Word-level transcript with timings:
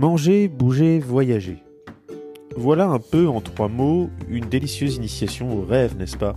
Manger, 0.00 0.48
bouger, 0.48 0.98
voyager. 0.98 1.58
Voilà 2.56 2.86
un 2.86 2.98
peu 2.98 3.28
en 3.28 3.42
trois 3.42 3.68
mots 3.68 4.08
une 4.30 4.46
délicieuse 4.46 4.96
initiation 4.96 5.54
au 5.54 5.60
rêve, 5.60 5.94
n'est-ce 5.98 6.16
pas? 6.16 6.36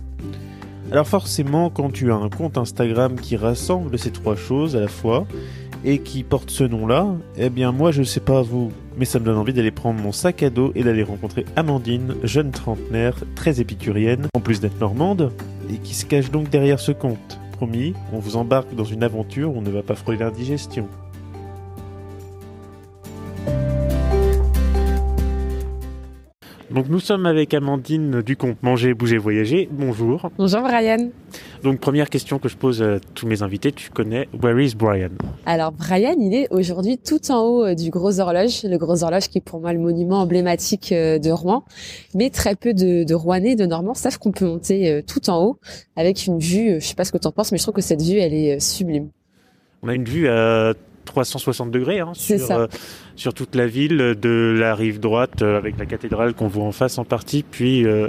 Alors 0.92 1.08
forcément, 1.08 1.70
quand 1.70 1.90
tu 1.90 2.12
as 2.12 2.14
un 2.14 2.28
compte 2.28 2.58
Instagram 2.58 3.14
qui 3.14 3.38
rassemble 3.38 3.98
ces 3.98 4.10
trois 4.10 4.36
choses 4.36 4.76
à 4.76 4.80
la 4.80 4.88
fois 4.88 5.26
et 5.82 6.00
qui 6.00 6.24
porte 6.24 6.50
ce 6.50 6.64
nom-là, 6.64 7.06
eh 7.38 7.48
bien 7.48 7.72
moi 7.72 7.90
je 7.90 8.02
sais 8.02 8.20
pas 8.20 8.42
vous, 8.42 8.70
mais 8.98 9.06
ça 9.06 9.18
me 9.18 9.24
donne 9.24 9.38
envie 9.38 9.54
d'aller 9.54 9.70
prendre 9.70 9.98
mon 9.98 10.12
sac 10.12 10.42
à 10.42 10.50
dos 10.50 10.70
et 10.74 10.82
d'aller 10.82 11.02
rencontrer 11.02 11.46
Amandine, 11.56 12.16
jeune 12.22 12.50
trentenaire, 12.50 13.16
très 13.34 13.62
épicurienne, 13.62 14.26
en 14.34 14.40
plus 14.40 14.60
d'être 14.60 14.78
normande, 14.78 15.32
et 15.72 15.78
qui 15.78 15.94
se 15.94 16.04
cache 16.04 16.30
donc 16.30 16.50
derrière 16.50 16.80
ce 16.80 16.92
compte. 16.92 17.40
Promis, 17.52 17.94
on 18.12 18.18
vous 18.18 18.36
embarque 18.36 18.74
dans 18.74 18.84
une 18.84 19.02
aventure 19.02 19.54
où 19.54 19.58
on 19.58 19.62
ne 19.62 19.70
va 19.70 19.82
pas 19.82 19.94
frôler 19.94 20.18
l'indigestion. 20.18 20.86
Donc 26.74 26.88
nous 26.88 26.98
sommes 26.98 27.24
avec 27.24 27.54
Amandine 27.54 28.20
du 28.20 28.36
compte 28.36 28.60
Manger, 28.64 28.94
Bouger, 28.94 29.16
Voyager. 29.16 29.68
Bonjour. 29.70 30.28
Bonjour 30.36 30.60
Brian. 30.62 31.08
Donc 31.62 31.78
première 31.78 32.10
question 32.10 32.40
que 32.40 32.48
je 32.48 32.56
pose 32.56 32.82
à 32.82 32.98
tous 33.14 33.28
mes 33.28 33.44
invités, 33.44 33.70
tu 33.70 33.90
connais 33.90 34.28
Where 34.42 34.60
is 34.60 34.74
Brian? 34.74 35.10
Alors 35.46 35.70
Brian, 35.70 36.16
il 36.18 36.34
est 36.34 36.48
aujourd'hui 36.50 36.98
tout 36.98 37.30
en 37.30 37.42
haut 37.42 37.64
euh, 37.64 37.74
du 37.76 37.90
Gros 37.90 38.18
Horloge, 38.18 38.64
le 38.64 38.76
Gros 38.76 39.04
Horloge 39.04 39.28
qui 39.28 39.38
est 39.38 39.40
pour 39.40 39.60
moi 39.60 39.72
le 39.72 39.78
monument 39.78 40.18
emblématique 40.18 40.90
euh, 40.90 41.20
de 41.20 41.30
Rouen, 41.30 41.64
mais 42.12 42.30
très 42.30 42.56
peu 42.56 42.74
de, 42.74 43.04
de 43.04 43.14
Rouennais, 43.14 43.54
de 43.54 43.66
Normands 43.66 43.94
savent 43.94 44.18
qu'on 44.18 44.32
peut 44.32 44.46
monter 44.46 44.90
euh, 44.90 45.00
tout 45.00 45.30
en 45.30 45.44
haut 45.44 45.58
avec 45.94 46.26
une 46.26 46.40
vue, 46.40 46.80
je 46.80 46.84
sais 46.84 46.96
pas 46.96 47.04
ce 47.04 47.12
que 47.12 47.18
tu 47.18 47.28
en 47.28 47.32
penses, 47.32 47.52
mais 47.52 47.58
je 47.58 47.62
trouve 47.62 47.76
que 47.76 47.82
cette 47.82 48.02
vue, 48.02 48.18
elle 48.18 48.34
est 48.34 48.58
sublime. 48.58 49.10
On 49.84 49.88
a 49.88 49.94
une 49.94 50.04
vue 50.04 50.26
à 50.26 50.74
360 51.04 51.70
degrés 51.70 52.00
hein, 52.00 52.12
sur, 52.14 52.50
euh, 52.50 52.66
sur 53.16 53.34
toute 53.34 53.54
la 53.54 53.66
ville, 53.66 53.96
de 53.96 54.56
la 54.58 54.74
rive 54.74 55.00
droite 55.00 55.42
euh, 55.42 55.58
avec 55.58 55.78
la 55.78 55.86
cathédrale 55.86 56.34
qu'on 56.34 56.48
voit 56.48 56.64
en 56.64 56.72
face 56.72 56.98
en 56.98 57.04
partie, 57.04 57.42
puis 57.42 57.86
euh, 57.86 58.08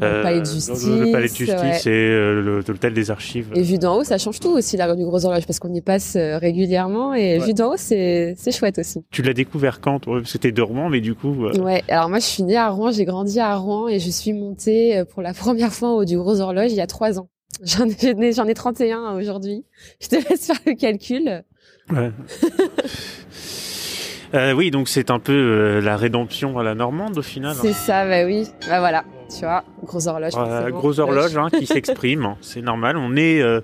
le 0.00 0.22
palais 0.22 0.40
de 0.40 0.46
justice, 0.46 0.86
le, 0.86 1.12
palais 1.12 1.28
de 1.28 1.34
justice 1.34 1.86
et 1.86 2.32
l'hôtel 2.68 2.94
des 2.94 3.10
archives. 3.10 3.48
Et 3.54 3.62
vue 3.62 3.78
d'en 3.78 3.98
haut, 3.98 4.04
ça 4.04 4.18
change 4.18 4.40
tout 4.40 4.50
aussi 4.50 4.76
la 4.76 4.86
rue 4.86 4.96
du 4.96 5.04
Gros 5.04 5.24
Horloge 5.24 5.46
parce 5.46 5.58
qu'on 5.58 5.72
y 5.72 5.80
passe 5.80 6.16
régulièrement 6.16 7.14
et 7.14 7.38
vue 7.38 7.54
d'en 7.54 7.72
haut, 7.72 7.76
c'est 7.76 8.36
chouette 8.52 8.78
aussi. 8.78 9.04
Tu 9.10 9.22
l'as 9.22 9.34
découvert 9.34 9.80
quand 9.80 10.00
C'était 10.24 10.52
de 10.52 10.62
Rouen, 10.62 10.88
mais 10.88 11.00
du 11.00 11.14
coup. 11.14 11.46
Ouais, 11.58 11.82
alors 11.88 12.08
moi 12.08 12.18
je 12.18 12.26
suis 12.26 12.42
née 12.42 12.56
à 12.56 12.68
Rouen, 12.68 12.90
j'ai 12.90 13.04
grandi 13.04 13.40
à 13.40 13.54
Rouen 13.56 13.88
et 13.88 13.98
je 13.98 14.10
suis 14.10 14.32
montée 14.32 15.02
pour 15.12 15.22
la 15.22 15.34
première 15.34 15.72
fois 15.72 15.94
au 15.94 16.04
du 16.04 16.16
Gros 16.16 16.40
Horloge 16.40 16.72
il 16.72 16.76
y 16.76 16.80
a 16.80 16.86
trois 16.86 17.18
ans. 17.18 17.28
J'en 17.62 17.88
ai, 17.88 18.32
j'en 18.32 18.46
ai 18.46 18.54
31 18.54 19.16
aujourd'hui. 19.16 19.64
Je 20.00 20.08
te 20.08 20.16
laisse 20.16 20.46
faire 20.46 20.60
le 20.66 20.74
calcul. 20.74 21.44
Ouais. 21.90 22.10
euh, 24.34 24.52
oui, 24.52 24.70
donc 24.70 24.88
c'est 24.88 25.10
un 25.10 25.18
peu 25.18 25.32
euh, 25.32 25.80
la 25.80 25.96
rédemption 25.96 26.58
à 26.58 26.64
la 26.64 26.74
normande 26.74 27.18
au 27.18 27.22
final. 27.22 27.56
C'est 27.60 27.72
ça, 27.72 28.06
bah 28.06 28.24
oui. 28.24 28.48
Bah 28.68 28.80
voilà, 28.80 29.04
tu 29.30 29.40
vois, 29.40 29.64
grosse 29.84 30.06
horloge. 30.06 30.32
Euh, 30.36 30.70
grosse 30.70 30.98
horloge 30.98 31.36
hein, 31.36 31.48
qui 31.50 31.66
s'exprime, 31.66 32.24
hein. 32.24 32.36
c'est 32.40 32.62
normal. 32.62 32.96
On 32.96 33.16
est 33.16 33.40
euh, 33.40 33.60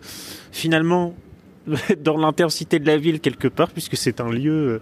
finalement 0.53 1.15
dans 2.01 2.17
l'intercité 2.17 2.79
de 2.79 2.87
la 2.87 2.97
ville 2.97 3.21
quelque 3.21 3.49
part 3.49 3.71
puisque 3.71 3.97
c'est 3.97 4.21
un 4.21 4.31
lieu 4.31 4.81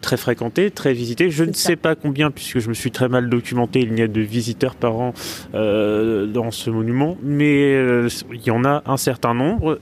très 0.00 0.16
fréquenté, 0.16 0.70
très 0.70 0.92
visité. 0.92 1.30
Je 1.30 1.44
ne 1.44 1.52
sais 1.52 1.76
pas 1.76 1.94
combien 1.94 2.30
puisque 2.30 2.58
je 2.58 2.68
me 2.68 2.74
suis 2.74 2.90
très 2.90 3.08
mal 3.08 3.28
documenté. 3.28 3.80
Il 3.80 3.98
y 3.98 4.02
a 4.02 4.08
de 4.08 4.20
visiteurs 4.20 4.74
par 4.74 4.96
an 4.96 5.14
euh, 5.54 6.26
dans 6.26 6.50
ce 6.50 6.70
monument, 6.70 7.16
mais 7.22 7.74
euh, 7.74 8.08
il 8.32 8.42
y 8.42 8.50
en 8.50 8.64
a 8.64 8.82
un 8.86 8.96
certain 8.96 9.34
nombre 9.34 9.78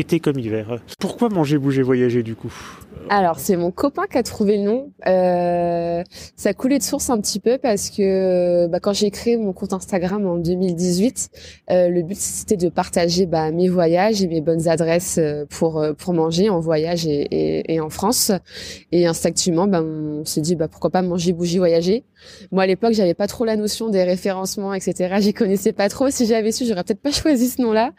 été 0.00 0.18
comme 0.18 0.38
hiver. 0.38 0.78
Pourquoi 0.98 1.28
manger, 1.28 1.58
bouger, 1.58 1.82
voyager 1.82 2.22
du 2.22 2.34
coup? 2.34 2.52
Alors, 3.08 3.40
c'est 3.40 3.56
mon 3.56 3.70
copain 3.70 4.04
qui 4.10 4.18
a 4.18 4.22
trouvé 4.22 4.56
le 4.56 4.64
nom. 4.64 4.92
Euh, 5.06 6.02
ça 6.36 6.54
coulait 6.54 6.78
de 6.78 6.82
source 6.82 7.10
un 7.10 7.20
petit 7.20 7.40
peu 7.40 7.58
parce 7.58 7.90
que 7.90 8.66
bah, 8.68 8.80
quand 8.80 8.92
j'ai 8.92 9.10
créé 9.10 9.36
mon 9.36 9.52
compte 9.52 9.72
Instagram 9.72 10.26
en 10.26 10.36
2018, 10.36 11.30
euh, 11.70 11.88
le 11.88 12.02
but 12.02 12.16
c'était 12.16 12.56
de 12.56 12.68
partager 12.68 13.26
bah, 13.26 13.50
mes 13.50 13.68
voyages 13.68 14.22
et 14.22 14.28
mes 14.28 14.40
bonnes 14.40 14.68
adresses 14.68 15.18
euh, 15.18 15.44
pour 15.48 15.78
euh, 15.78 15.92
pour 15.92 16.14
manger 16.14 16.50
en 16.50 16.60
voyage 16.60 17.06
et, 17.06 17.22
et, 17.30 17.74
et 17.74 17.80
en 17.80 17.90
France. 17.90 18.32
Et 18.92 19.06
instinctivement, 19.06 19.66
bah, 19.66 19.82
on 19.82 20.24
s'est 20.24 20.40
dit 20.40 20.54
bah, 20.54 20.68
pourquoi 20.68 20.90
pas 20.90 21.02
manger, 21.02 21.32
bouger, 21.32 21.58
voyager. 21.58 22.04
Moi 22.52 22.64
à 22.64 22.66
l'époque, 22.66 22.92
j'avais 22.92 23.14
pas 23.14 23.26
trop 23.26 23.44
la 23.44 23.56
notion 23.56 23.88
des 23.88 24.04
référencements, 24.04 24.74
etc. 24.74 25.16
J'y 25.20 25.32
connaissais 25.32 25.72
pas 25.72 25.88
trop. 25.88 26.10
Si 26.10 26.26
j'avais 26.26 26.52
su, 26.52 26.66
j'aurais 26.66 26.84
peut-être 26.84 27.00
pas 27.00 27.12
choisi 27.12 27.48
ce 27.48 27.62
nom-là. 27.62 27.92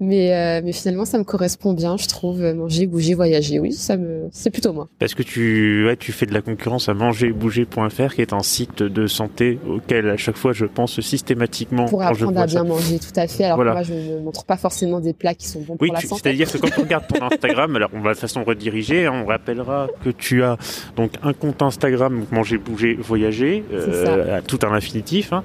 Mais 0.00 0.34
euh, 0.34 0.60
mais 0.64 0.72
finalement, 0.72 1.04
ça 1.04 1.18
me 1.18 1.24
correspond 1.24 1.72
bien, 1.72 1.96
je 1.96 2.06
trouve. 2.06 2.42
Manger, 2.42 2.86
bouger, 2.86 3.14
voyager. 3.14 3.58
Oui, 3.58 3.72
ça 3.72 3.96
me 3.96 4.28
c'est 4.42 4.50
plutôt 4.50 4.72
moi. 4.72 4.88
Parce 4.98 5.14
que 5.14 5.22
tu, 5.22 5.86
ouais, 5.86 5.96
tu 5.96 6.10
fais 6.10 6.26
de 6.26 6.34
la 6.34 6.42
concurrence 6.42 6.88
à 6.88 6.94
mangerbouger.fr, 6.94 8.14
qui 8.14 8.20
est 8.20 8.32
un 8.32 8.42
site 8.42 8.82
de 8.82 9.06
santé 9.06 9.60
auquel 9.68 10.10
à 10.10 10.16
chaque 10.16 10.36
fois 10.36 10.52
je 10.52 10.66
pense 10.66 11.00
systématiquement. 11.00 11.86
Pour 11.86 12.02
apprendre 12.02 12.40
à 12.40 12.46
bien 12.46 12.64
manger, 12.64 12.98
tout 12.98 13.18
à 13.18 13.28
fait. 13.28 13.44
Alors 13.44 13.64
moi, 13.64 13.82
je 13.82 13.94
ne 13.94 14.18
montre 14.20 14.44
pas 14.44 14.56
forcément 14.56 14.98
des 14.98 15.12
plats 15.12 15.34
qui 15.34 15.46
sont 15.46 15.60
bons 15.60 15.76
pour 15.76 15.92
la 15.92 16.00
santé. 16.00 16.22
C'est-à-dire 16.24 16.50
que 16.50 16.58
quand 16.58 16.78
on 16.78 16.82
regarde 16.82 17.06
ton 17.06 17.24
Instagram, 17.24 17.76
alors 17.76 17.90
on 17.92 18.00
va 18.00 18.14
de 18.14 18.18
façon 18.18 18.42
rediriger, 18.42 19.06
hein, 19.06 19.22
on 19.24 19.26
rappellera 19.26 19.86
que 20.04 20.10
tu 20.10 20.42
as 20.42 20.56
donc 20.96 21.12
un 21.22 21.32
compte 21.32 21.62
Instagram, 21.62 22.24
manger, 22.32 22.58
bouger, 22.58 22.94
voyager, 22.94 23.64
euh, 23.72 24.38
à 24.38 24.42
tout 24.42 24.58
un 24.62 24.72
infinitif, 24.72 25.32
hein, 25.32 25.44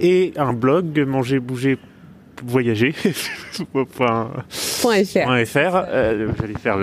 et 0.00 0.32
un 0.36 0.52
blog 0.52 0.92
manger, 2.42 2.42
bouger 2.42 2.44
voyager 2.44 2.92
.fr 5.46 5.76
euh, 5.76 6.28
j'allais 6.38 6.58
faire 6.58 6.78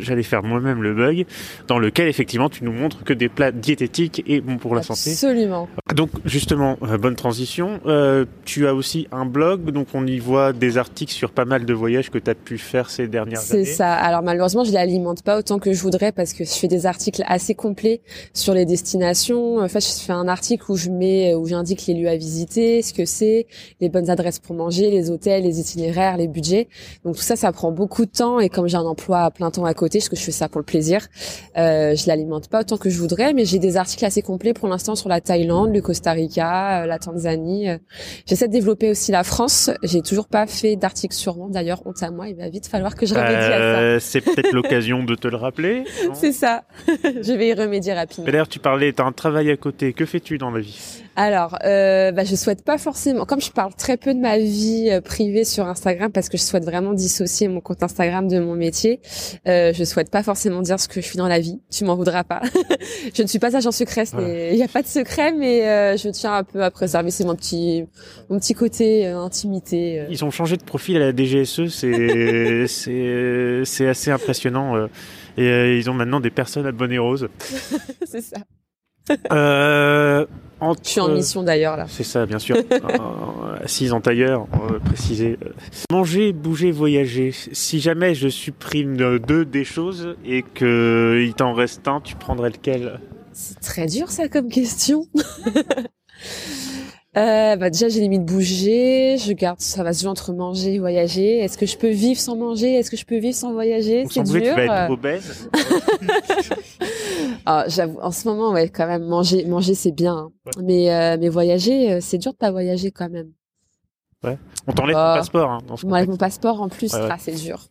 j'allais 0.00 0.22
faire 0.22 0.42
moi-même 0.42 0.82
le 0.82 0.94
bug 0.94 1.26
dans 1.68 1.78
lequel 1.78 2.08
effectivement 2.08 2.48
tu 2.48 2.64
nous 2.64 2.72
montres 2.72 3.04
que 3.04 3.12
des 3.12 3.28
plats 3.28 3.52
diététiques 3.52 4.22
et 4.26 4.40
bons 4.40 4.58
pour 4.58 4.74
la 4.74 4.82
santé. 4.82 5.10
Absolument 5.10 5.68
donc 5.94 6.10
justement 6.24 6.76
euh, 6.82 6.98
bonne 6.98 7.16
transition. 7.16 7.80
Euh, 7.86 8.24
tu 8.44 8.66
as 8.66 8.74
aussi 8.74 9.08
un 9.12 9.26
blog 9.26 9.70
donc 9.70 9.88
on 9.94 10.06
y 10.06 10.18
voit 10.18 10.52
des 10.52 10.78
articles 10.78 11.12
sur 11.12 11.30
pas 11.30 11.44
mal 11.44 11.64
de 11.64 11.74
voyages 11.74 12.10
que 12.10 12.18
tu 12.18 12.30
as 12.30 12.34
pu 12.34 12.58
faire 12.58 12.90
ces 12.90 13.08
dernières 13.08 13.40
années. 13.40 13.64
c'est 13.64 13.72
ça. 13.72 13.92
Alors 13.92 14.22
malheureusement 14.22 14.64
je 14.64 14.72
l'alimente 14.72 15.22
pas 15.22 15.38
autant 15.38 15.58
que 15.58 15.72
je 15.72 15.82
voudrais 15.82 16.12
parce 16.12 16.32
que 16.32 16.44
je 16.44 16.50
fais 16.50 16.68
des 16.68 16.86
articles 16.86 17.22
assez 17.26 17.54
complets 17.54 18.00
sur 18.32 18.54
les 18.54 18.66
destinations. 18.66 19.58
En 19.58 19.68
fait 19.68 19.80
je 19.80 20.04
fais 20.04 20.12
un 20.12 20.28
article 20.28 20.70
où 20.70 20.76
je 20.76 20.90
mets 20.90 21.34
où 21.34 21.46
j'indique 21.46 21.86
les 21.86 21.94
lieux 21.94 22.08
à 22.08 22.16
visiter 22.16 22.82
ce 22.82 22.92
que 22.92 23.04
c'est 23.04 23.46
les 23.80 23.88
bonnes 23.88 24.10
adresses 24.10 24.38
pour 24.38 24.54
manger 24.54 24.90
les 24.90 25.10
hôtels, 25.10 25.42
les 25.42 25.60
itinéraires, 25.60 26.16
les 26.16 26.28
budgets. 26.28 26.68
Donc 27.04 27.16
tout 27.16 27.22
ça, 27.22 27.36
ça 27.36 27.52
prend 27.52 27.72
beaucoup 27.72 28.04
de 28.04 28.10
temps. 28.10 28.40
Et 28.40 28.48
comme 28.48 28.66
j'ai 28.68 28.76
un 28.76 28.82
emploi 28.82 29.20
à 29.20 29.30
plein 29.30 29.50
temps 29.50 29.64
à 29.64 29.74
côté, 29.74 29.98
parce 29.98 30.08
que 30.08 30.16
je 30.16 30.22
fais 30.22 30.32
ça 30.32 30.48
pour 30.48 30.60
le 30.60 30.64
plaisir, 30.64 31.06
euh, 31.56 31.94
je 31.94 32.06
l'alimente 32.06 32.48
pas 32.48 32.60
autant 32.60 32.76
que 32.76 32.90
je 32.90 32.98
voudrais, 32.98 33.32
mais 33.32 33.44
j'ai 33.44 33.58
des 33.58 33.76
articles 33.76 34.04
assez 34.04 34.22
complets 34.22 34.54
pour 34.54 34.68
l'instant 34.68 34.94
sur 34.94 35.08
la 35.08 35.20
Thaïlande, 35.20 35.72
le 35.72 35.81
Costa 35.82 36.12
Rica, 36.12 36.82
euh, 36.82 36.86
la 36.86 36.98
Tanzanie. 36.98 37.68
Euh. 37.68 37.78
J'essaie 38.26 38.48
de 38.48 38.52
développer 38.52 38.90
aussi 38.90 39.12
la 39.12 39.24
France. 39.24 39.70
J'ai 39.82 40.02
toujours 40.02 40.28
pas 40.28 40.46
fait 40.46 40.76
d'article 40.76 41.14
sur 41.14 41.36
moi. 41.36 41.48
D'ailleurs, 41.50 41.86
honte 41.86 42.02
à 42.02 42.10
moi, 42.10 42.28
il 42.28 42.36
va 42.36 42.48
vite 42.48 42.66
falloir 42.66 42.94
que 42.94 43.06
je 43.06 43.14
remédie 43.14 43.34
à 43.34 43.58
ça. 43.58 43.80
Euh, 43.80 43.98
c'est 44.00 44.20
peut-être 44.20 44.52
l'occasion 44.52 45.02
de 45.04 45.14
te 45.14 45.28
le 45.28 45.36
rappeler. 45.36 45.84
C'est 46.14 46.32
ça. 46.32 46.64
je 46.86 47.32
vais 47.32 47.48
y 47.48 47.54
remédier 47.54 47.92
rapidement. 47.92 48.24
D'ailleurs, 48.24 48.48
tu 48.48 48.58
parlais, 48.58 48.92
tu 48.92 49.02
as 49.02 49.04
un 49.04 49.12
travail 49.12 49.50
à 49.50 49.56
côté. 49.56 49.92
Que 49.92 50.06
fais-tu 50.06 50.38
dans 50.38 50.50
la 50.50 50.60
vie? 50.60 51.01
Alors, 51.14 51.58
euh, 51.64 52.10
bah, 52.10 52.24
je 52.24 52.34
souhaite 52.34 52.64
pas 52.64 52.78
forcément, 52.78 53.26
comme 53.26 53.40
je 53.40 53.50
parle 53.50 53.74
très 53.74 53.96
peu 53.96 54.14
de 54.14 54.18
ma 54.18 54.38
vie 54.38 54.88
euh, 54.90 55.00
privée 55.00 55.44
sur 55.44 55.66
Instagram, 55.66 56.10
parce 56.10 56.28
que 56.28 56.38
je 56.38 56.42
souhaite 56.42 56.64
vraiment 56.64 56.94
dissocier 56.94 57.48
mon 57.48 57.60
compte 57.60 57.82
Instagram 57.82 58.28
de 58.28 58.38
mon 58.38 58.54
métier. 58.54 59.00
Euh, 59.46 59.72
je 59.74 59.84
souhaite 59.84 60.10
pas 60.10 60.22
forcément 60.22 60.62
dire 60.62 60.80
ce 60.80 60.88
que 60.88 61.00
je 61.00 61.06
suis 61.06 61.18
dans 61.18 61.28
la 61.28 61.38
vie. 61.38 61.60
Tu 61.70 61.84
m'en 61.84 61.96
voudras 61.96 62.24
pas. 62.24 62.40
je 63.14 63.22
ne 63.22 63.26
suis 63.26 63.38
pas 63.38 63.54
agent 63.54 63.72
secret. 63.72 64.04
Il 64.18 64.54
n'y 64.54 64.62
a 64.62 64.68
pas 64.68 64.82
de 64.82 64.86
secret, 64.86 65.32
mais 65.32 65.68
euh, 65.68 65.96
je 65.96 66.08
tiens 66.08 66.34
un 66.34 66.44
peu 66.44 66.62
à 66.62 66.70
préserver. 66.70 67.10
C'est 67.10 67.24
mon 67.24 67.34
petit, 67.34 67.84
mon 68.30 68.38
petit 68.38 68.54
côté 68.54 69.06
euh, 69.06 69.18
intimité. 69.18 70.04
Ils 70.08 70.24
ont 70.24 70.30
changé 70.30 70.56
de 70.56 70.64
profil 70.64 70.96
à 70.96 71.00
la 71.00 71.12
DGSE. 71.12 71.68
C'est, 71.68 72.66
c'est, 72.68 73.62
c'est 73.64 73.88
assez 73.88 74.10
impressionnant. 74.10 74.88
et 75.36 75.76
ils 75.76 75.90
ont 75.90 75.94
maintenant 75.94 76.20
des 76.20 76.30
personnes 76.30 76.66
à 76.66 76.72
bonnet 76.72 76.98
rose. 76.98 77.28
c'est 78.06 78.22
ça. 78.22 78.38
Euh, 79.32 80.26
entre... 80.60 80.82
Je 80.84 80.90
suis 80.90 81.00
en 81.00 81.08
mission 81.08 81.42
d'ailleurs 81.42 81.76
là. 81.76 81.86
C'est 81.88 82.04
ça, 82.04 82.26
bien 82.26 82.38
sûr. 82.38 82.56
Euh, 82.72 83.64
assise 83.64 83.92
en 83.92 84.00
tailleur, 84.00 84.46
on 84.52 84.66
va 84.66 84.80
préciser. 84.80 85.38
Manger, 85.90 86.32
bouger, 86.32 86.70
voyager. 86.70 87.32
Si 87.32 87.80
jamais 87.80 88.14
je 88.14 88.28
supprime 88.28 88.96
deux 89.18 89.44
des 89.44 89.64
choses 89.64 90.16
et 90.24 90.42
que 90.42 91.22
il 91.22 91.34
t'en 91.34 91.52
reste 91.52 91.86
un, 91.86 92.00
tu 92.00 92.16
prendrais 92.16 92.50
lequel? 92.50 93.00
C'est 93.32 93.60
très 93.60 93.86
dur 93.86 94.10
ça 94.10 94.28
comme 94.28 94.48
question. 94.48 95.06
Euh, 97.14 97.56
bah 97.56 97.68
déjà 97.68 97.90
j'ai 97.90 98.08
de 98.08 98.24
bouger, 98.24 99.18
je 99.18 99.34
garde 99.34 99.60
ça 99.60 99.82
va 99.82 99.92
se 99.92 100.00
jouer 100.00 100.08
entre 100.08 100.32
manger 100.32 100.74
et 100.74 100.78
voyager. 100.78 101.40
Est-ce 101.40 101.58
que 101.58 101.66
je 101.66 101.76
peux 101.76 101.90
vivre 101.90 102.18
sans 102.18 102.36
manger? 102.36 102.72
Est-ce 102.76 102.90
que 102.90 102.96
je 102.96 103.04
peux 103.04 103.18
vivre 103.18 103.34
sans 103.34 103.52
voyager? 103.52 104.06
C'est 104.08 104.22
dur. 104.22 104.40
Que 104.40 104.48
tu 104.48 104.54
vas 104.54 104.84
être 104.84 104.90
obèse. 104.90 105.50
ah, 107.46 107.64
j'avoue 107.68 107.98
en 108.00 108.10
ce 108.12 108.26
moment 108.26 108.52
ouais 108.52 108.70
quand 108.70 108.86
même 108.86 109.04
manger 109.04 109.44
manger 109.44 109.74
c'est 109.74 109.92
bien 109.92 110.14
hein. 110.14 110.30
mais 110.62 110.90
euh, 110.90 111.18
mais 111.20 111.28
voyager 111.28 111.92
euh, 111.92 111.98
c'est 112.00 112.16
dur 112.16 112.32
de 112.32 112.38
pas 112.38 112.50
voyager 112.50 112.90
quand 112.90 113.10
même. 113.10 113.32
Ouais. 114.24 114.38
On 114.66 114.72
t'enlève 114.72 114.94
ton 114.94 115.14
passeport 115.14 115.50
hein, 115.50 115.58
On 115.84 115.88
mon 116.06 116.16
passeport 116.16 116.62
en 116.62 116.70
plus, 116.70 116.94
ah, 116.94 117.16
c'est 117.18 117.34
dur. 117.34 117.66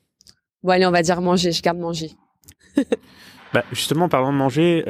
Bon 0.62 0.70
allez, 0.70 0.86
on 0.86 0.92
va 0.92 1.02
dire 1.02 1.20
manger, 1.20 1.52
je 1.52 1.62
garde 1.64 1.80
manger. 1.80 2.12
Bah, 3.54 3.66
justement, 3.74 4.08
parlant 4.08 4.32
de 4.32 4.38
manger, 4.38 4.84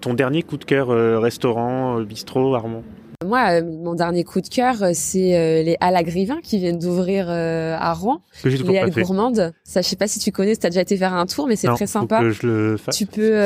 ton 0.00 0.14
dernier 0.14 0.42
coup 0.42 0.56
de 0.56 0.64
cœur 0.64 0.88
restaurant, 1.20 2.00
bistrot, 2.00 2.54
Armand? 2.54 2.84
Moi, 3.24 3.60
euh, 3.60 3.62
mon 3.64 3.94
dernier 3.94 4.24
coup 4.24 4.40
de 4.40 4.48
cœur, 4.48 4.82
euh, 4.82 4.90
c'est 4.94 5.36
euh, 5.36 5.62
les 5.62 5.76
Halles 5.80 6.04
qui 6.42 6.58
viennent 6.58 6.78
d'ouvrir 6.78 7.28
à 7.30 7.92
Rouen. 7.94 8.22
les 8.44 8.78
Halles 8.78 8.90
gourmandes. 8.90 9.52
Ça, 9.64 9.82
je 9.82 9.88
sais 9.88 9.96
pas 9.96 10.08
si 10.08 10.18
tu 10.18 10.32
connais, 10.32 10.54
si 10.54 10.60
tu 10.60 10.66
as 10.66 10.70
déjà 10.70 10.82
été 10.82 10.96
faire 10.96 11.14
un 11.14 11.26
tour, 11.26 11.46
mais 11.46 11.56
c'est 11.56 11.68
très 11.68 11.86
sympa. 11.86 12.18
Faut 12.18 12.24
que 12.24 12.30
je 12.30 12.46
le 12.46 12.76
fasse. 12.76 12.96
Tu 12.96 13.06
peux. 13.06 13.38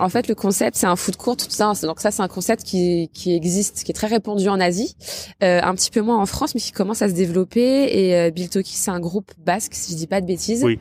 en 0.00 0.08
fait, 0.08 0.28
le 0.28 0.34
concept, 0.34 0.76
c'est 0.76 0.86
un 0.86 0.96
food 0.96 1.16
court. 1.16 1.36
Tout 1.36 1.46
ça. 1.48 1.72
Donc 1.82 2.00
ça, 2.00 2.10
c'est 2.10 2.22
un 2.22 2.28
concept 2.28 2.62
qui 2.62 3.10
qui 3.12 3.34
existe, 3.34 3.84
qui 3.84 3.92
est 3.92 3.94
très 3.94 4.06
répandu 4.06 4.48
en 4.48 4.60
Asie, 4.60 4.96
un 5.40 5.74
petit 5.74 5.90
peu 5.90 6.00
moins 6.00 6.18
en 6.18 6.26
France, 6.26 6.54
mais 6.54 6.60
qui 6.60 6.72
commence 6.72 7.02
à 7.02 7.08
se 7.08 7.14
développer. 7.14 7.60
Et 7.62 8.30
Bill 8.30 8.48
Toki, 8.48 8.74
c'est 8.74 8.90
un 8.90 9.00
groupe 9.00 9.32
basque, 9.44 9.74
si 9.74 9.92
je 9.92 9.96
dis 9.96 10.06
pas 10.06 10.20
de 10.20 10.26
bêtises. 10.26 10.64
Oui. 10.64 10.78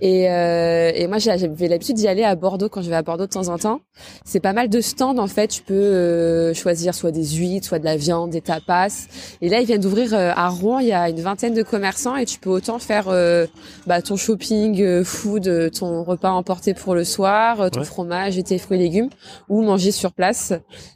Et, 0.00 0.22
et 0.24 1.06
moi, 1.08 1.18
j'avais 1.18 1.68
l'habitude 1.68 1.96
d'y 1.96 2.08
aller 2.08 2.24
à 2.24 2.34
Bordeaux 2.34 2.68
quand 2.68 2.82
je 2.82 2.90
vais 2.90 2.96
à 2.96 3.02
Bordeaux 3.02 3.26
de 3.26 3.32
temps 3.32 3.48
en 3.48 3.58
temps. 3.58 3.80
C'est 4.24 4.40
pas 4.40 4.52
mal 4.52 4.68
de 4.68 4.80
stands 4.80 5.18
en 5.18 5.26
fait. 5.26 5.48
Tu 5.48 5.62
peux 5.62 6.52
choisir 6.54 6.94
soit 6.94 7.10
des 7.10 7.24
huîtres, 7.24 7.71
soit 7.72 7.78
de 7.78 7.84
la 7.86 7.96
viande, 7.96 8.30
des 8.30 8.42
tapas. 8.42 9.08
Et 9.40 9.48
là, 9.48 9.60
ils 9.60 9.66
viennent 9.66 9.80
d'ouvrir 9.80 10.12
euh, 10.12 10.32
à 10.36 10.50
Rouen. 10.50 10.78
Il 10.80 10.88
y 10.88 10.92
a 10.92 11.08
une 11.08 11.22
vingtaine 11.22 11.54
de 11.54 11.62
commerçants 11.62 12.16
et 12.16 12.26
tu 12.26 12.38
peux 12.38 12.50
autant 12.50 12.78
faire 12.78 13.08
euh, 13.08 13.46
bah, 13.86 14.02
ton 14.02 14.16
shopping, 14.16 14.82
euh, 14.82 15.04
food, 15.04 15.70
ton 15.72 16.04
repas 16.04 16.32
emporté 16.32 16.74
pour 16.74 16.94
le 16.94 17.04
soir, 17.04 17.70
ton 17.70 17.82
fromage 17.82 18.36
et 18.36 18.42
tes 18.42 18.58
fruits 18.58 18.76
et 18.78 18.82
légumes, 18.82 19.08
ou 19.48 19.62
manger 19.62 19.90
sur 19.90 20.12
place. 20.12 20.52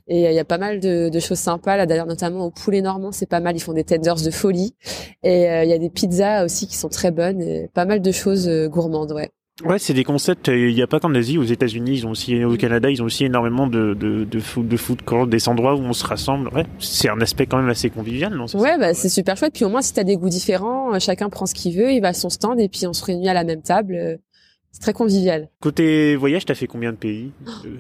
Et 0.07 0.25
il 0.25 0.35
y 0.35 0.39
a 0.39 0.45
pas 0.45 0.59
mal 0.59 0.81
de, 0.81 1.09
de 1.09 1.19
choses 1.19 1.39
sympas 1.39 1.79
là. 1.79 1.87
D'ailleurs, 1.87 2.07
notamment 2.07 2.45
au 2.45 2.51
poulet 2.51 2.83
normand, 2.83 3.11
c'est 3.11 3.25
pas 3.25 3.41
mal. 3.41 3.57
Ils 3.57 3.61
font 3.61 3.73
des 3.73 3.85
tenders 3.85 4.17
de 4.17 4.31
folie. 4.31 4.75
Et 5.23 5.45
il 5.45 5.69
y 5.69 5.73
a 5.73 5.79
des 5.79 5.91
pizzas 5.91 6.45
aussi 6.45 6.67
qui 6.67 6.77
sont 6.77 6.91
très 6.91 7.11
bonnes. 7.11 7.41
Et 7.41 7.71
pas 7.73 7.87
mal 7.87 8.03
de 8.03 8.13
choses 8.13 8.51
gourmandes, 8.69 9.13
ouais. 9.13 9.31
Ouais, 9.65 9.79
c'est 9.79 9.95
des 9.95 10.05
concepts. 10.05 10.49
Il 10.49 10.75
n'y 10.75 10.83
a 10.83 10.87
pas 10.87 11.01
qu'en 11.01 11.15
Asie, 11.15 11.39
aux 11.39 11.45
États-Unis, 11.45 11.93
ils 11.93 12.07
ont 12.07 12.11
aussi, 12.11 12.45
au 12.45 12.57
Canada, 12.57 12.91
ils 12.91 13.03
ont 13.03 13.07
aussi 13.07 13.25
énormément 13.25 13.67
de 13.67 13.95
de 13.95 14.25
de 14.25 14.39
food, 14.39 14.69
de 14.69 14.77
food 14.77 15.01
court, 15.03 15.27
des 15.27 15.49
endroits 15.49 15.75
où 15.75 15.81
on 15.81 15.95
se 15.95 16.05
rassemble. 16.05 16.49
Ouais, 16.55 16.67
c'est 16.79 17.09
un 17.09 17.21
aspect 17.23 17.47
quand 17.47 17.57
même 17.57 17.71
assez 17.71 17.89
convivial, 17.89 18.35
non 18.35 18.45
Ouais, 18.55 18.79
bah 18.79 18.93
c'est 18.93 19.09
super 19.09 19.37
chouette. 19.37 19.55
Puis 19.55 19.65
au 19.65 19.71
moins, 19.71 19.81
si 19.81 19.95
t'as 19.95 20.05
des 20.05 20.17
goûts 20.17 20.29
différents, 20.29 20.95
euh, 20.95 20.99
chacun 20.99 21.31
prend 21.31 21.47
ce 21.47 21.55
qu'il 21.55 21.75
veut, 21.75 21.91
il 21.91 22.01
va 22.01 22.09
à 22.09 22.13
son 22.13 22.29
stand 22.29 22.61
et 22.61 22.69
puis 22.69 22.87
on 22.87 22.93
se 22.93 23.03
réunit 23.03 23.31
à 23.31 23.35
la 23.35 23.45
même 23.45 23.63
table. 23.63 24.19
Euh, 24.77 24.79
c'est 24.79 24.81
très 24.81 24.93
convivial. 24.93 25.49
Côté 25.61 26.17
voyage, 26.17 26.45
t'as 26.45 26.55
fait 26.55 26.67
combien 26.67 26.93
de 26.93 26.97
pays 26.97 27.33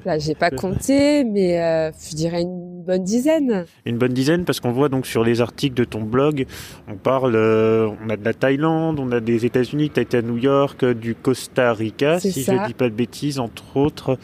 Là, 0.04 0.18
j'ai 0.18 0.34
pas 0.34 0.50
compté, 0.50 1.24
mais 1.24 1.60
euh, 1.60 1.90
je 1.92 2.14
dirais 2.14 2.42
une 2.42 2.82
bonne 2.84 3.04
dizaine. 3.04 3.66
Une 3.84 3.98
bonne 3.98 4.12
dizaine, 4.12 4.44
parce 4.44 4.60
qu'on 4.60 4.72
voit 4.72 4.88
donc 4.88 5.06
sur 5.06 5.24
les 5.24 5.40
articles 5.40 5.74
de 5.74 5.84
ton 5.84 6.02
blog, 6.02 6.46
on 6.88 6.96
parle, 6.96 7.34
euh, 7.36 7.90
on 8.04 8.10
a 8.10 8.16
de 8.16 8.24
la 8.24 8.34
Thaïlande, 8.34 9.00
on 9.00 9.12
a 9.12 9.20
des 9.20 9.44
États-Unis, 9.44 9.90
t'as 9.90 10.02
été 10.02 10.18
à 10.18 10.22
New 10.22 10.38
York, 10.38 10.84
du 10.84 11.14
Costa 11.14 11.72
Rica, 11.72 12.20
si 12.20 12.42
je 12.42 12.66
dis 12.66 12.74
pas 12.74 12.88
de 12.88 12.94
bêtises, 12.94 13.38
entre 13.38 13.76
autres. 13.76 14.18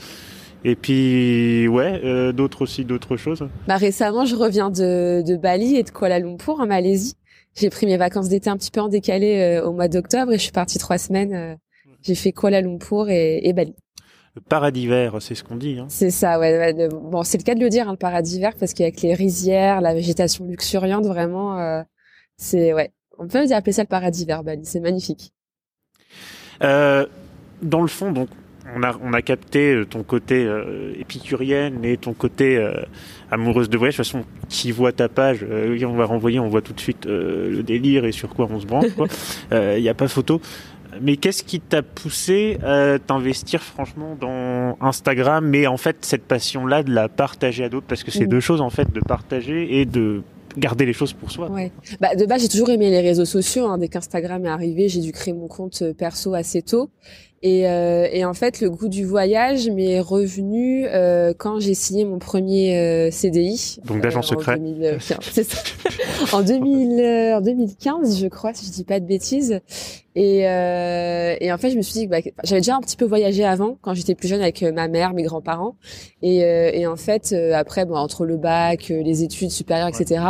Et 0.65 0.77
puis, 0.77 1.67
ouais, 1.67 2.01
euh, 2.05 2.31
d'autres 2.31 2.63
aussi, 2.63 2.85
d'autres 2.85 3.17
choses. 3.17 3.49
Bah 3.67 3.77
récemment, 3.77 4.25
je 4.25 4.37
reviens 4.37 4.71
de, 4.71 5.23
de 5.27 5.37
Bali 5.37 5.75
et 5.75 5.83
de 5.83 5.91
Kuala 5.91 6.21
Lumpur 6.21 6.61
en 6.61 6.67
Malaisie. 6.67 7.17
J'ai 7.57 7.69
pris 7.69 7.85
mes 7.87 7.97
vacances 7.97 8.29
d'été 8.29 8.49
un 8.49 8.57
petit 8.57 8.71
peu 8.71 8.81
en 8.81 8.89
décalé 8.89 9.61
au 9.63 9.73
mois 9.73 9.89
d'octobre 9.89 10.33
et 10.33 10.39
je 10.39 10.43
suis 10.43 10.53
partie 10.53 10.79
trois 10.79 10.97
semaines 10.97 11.59
j'ai 12.03 12.15
fait 12.15 12.33
Kuala 12.33 12.61
Lumpur 12.61 13.09
et, 13.09 13.41
et 13.45 13.53
Bali. 13.53 13.75
Le 14.35 14.41
paradis 14.41 14.87
vert, 14.87 15.21
c'est 15.21 15.35
ce 15.35 15.45
qu'on 15.45 15.57
dit. 15.57 15.79
Hein. 15.79 15.87
C'est 15.89 16.11
ça, 16.11 16.39
ouais. 16.39 16.89
Bon, 16.89 17.23
c'est 17.23 17.37
le 17.37 17.43
cas 17.43 17.55
de 17.55 17.61
le 17.61 17.69
dire, 17.69 17.89
hein, 17.89 17.93
le 17.93 17.99
paradis 17.99 18.41
vert, 18.41 18.55
parce 18.59 18.73
qu'avec 18.73 19.03
les 19.03 19.15
rizières, 19.15 19.83
la 19.83 19.95
végétation 19.95 20.47
luxuriante, 20.47 21.05
vraiment, 21.05 21.59
euh, 21.59 21.83
c'est 22.39 22.73
ouais. 22.73 22.93
On 23.19 23.29
peut 23.29 23.41
appeler 23.53 23.73
ça 23.73 23.83
le 23.83 23.89
paradis 23.89 24.25
vert, 24.25 24.43
Bali. 24.43 24.65
C'est 24.65 24.81
magnifique. 24.81 25.35
Euh, 26.63 27.07
dans 27.61 27.83
le 27.83 27.89
fond, 27.89 28.11
donc, 28.11 28.31
on 28.75 28.83
a, 28.83 28.97
on 29.03 29.13
a 29.13 29.23
capté 29.23 29.75
euh, 29.75 29.85
ton 29.85 30.03
côté 30.03 30.45
euh, 30.45 30.93
épicurienne 30.99 31.85
et 31.85 31.97
ton 31.97 32.13
côté 32.13 32.57
euh, 32.57 32.73
amoureuse 33.31 33.69
de 33.69 33.77
voyage. 33.77 33.95
De 33.95 34.03
toute 34.03 34.07
façon, 34.07 34.25
qui 34.49 34.73
voit 34.73 34.93
ta 34.93 35.09
page, 35.09 35.45
on 35.45 35.95
va 35.95 36.05
renvoyer, 36.05 36.39
on 36.39 36.49
voit 36.49 36.63
tout 36.63 36.73
de 36.73 36.81
suite 36.81 37.07
le 37.07 37.63
délire 37.63 38.05
et 38.05 38.13
sur 38.13 38.29
quoi 38.29 38.49
on 38.51 38.61
se 38.61 38.67
branche. 38.67 38.87
Il 39.51 39.79
n'y 39.83 39.89
a 39.89 39.95
pas 39.95 40.09
photo. 40.09 40.41
Mais 41.01 41.17
qu'est-ce 41.17 41.43
qui 41.43 41.61
t'a 41.61 41.83
poussé 41.83 42.59
à 42.63 42.99
t'investir 42.99 43.63
franchement 43.63 44.17
dans 44.21 44.77
Instagram, 44.81 45.47
mais 45.47 45.67
en 45.67 45.77
fait 45.77 45.97
cette 46.03 46.25
passion-là 46.25 46.83
de 46.83 46.93
la 46.93 47.09
partager 47.09 47.65
à 47.65 47.69
d'autres, 47.69 47.87
parce 47.87 48.05
que 48.05 48.11
c'est 48.11 48.27
deux 48.27 48.41
choses 48.41 48.61
en 48.61 48.71
fait, 48.71 48.93
de 48.93 49.01
partager 49.01 49.81
et 49.81 49.87
de 49.87 50.23
garder 50.57 50.87
les 50.87 50.93
choses 50.93 51.13
pour 51.13 51.31
soi. 51.31 51.51
Ouais. 51.51 51.73
Bah, 52.01 52.15
de 52.15 52.27
base, 52.27 52.43
j'ai 52.43 52.49
toujours 52.49 52.71
aimé 52.71 52.91
les 52.91 53.01
réseaux 53.01 53.25
sociaux. 53.25 53.67
Hein. 53.67 53.79
Dès 53.79 53.89
qu'Instagram 53.89 54.45
est 54.45 54.51
arrivé, 54.51 54.89
j'ai 54.89 55.01
dû 55.01 55.13
créer 55.13 55.35
mon 55.35 55.49
compte 55.49 55.83
perso 55.97 56.35
assez 56.35 56.63
tôt. 56.63 56.91
Et, 57.45 57.69
euh, 57.69 58.07
et, 58.13 58.25
en 58.25 58.35
fait, 58.35 58.61
le 58.61 58.71
goût 58.71 58.89
du 58.89 59.05
voyage 59.05 59.69
m'est 59.69 59.99
revenu 59.99 60.87
euh, 60.87 61.35
quand 61.37 61.59
j'ai 61.59 61.75
signé 61.75 62.05
mon 62.05 62.21
premier 62.21 62.79
euh, 62.79 63.11
CDI. 63.11 63.81
Donc 63.85 64.01
d'agent 64.01 64.21
euh, 64.21 64.23
secret. 64.23 64.61
C'est 65.01 65.43
ça. 65.43 65.59
en, 66.33 66.43
2000, 66.43 67.35
en 67.35 67.41
2015, 67.41 68.21
je 68.21 68.29
crois, 68.29 68.55
si 68.55 68.67
je 68.67 68.71
dis 68.71 68.85
pas 68.85 69.01
de 69.01 69.07
bêtises. 69.07 69.61
Et, 70.15 70.49
euh, 70.49 71.37
et 71.41 71.53
en 71.53 71.59
fait, 71.59 71.71
je 71.71 71.77
me 71.77 71.83
suis 71.83 71.95
dit 71.95 72.07
que 72.07 72.11
bah, 72.11 72.19
j'avais 72.45 72.61
déjà 72.61 72.77
un 72.77 72.81
petit 72.81 72.97
peu 72.97 73.05
voyagé 73.05 73.45
avant, 73.45 73.79
quand 73.81 73.95
j'étais 73.95 74.15
plus 74.15 74.29
jeune 74.29 74.43
avec 74.43 74.63
ma 74.63 74.89
mère, 74.89 75.15
mes 75.15 75.23
grands-parents. 75.23 75.77
Et, 76.23 76.39
et 76.39 76.87
en 76.87 76.97
fait, 76.97 77.33
après, 77.55 77.85
bon, 77.85 77.97
entre 77.97 78.27
le 78.27 78.37
bac, 78.37 78.89
les 78.89 79.23
études 79.23 79.51
supérieures, 79.51 79.89
etc., 79.89 80.25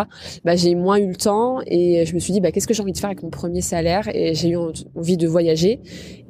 bah, 0.45 0.57
j'ai 0.57 0.75
moins 0.75 0.99
eu 0.99 1.09
le 1.09 1.17
temps. 1.17 1.61
Et 1.67 2.07
je 2.07 2.15
me 2.15 2.21
suis 2.21 2.33
dit, 2.33 2.41
bah, 2.41 2.53
qu'est-ce 2.53 2.67
que 2.67 2.75
j'ai 2.75 2.83
envie 2.83 2.93
de 2.93 2.99
faire 2.99 3.11
avec 3.11 3.23
mon 3.23 3.31
premier 3.31 3.61
salaire? 3.61 4.09
Et 4.15 4.35
j'ai 4.35 4.51
eu 4.51 4.57
envie 4.57 5.17
de 5.17 5.27
voyager. 5.27 5.81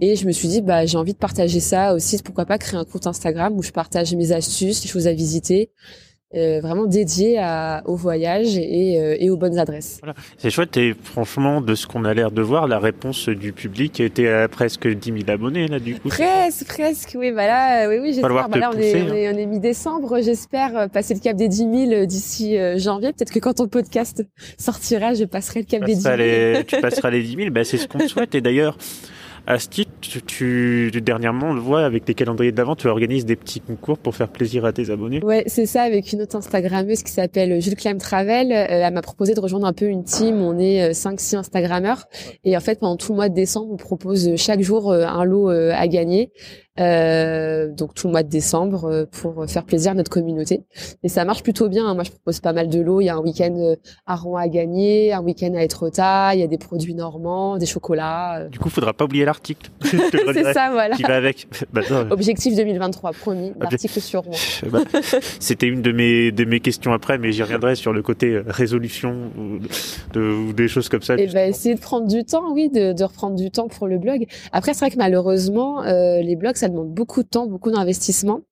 Et 0.00 0.16
je 0.16 0.26
me 0.26 0.32
suis 0.32 0.48
dit, 0.48 0.62
bah, 0.62 0.87
j'ai 0.87 0.98
envie 0.98 1.12
de 1.12 1.19
partager 1.19 1.60
ça 1.60 1.94
aussi. 1.94 2.20
Pourquoi 2.22 2.46
pas 2.46 2.58
créer 2.58 2.78
un 2.78 2.84
compte 2.84 3.06
Instagram 3.06 3.56
où 3.56 3.62
je 3.62 3.70
partage 3.70 4.14
mes 4.14 4.32
astuces, 4.32 4.82
les 4.82 4.88
choses 4.88 5.06
à 5.06 5.12
visiter. 5.12 5.70
Euh, 6.34 6.61
vraiment 6.62 6.87
dédié 6.87 7.38
à, 7.38 7.82
au 7.84 7.94
voyage 7.94 8.56
et, 8.56 8.99
euh, 8.99 9.17
et 9.19 9.29
aux 9.29 9.37
bonnes 9.37 9.58
adresses. 9.58 9.99
Voilà. 10.02 10.14
C'est 10.38 10.49
chouette 10.49 10.75
et 10.79 10.94
franchement, 11.02 11.61
de 11.61 11.75
ce 11.75 11.87
qu'on 11.87 12.06
a 12.06 12.14
l'air 12.14 12.31
de 12.31 12.40
voir, 12.40 12.67
la 12.67 12.79
réponse 12.79 13.29
du 13.29 13.52
public 13.52 14.00
était 14.00 14.29
à 14.29 14.49
presque 14.49 14.88
10 14.88 15.12
000 15.12 15.19
abonnés 15.29 15.69
là 15.69 15.79
du 15.79 15.96
coup. 15.96 16.08
Presque, 16.08 16.67
presque, 16.67 17.17
oui, 17.19 17.32
bah 17.32 17.87
oui, 17.87 17.99
oui, 18.00 18.14
j'espère. 18.14 18.49
Bah 18.49 18.58
là, 18.58 18.70
on, 18.75 18.79
est, 18.79 19.02
on, 19.02 19.14
est, 19.14 19.34
on 19.34 19.37
est 19.37 19.46
mi-décembre, 19.46 20.23
j'espère 20.23 20.88
passer 20.88 21.12
le 21.12 21.20
cap 21.20 21.37
des 21.37 21.49
10 21.49 21.88
000 21.90 22.06
d'ici 22.06 22.56
euh, 22.56 22.79
janvier. 22.79 23.12
Peut-être 23.12 23.32
que 23.32 23.38
quand 23.38 23.55
ton 23.55 23.69
podcast 23.69 24.25
sortira, 24.58 25.12
je 25.12 25.25
passerai 25.25 25.61
le 25.61 25.67
cap 25.67 25.84
des 25.84 25.94
10 25.94 26.00
000. 26.00 26.17
tu 26.67 26.81
passeras 26.81 27.11
les 27.11 27.23
10 27.23 27.37
000, 27.37 27.50
bah, 27.50 27.64
c'est 27.64 27.76
ce 27.76 27.87
qu'on 27.87 28.08
souhaite 28.08 28.34
et 28.34 28.40
d'ailleurs. 28.40 28.79
À 29.44 29.59
titre, 29.59 29.91
tu, 30.25 30.93
dernièrement, 31.03 31.49
on 31.49 31.53
le 31.53 31.61
voit 31.61 31.84
avec 31.84 32.05
tes 32.05 32.15
calendriers 32.15 32.53
d'avant, 32.53 32.77
tu 32.77 32.87
organises 32.87 33.27
des 33.27 33.34
petits 33.34 33.61
concours 33.61 33.99
pour 33.99 34.15
faire 34.15 34.29
plaisir 34.29 34.65
à 34.65 34.72
tes 34.72 34.91
abonnés. 34.91 35.20
Ouais, 35.25 35.43
c'est 35.46 35.67
ça, 35.67 35.82
avec 35.82 36.13
une 36.13 36.22
autre 36.22 36.37
Instagrammeuse 36.37 37.03
qui 37.03 37.11
s'appelle 37.11 37.61
Jules 37.61 37.75
Clem 37.75 37.99
Travel. 37.99 38.53
Euh, 38.53 38.67
elle 38.69 38.94
m'a 38.94 39.03
proposé 39.03 39.34
de 39.34 39.41
rejoindre 39.41 39.67
un 39.67 39.72
peu 39.72 39.87
une 39.87 40.05
team. 40.05 40.37
On 40.43 40.58
est 40.58 40.93
5-6 40.93 41.34
euh, 41.34 41.39
Instagrammeurs. 41.41 42.06
Et 42.44 42.56
en 42.56 42.61
fait, 42.61 42.79
pendant 42.79 42.96
tout 42.96 43.13
le 43.13 43.17
mois 43.17 43.29
de 43.29 43.34
décembre, 43.34 43.72
on 43.72 43.77
propose 43.77 44.37
chaque 44.37 44.61
jour 44.61 44.93
euh, 44.93 45.06
un 45.06 45.25
lot 45.25 45.49
à 45.49 45.89
gagner. 45.89 46.31
Euh, 46.81 47.69
donc 47.70 47.93
tout 47.93 48.06
le 48.06 48.12
mois 48.12 48.22
de 48.22 48.31
décembre 48.31 48.86
euh, 48.86 49.05
pour 49.05 49.44
faire 49.46 49.64
plaisir 49.64 49.93
à 49.93 49.94
notre 49.94 50.10
communauté. 50.10 50.64
Et 51.02 51.08
ça 51.10 51.26
marche 51.26 51.43
plutôt 51.43 51.69
bien. 51.69 51.86
Hein. 51.86 51.94
Moi, 51.94 52.05
je 52.05 52.10
propose 52.10 52.41
pas 52.41 52.55
mal 52.55 52.70
de 52.70 52.81
lots. 52.81 53.02
Il 53.02 53.05
y 53.05 53.08
a 53.10 53.14
un 53.14 53.20
week-end 53.20 53.55
euh, 53.58 53.76
à 54.06 54.17
Rouen 54.17 54.38
à 54.38 54.48
gagner, 54.48 55.12
un 55.12 55.20
week-end 55.20 55.52
à 55.55 55.62
Etretat. 55.62 56.34
Il 56.34 56.41
y 56.41 56.43
a 56.43 56.46
des 56.46 56.56
produits 56.56 56.94
normands, 56.94 57.58
des 57.58 57.67
chocolats. 57.67 58.48
Du 58.50 58.58
coup, 58.58 58.70
faudra 58.70 58.94
pas 58.94 59.05
oublier 59.05 59.26
l'article. 59.26 59.70
C'est 59.82 60.52
ça, 60.55 60.70
voilà. 60.72 60.96
Qui 60.96 61.02
va 61.02 61.17
avec. 61.17 61.46
Bah, 61.72 61.81
Objectif 62.10 62.55
2023, 62.55 63.12
promis. 63.12 63.52
L'article 63.58 64.00
sur 64.00 64.22
Rouen. 64.22 64.32
Bah, 64.72 64.81
c'était 65.38 65.67
une 65.67 65.82
de 65.82 65.93
mes 65.93 66.32
de 66.32 66.44
mes 66.44 66.60
questions 66.60 66.93
après, 66.93 67.19
mais 67.19 67.32
j'y 67.32 67.43
reviendrai 67.43 67.74
sur 67.74 67.93
le 67.93 68.02
côté 68.02 68.41
résolution 68.46 69.31
ou, 69.36 69.58
de, 70.12 70.52
des 70.52 70.69
choses 70.69 70.88
comme 70.88 71.02
ça. 71.02 71.17
Et 71.17 71.26
bah, 71.26 71.46
essayer 71.46 71.74
de 71.74 71.81
prendre 71.81 72.06
du 72.06 72.24
temps, 72.24 72.52
oui, 72.52 72.70
de, 72.70 72.93
de 72.93 73.05
reprendre 73.05 73.36
du 73.36 73.50
temps 73.50 73.69
pour 73.69 73.86
le 73.86 73.98
blog. 73.98 74.26
Après, 74.52 74.72
c'est 74.72 74.81
vrai 74.81 74.91
que 74.91 74.98
malheureusement, 74.98 75.82
les 75.82 76.36
blogs 76.36 76.56
ça 76.62 76.69
demande 76.69 76.94
beaucoup 76.94 77.24
de 77.24 77.28
temps, 77.28 77.48
beaucoup 77.48 77.72
d'investissement. 77.72 78.42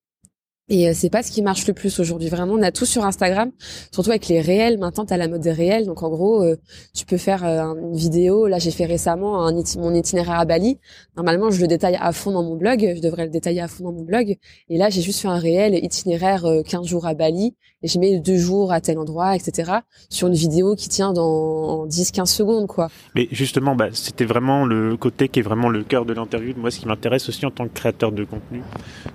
Et 0.71 0.89
euh, 0.89 0.93
c'est 0.95 1.11
pas 1.11 1.25
ce 1.25 1.33
qui 1.33 1.43
marche 1.43 1.67
le 1.67 1.75
plus 1.75 1.99
aujourd'hui. 1.99 2.29
Vraiment, 2.29 2.55
on 2.55 2.63
a 2.63 2.71
tout 2.71 2.87
sur 2.87 3.05
Instagram, 3.05 3.51
surtout 3.93 4.11
avec 4.11 4.29
les 4.29 4.41
réels. 4.41 4.79
Maintenant, 4.79 5.05
tu 5.05 5.13
as 5.13 5.17
la 5.17 5.27
mode 5.27 5.41
des 5.41 5.51
réels. 5.51 5.85
Donc, 5.85 6.05
en 6.05 6.09
gros, 6.09 6.43
euh, 6.45 6.57
tu 6.95 7.05
peux 7.05 7.17
faire 7.17 7.45
euh, 7.45 7.75
une 7.75 7.97
vidéo. 7.97 8.47
Là, 8.47 8.61
j'ai 8.61 8.71
fait 8.71 8.87
récemment 8.87 9.45
un 9.47 9.53
mon 9.79 9.93
itinéraire 9.93 10.39
à 10.39 10.45
Bali. 10.45 10.79
Normalement, 11.17 11.51
je 11.51 11.61
le 11.61 11.67
détaille 11.67 11.99
à 12.01 12.13
fond 12.13 12.31
dans 12.31 12.45
mon 12.45 12.55
blog. 12.55 12.93
Je 12.97 13.03
devrais 13.03 13.25
le 13.25 13.31
détailler 13.31 13.61
à 13.61 13.69
fond 13.69 13.85
dans 13.85 13.93
mon 13.93 14.05
blog. 14.05 14.37
Et 14.69 14.79
là, 14.79 14.91
j'ai 14.91 15.03
juste 15.03 15.21
fait 15.21 15.29
un 15.29 15.39
réel 15.39 15.75
itinéraire 15.75 16.47
15 16.65 16.87
jours 16.87 17.07
à 17.07 17.15
Bali. 17.15 17.57
Et 17.83 17.89
j'ai 17.89 17.99
mis 17.99 18.21
deux 18.21 18.37
jours 18.37 18.73
à 18.73 18.81
tel 18.83 18.99
endroit, 18.99 19.35
etc. 19.35 19.73
Sur 20.11 20.29
une 20.29 20.35
vidéo 20.35 20.77
qui 20.77 20.91
tient 20.91 21.15
dans 21.15 21.87
10-15 21.87 22.27
secondes, 22.27 22.67
quoi. 22.67 22.91
Mais 23.15 23.27
justement, 23.33 23.75
bah, 23.75 23.89
c'était 23.93 24.27
vraiment 24.27 24.67
le 24.67 24.99
côté 24.99 25.29
qui 25.29 25.41
est 25.41 25.43
vraiment 25.43 25.71
le 25.71 25.83
cœur 25.83 26.05
de 26.05 26.13
l'interview. 26.13 26.53
Moi, 26.57 26.71
ce 26.71 26.79
qui 26.79 26.87
m'intéresse 26.87 27.29
aussi 27.29 27.47
en 27.47 27.51
tant 27.51 27.67
que 27.67 27.73
créateur 27.73 28.13
de 28.13 28.25
contenu, 28.25 28.61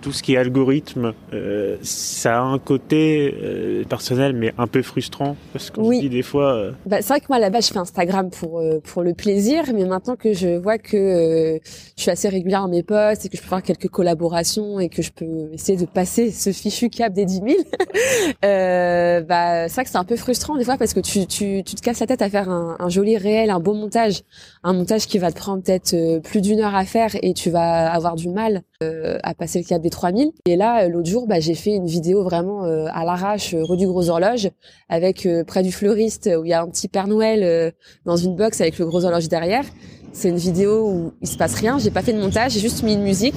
tout 0.01 0.11
ce 0.11 0.23
qui 0.23 0.33
est 0.33 0.37
algorithme, 0.37 1.13
euh, 1.45 1.77
ça 1.81 2.39
a 2.39 2.41
un 2.41 2.57
côté 2.59 3.33
euh, 3.41 3.83
personnel, 3.85 4.33
mais 4.33 4.53
un 4.57 4.67
peu 4.67 4.81
frustrant 4.81 5.35
parce 5.53 5.69
qu'on 5.69 5.85
Oui. 5.87 5.97
se 5.97 6.01
dit 6.01 6.09
des 6.09 6.21
fois. 6.23 6.53
euh, 6.55 6.71
Bah, 6.85 6.97
c'est 7.01 7.09
vrai 7.09 7.19
que 7.19 7.27
moi 7.29 7.39
là-bas 7.39 7.59
je 7.61 7.67
fais 7.71 7.77
Instagram 7.79 8.29
pour 8.31 8.59
euh, 8.59 8.79
pour 8.83 9.03
le 9.03 9.13
plaisir, 9.13 9.63
mais 9.73 9.85
maintenant 9.85 10.15
que 10.15 10.33
je 10.33 10.57
vois 10.57 10.77
que 10.77 10.97
euh, 10.97 11.59
je 11.97 12.01
suis 12.01 12.11
assez 12.11 12.27
régulière 12.29 12.61
dans 12.61 12.67
mes 12.69 12.83
posts 12.83 13.25
et 13.25 13.29
que 13.29 13.37
je 13.37 13.41
peux 13.41 13.47
faire 13.49 13.63
quelques 13.63 13.89
collaborations 13.89 14.79
et 14.79 14.89
que 14.89 15.01
je 15.01 15.11
peux 15.11 15.49
essayer 15.53 15.77
de 15.77 15.85
passer 15.85 16.31
ce 16.31 16.51
fichu 16.51 16.89
cap 16.89 17.13
des 17.13 17.25
10 17.25 17.33
000, 17.35 17.47
euh, 18.45 19.21
bah 19.21 19.67
c'est 19.67 19.75
vrai 19.75 19.83
que 19.85 19.89
c'est 19.89 19.97
un 19.97 20.03
peu 20.03 20.15
frustrant 20.15 20.55
des 20.57 20.63
fois 20.63 20.77
parce 20.77 20.93
que 20.93 20.99
tu 20.99 21.25
tu 21.27 21.63
tu 21.63 21.75
te 21.75 21.81
casses 21.81 21.99
la 21.99 22.07
tête 22.07 22.21
à 22.21 22.29
faire 22.29 22.49
un, 22.49 22.75
un 22.79 22.89
joli 22.89 23.17
réel, 23.17 23.49
un 23.49 23.59
beau 23.59 23.73
montage, 23.73 24.21
un 24.63 24.73
montage 24.73 25.05
qui 25.07 25.17
va 25.19 25.31
te 25.31 25.37
prendre 25.37 25.63
peut-être 25.63 25.93
euh, 25.93 26.19
plus 26.19 26.41
d'une 26.41 26.59
heure 26.61 26.75
à 26.75 26.85
faire 26.85 27.11
et 27.21 27.33
tu 27.33 27.49
vas 27.49 27.91
avoir 27.91 28.15
du 28.15 28.29
mal 28.29 28.61
euh, 28.83 29.17
à 29.23 29.33
passer 29.33 29.59
le 29.59 29.65
cap 29.65 29.81
des 29.81 29.89
3000. 29.89 30.31
Et 30.45 30.55
là 30.55 30.87
l'autre 30.87 31.09
jour 31.09 31.27
bah 31.27 31.34
j'ai 31.39 31.55
fait 31.55 31.71
une 31.71 31.87
vidéo 31.87 32.23
vraiment 32.23 32.65
euh, 32.65 32.87
à 32.93 33.05
l'arrache 33.05 33.53
euh, 33.53 33.63
rue 33.63 33.77
du 33.77 33.87
Gros 33.87 34.09
Horloge 34.09 34.49
avec 34.89 35.25
euh, 35.25 35.43
près 35.43 35.63
du 35.63 35.71
fleuriste 35.71 36.29
où 36.37 36.45
il 36.45 36.49
y 36.49 36.53
a 36.53 36.61
un 36.61 36.69
petit 36.69 36.87
Père 36.87 37.07
Noël 37.07 37.73
dans 38.05 38.17
une 38.17 38.35
box 38.35 38.61
avec 38.61 38.77
le 38.79 38.85
gros 38.85 39.03
horloge 39.05 39.27
derrière. 39.27 39.65
C'est 40.13 40.29
une 40.29 40.37
vidéo 40.37 40.89
où 40.89 41.13
il 41.21 41.27
se 41.27 41.37
passe 41.37 41.55
rien, 41.55 41.77
j'ai 41.77 41.91
pas 41.91 42.01
fait 42.01 42.13
de 42.13 42.19
montage, 42.19 42.53
j'ai 42.53 42.59
juste 42.59 42.83
mis 42.83 42.93
une 42.93 43.03
musique. 43.03 43.35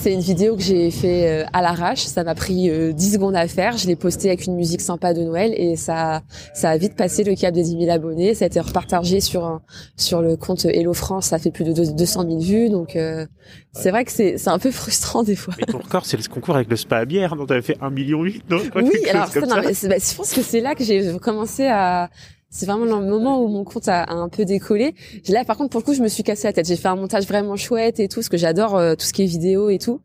C'est 0.00 0.12
une 0.12 0.20
vidéo 0.20 0.54
que 0.56 0.62
j'ai 0.62 0.90
fait 0.92 1.28
euh, 1.28 1.44
à 1.52 1.60
l'arrache, 1.60 2.04
ça 2.04 2.22
m'a 2.22 2.36
pris 2.36 2.70
euh, 2.70 2.92
10 2.92 3.14
secondes 3.14 3.34
à 3.34 3.48
faire, 3.48 3.76
je 3.76 3.88
l'ai 3.88 3.96
postée 3.96 4.28
avec 4.28 4.46
une 4.46 4.54
musique 4.54 4.80
sympa 4.80 5.12
de 5.12 5.22
Noël 5.22 5.52
et 5.56 5.74
ça 5.74 6.22
ça 6.54 6.70
a 6.70 6.76
vite 6.78 6.94
passé 6.94 7.24
le 7.24 7.34
cap 7.34 7.52
des 7.52 7.64
10 7.64 7.78
000 7.80 7.90
abonnés, 7.90 8.34
ça 8.34 8.44
a 8.44 8.46
été 8.46 8.60
repartagé 8.60 9.20
sur 9.20 9.44
un, 9.44 9.60
sur 9.96 10.22
le 10.22 10.36
compte 10.36 10.64
Hello 10.66 10.94
France, 10.94 11.26
ça 11.26 11.38
fait 11.40 11.50
plus 11.50 11.64
de 11.64 11.72
deux- 11.72 11.92
200 11.92 12.22
000 12.28 12.38
vues. 12.38 12.70
Donc 12.70 12.94
euh, 12.94 13.26
c'est 13.72 13.90
vrai 13.90 14.04
que 14.04 14.12
c'est 14.12 14.38
c'est 14.38 14.50
un 14.50 14.60
peu 14.60 14.70
frustrant 14.80 15.24
des 15.24 15.34
fois. 15.36 15.54
Mais 15.58 15.66
ton 15.66 15.78
record, 15.78 16.06
c'est 16.06 16.16
le 16.16 16.22
concours 16.32 16.54
avec 16.54 16.70
le 16.70 16.76
spa 16.76 16.98
à 16.98 17.04
bière, 17.04 17.34
dont 17.34 17.44
t'avais 17.46 17.60
fait 17.62 17.76
un 17.80 17.90
million 17.90 18.22
huit, 18.22 18.44
non? 18.48 18.60
Quelque 18.60 18.78
Oui, 18.78 18.90
chose 19.02 19.10
alors 19.10 19.28
ça, 19.28 19.40
non, 19.40 19.56
mais 19.56 19.88
bah, 19.88 19.96
je 19.98 20.14
pense 20.16 20.32
que 20.32 20.42
c'est 20.42 20.60
là 20.60 20.76
que 20.76 20.84
j'ai 20.84 21.18
commencé 21.18 21.66
à. 21.66 22.08
C'est 22.50 22.64
vraiment 22.64 22.84
le 22.86 23.06
moment 23.06 23.42
où 23.42 23.48
mon 23.48 23.64
compte 23.64 23.88
a, 23.88 24.02
a 24.02 24.14
un 24.14 24.28
peu 24.30 24.44
décollé. 24.46 24.94
Là, 25.28 25.44
par 25.44 25.56
contre, 25.58 25.70
pour 25.70 25.80
le 25.80 25.84
coup, 25.84 25.92
je 25.92 26.02
me 26.02 26.08
suis 26.08 26.22
cassé 26.22 26.48
la 26.48 26.52
tête. 26.54 26.66
J'ai 26.66 26.76
fait 26.76 26.88
un 26.88 26.96
montage 26.96 27.26
vraiment 27.26 27.56
chouette 27.56 28.00
et 28.00 28.08
tout, 28.08 28.16
parce 28.20 28.30
que 28.30 28.38
j'adore 28.38 28.76
euh, 28.76 28.94
tout 28.94 29.04
ce 29.04 29.12
qui 29.12 29.22
est 29.22 29.26
vidéo 29.26 29.68
et 29.68 29.78
tout. 29.78 30.00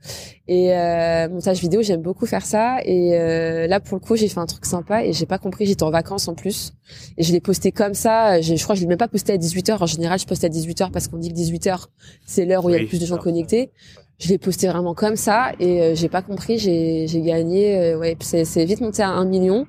Et 0.49 0.73
euh, 0.73 1.29
montage 1.29 1.61
vidéo, 1.61 1.81
j'aime 1.81 2.01
beaucoup 2.01 2.25
faire 2.25 2.45
ça. 2.45 2.79
Et 2.83 3.17
euh, 3.17 3.65
là, 3.67 3.79
pour 3.79 3.95
le 3.95 4.01
coup, 4.01 4.17
j'ai 4.17 4.27
fait 4.27 4.41
un 4.41 4.45
truc 4.45 4.65
sympa 4.65 5.05
et 5.05 5.13
j'ai 5.13 5.25
pas 5.25 5.37
compris. 5.37 5.65
J'étais 5.65 5.83
en 5.83 5.89
vacances 5.91 6.27
en 6.27 6.35
plus 6.35 6.73
et 7.17 7.23
je 7.23 7.31
l'ai 7.31 7.39
posté 7.39 7.71
comme 7.71 7.93
ça. 7.93 8.41
Je 8.41 8.61
crois 8.61 8.75
que 8.75 8.79
je 8.79 8.83
l'ai 8.83 8.89
même 8.89 8.97
pas 8.97 9.07
posté 9.07 9.31
à 9.31 9.37
18 9.37 9.69
h 9.69 9.77
En 9.81 9.85
général, 9.85 10.19
je 10.19 10.25
poste 10.25 10.43
à 10.43 10.49
18 10.49 10.81
h 10.81 10.91
parce 10.91 11.07
qu'on 11.07 11.17
dit 11.17 11.29
que 11.29 11.35
18 11.35 11.67
h 11.67 11.85
c'est 12.25 12.45
l'heure 12.45 12.65
où 12.65 12.69
il 12.69 12.73
y 12.73 12.75
a 12.75 12.79
le 12.79 12.87
plus 12.87 12.99
de 12.99 13.05
gens 13.05 13.17
connectés. 13.17 13.71
Je 14.19 14.29
l'ai 14.29 14.37
posté 14.37 14.67
vraiment 14.67 14.93
comme 14.93 15.15
ça 15.15 15.51
et 15.59 15.81
euh, 15.81 15.95
j'ai 15.95 16.09
pas 16.09 16.21
compris. 16.21 16.57
J'ai 16.59 17.21
gagné. 17.21 17.77
euh, 17.77 17.97
ouais, 17.97 18.17
c'est 18.21 18.65
vite 18.65 18.81
monté 18.81 19.01
à 19.01 19.09
1 19.09 19.25
million 19.25 19.65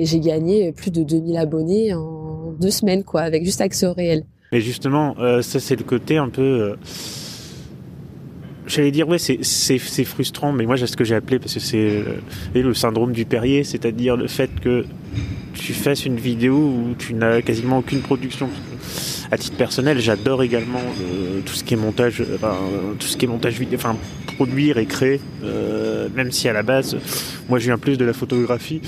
et 0.00 0.06
j'ai 0.06 0.18
gagné 0.18 0.68
euh, 0.68 0.72
plus 0.72 0.90
de 0.90 1.04
2000 1.04 1.36
abonnés 1.36 1.92
en 1.94 2.52
deux 2.58 2.70
semaines 2.70 3.04
quoi, 3.04 3.20
avec 3.20 3.44
juste 3.44 3.60
accès 3.60 3.86
au 3.86 3.92
réel. 3.92 4.24
Mais 4.50 4.60
justement, 4.60 5.14
euh, 5.20 5.42
ça 5.42 5.60
c'est 5.60 5.76
le 5.76 5.84
côté 5.84 6.16
un 6.16 6.30
peu. 6.30 6.42
euh, 6.42 6.76
J'allais 8.66 8.90
dire 8.92 9.08
ouais, 9.08 9.18
c'est 9.18 10.04
frustrant, 10.04 10.52
mais 10.52 10.64
moi 10.64 10.76
ce 10.76 10.96
que 10.96 11.02
j'ai 11.04 11.16
appelé 11.16 11.38
parce 11.40 11.54
que 11.54 11.60
c'est 11.60 12.04
le 12.54 12.74
syndrome 12.74 13.12
du 13.12 13.24
Perrier, 13.24 13.64
c'est-à-dire 13.64 14.16
le 14.16 14.28
fait 14.28 14.50
que 14.60 14.84
tu 15.54 15.72
fasses 15.72 16.06
une 16.06 16.16
vidéo 16.16 16.54
où 16.56 16.94
tu 16.96 17.14
n'as 17.14 17.42
quasiment 17.42 17.78
aucune 17.78 18.00
production. 18.00 18.48
À 19.32 19.38
titre 19.38 19.56
personnel, 19.56 19.98
j'adore 19.98 20.44
également 20.44 20.78
tout 21.46 21.54
ce 21.54 21.64
qui 21.64 21.74
est 21.74 21.76
montage, 21.76 22.22
enfin, 22.36 22.56
tout 23.00 23.08
ce 23.08 23.16
qui 23.16 23.24
est 23.24 23.28
montage 23.28 23.58
vidéo, 23.58 23.76
enfin 23.76 23.96
produire 24.36 24.78
et 24.78 24.86
créer, 24.86 25.20
même 26.14 26.30
si 26.30 26.48
à 26.48 26.52
la 26.52 26.62
base, 26.62 26.96
moi 27.48 27.58
je 27.58 27.64
viens 27.64 27.78
plus 27.78 27.98
de 27.98 28.04
la 28.04 28.12
photographie. 28.12 28.80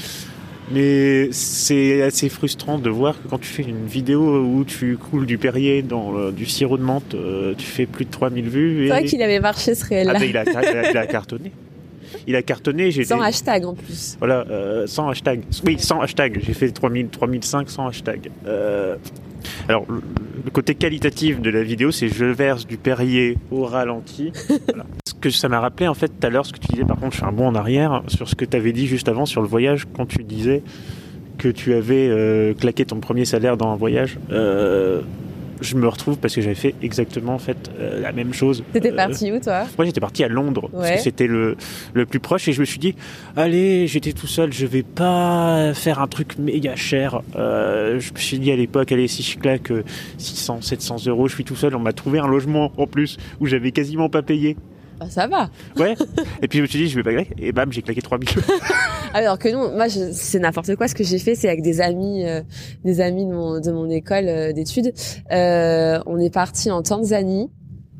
Mais 0.72 1.28
c'est 1.32 2.02
assez 2.02 2.28
frustrant 2.28 2.78
de 2.78 2.88
voir 2.90 3.20
que 3.20 3.28
quand 3.28 3.38
tu 3.38 3.48
fais 3.48 3.62
une 3.62 3.86
vidéo 3.86 4.42
où 4.42 4.64
tu 4.64 4.96
coules 4.96 5.26
du 5.26 5.38
Perrier 5.38 5.82
dans 5.82 6.16
euh, 6.16 6.30
du 6.30 6.46
sirop 6.46 6.78
de 6.78 6.82
menthe, 6.82 7.14
euh, 7.14 7.54
tu 7.56 7.66
fais 7.66 7.86
plus 7.86 8.04
de 8.04 8.10
3000 8.10 8.48
vues. 8.48 8.84
Et... 8.84 8.88
C'est 8.88 8.94
vrai 8.94 9.04
qu'il 9.04 9.22
avait 9.22 9.40
marché 9.40 9.74
ce 9.74 9.84
réel 9.84 10.08
Ah 10.10 10.18
ben, 10.18 10.24
il, 10.28 10.36
a, 10.36 10.44
il 10.44 11.08
cartonné. 11.08 11.52
Il 12.26 12.36
a 12.36 12.42
cartonné. 12.42 12.90
J'ai 12.90 13.04
Sans 13.04 13.20
hashtag 13.20 13.64
en 13.64 13.74
plus. 13.74 14.16
voilà, 14.18 14.44
euh, 14.50 14.86
sans 14.86 15.08
hashtag. 15.08 15.42
Oui, 15.64 15.76
sans 15.78 16.00
hashtag. 16.00 16.40
J'ai 16.42 16.54
fait 16.54 16.70
3000, 16.70 17.08
3005 17.08 17.70
sans 17.70 17.86
hashtag. 17.88 18.30
Euh, 18.46 18.96
alors, 19.68 19.86
le, 19.88 20.50
côté 20.50 20.74
qualitatif 20.74 21.40
de 21.40 21.50
la 21.50 21.62
vidéo, 21.62 21.90
c'est 21.90 22.08
je 22.08 22.24
verse 22.24 22.66
du 22.66 22.76
Perrier 22.76 23.38
au 23.50 23.64
ralenti. 23.64 24.32
Voilà. 24.68 24.86
Ce 25.06 25.14
que 25.14 25.30
ça 25.30 25.48
m'a 25.48 25.60
rappelé, 25.60 25.88
en 25.88 25.94
fait, 25.94 26.08
tout 26.08 26.26
à 26.26 26.30
l'heure, 26.30 26.46
ce 26.46 26.52
que 26.52 26.58
tu 26.58 26.68
disais, 26.68 26.84
par 26.84 26.98
contre, 26.98 27.14
je 27.14 27.20
fais 27.20 27.26
un 27.26 27.32
bond 27.32 27.46
en 27.46 27.54
arrière, 27.54 28.02
sur 28.08 28.28
ce 28.28 28.34
que 28.34 28.44
tu 28.44 28.56
avais 28.56 28.72
dit 28.72 28.86
juste 28.86 29.08
avant 29.08 29.26
sur 29.26 29.42
le 29.42 29.48
voyage, 29.48 29.86
quand 29.94 30.06
tu 30.06 30.22
disais 30.24 30.62
que 31.38 31.48
tu 31.48 31.74
avais 31.74 32.08
euh, 32.08 32.54
claqué 32.54 32.84
ton 32.84 33.00
premier 33.00 33.24
salaire 33.24 33.56
dans 33.56 33.72
un 33.72 33.76
voyage. 33.76 34.18
Euh, 34.30 35.02
je 35.62 35.76
me 35.76 35.88
retrouve 35.88 36.18
parce 36.18 36.34
que 36.34 36.40
j'avais 36.40 36.54
fait 36.54 36.74
exactement 36.82 37.34
en 37.34 37.38
fait 37.38 37.70
euh, 37.78 38.00
la 38.00 38.12
même 38.12 38.34
chose. 38.34 38.62
T'étais 38.72 38.92
Euh, 38.92 38.96
parti 38.96 39.32
où 39.32 39.38
toi? 39.40 39.64
moi, 39.78 39.84
j'étais 39.86 40.00
parti 40.00 40.24
à 40.24 40.28
Londres 40.28 40.68
parce 40.72 40.90
que 40.90 41.00
c'était 41.00 41.26
le, 41.26 41.56
le 41.94 42.04
plus 42.06 42.20
proche 42.20 42.48
et 42.48 42.52
je 42.52 42.60
me 42.60 42.64
suis 42.64 42.78
dit, 42.78 42.94
allez, 43.36 43.86
j'étais 43.86 44.12
tout 44.12 44.26
seul, 44.26 44.52
je 44.52 44.66
vais 44.66 44.82
pas 44.82 45.72
faire 45.74 46.00
un 46.00 46.08
truc 46.08 46.38
méga 46.38 46.76
cher. 46.76 47.22
Euh, 47.36 47.98
je 48.00 48.12
me 48.12 48.18
suis 48.18 48.38
dit 48.38 48.50
à 48.52 48.56
l'époque, 48.56 48.92
allez, 48.92 49.08
si 49.08 49.22
je 49.22 49.38
claque 49.38 49.70
euh, 49.70 49.82
600, 50.18 50.60
700 50.62 50.96
euros, 51.06 51.28
je 51.28 51.34
suis 51.34 51.44
tout 51.44 51.56
seul. 51.56 51.74
On 51.74 51.80
m'a 51.80 51.92
trouvé 51.92 52.18
un 52.18 52.26
logement 52.28 52.72
en 52.76 52.86
plus 52.86 53.16
où 53.40 53.46
j'avais 53.46 53.72
quasiment 53.72 54.08
pas 54.08 54.22
payé. 54.22 54.56
Bah, 55.04 55.10
Ça 55.10 55.26
va. 55.26 55.50
Ouais. 55.76 55.94
et 56.42 56.48
puis 56.48 56.58
je 56.58 56.62
me 56.62 56.66
suis 56.66 56.78
dit, 56.80 56.88
je 56.88 56.96
vais 56.96 57.02
pas 57.02 57.12
claquer. 57.12 57.34
Et 57.38 57.52
bam, 57.52 57.72
j'ai 57.72 57.82
claqué 57.82 58.02
3000 58.02 58.28
euros. 58.36 58.46
Alors 59.14 59.38
que 59.38 59.48
non, 59.50 59.74
moi 59.76 59.88
je- 59.88 60.10
c'est 60.12 60.38
n'importe 60.38 60.74
quoi. 60.76 60.88
Ce 60.88 60.94
que 60.94 61.04
j'ai 61.04 61.18
fait, 61.18 61.34
c'est 61.34 61.48
avec 61.48 61.62
des 61.62 61.80
amis, 61.80 62.24
euh, 62.26 62.40
des 62.84 63.00
amis 63.00 63.26
de 63.26 63.32
mon 63.32 63.60
de 63.60 63.70
mon 63.72 63.90
école 63.90 64.24
euh, 64.28 64.52
d'études. 64.52 64.92
Euh, 65.30 66.00
on 66.06 66.18
est 66.18 66.32
parti 66.32 66.70
en 66.70 66.82
Tanzanie 66.82 67.50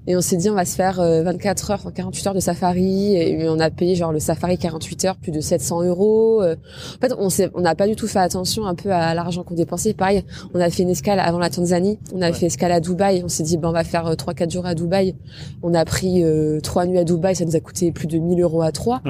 et 0.06 0.16
on 0.16 0.21
s'est 0.21 0.37
dit 0.37 0.50
on 0.50 0.54
va 0.54 0.64
se 0.64 0.75
faire 0.75 1.00
euh, 1.00 1.23
24 1.23 1.71
heures, 1.71 1.78
enfin, 1.80 1.90
48 1.92 2.26
heures 2.28 2.35
de 2.35 2.40
safari. 2.40 3.14
Et 3.16 3.49
on 3.49 3.59
a 3.61 3.71
payé 3.71 3.94
genre 3.94 4.12
le 4.12 4.18
safari 4.18 4.59
48 4.59 5.04
heures 5.04 5.16
plus 5.16 5.30
de 5.32 5.40
700 5.40 5.82
euros. 5.82 6.42
Euh, 6.42 6.56
En 6.97 7.00
fait, 7.06 7.14
on 7.18 7.28
s'est, 7.28 7.50
on 7.54 7.61
n'a 7.61 7.75
pas 7.75 7.87
du 7.87 7.94
tout 7.97 8.06
fait 8.09 8.18
attention 8.18 8.66
un 8.66 8.75
peu 8.75 8.90
à 8.92 9.14
l'argent 9.14 9.42
qu'on 9.44 9.54
dépensait. 9.54 9.94
Pareil, 9.94 10.25
on 10.54 10.61
a 10.61 10.71
fait 10.71 10.82
une 10.82 10.90
escale 10.90 11.21
avant 11.21 11.38
la 11.38 11.50
Tanzanie. 11.50 11.99
On 12.14 12.21
a 12.23 12.26
Ouais. 12.26 12.32
fait 12.32 12.47
escale 12.47 12.73
à 12.73 12.80
Dubaï. 12.80 13.23
On 13.25 13.28
s'est 13.28 13.42
dit 13.42 13.56
ben 13.59 13.68
on 13.68 13.73
va 13.73 13.85
faire 13.85 14.06
euh, 14.06 14.14
3-4 14.14 14.50
jours 14.50 14.66
à 14.66 14.75
Dubaï. 14.75 15.14
On 15.62 15.75
a 15.75 15.85
pris 15.85 16.25
euh, 16.25 16.61
trois 16.61 16.85
nuits 16.87 16.99
à 16.99 17.04
Dubaï. 17.04 17.37
Ça 17.37 17.44
nous 17.44 17.56
a 17.56 17.61
coûté 17.61 17.92
plus 17.92 18.06
de 18.09 18.18
1000 18.18 18.40
euros 18.42 18.62
à 18.62 18.73
trois. 18.73 19.00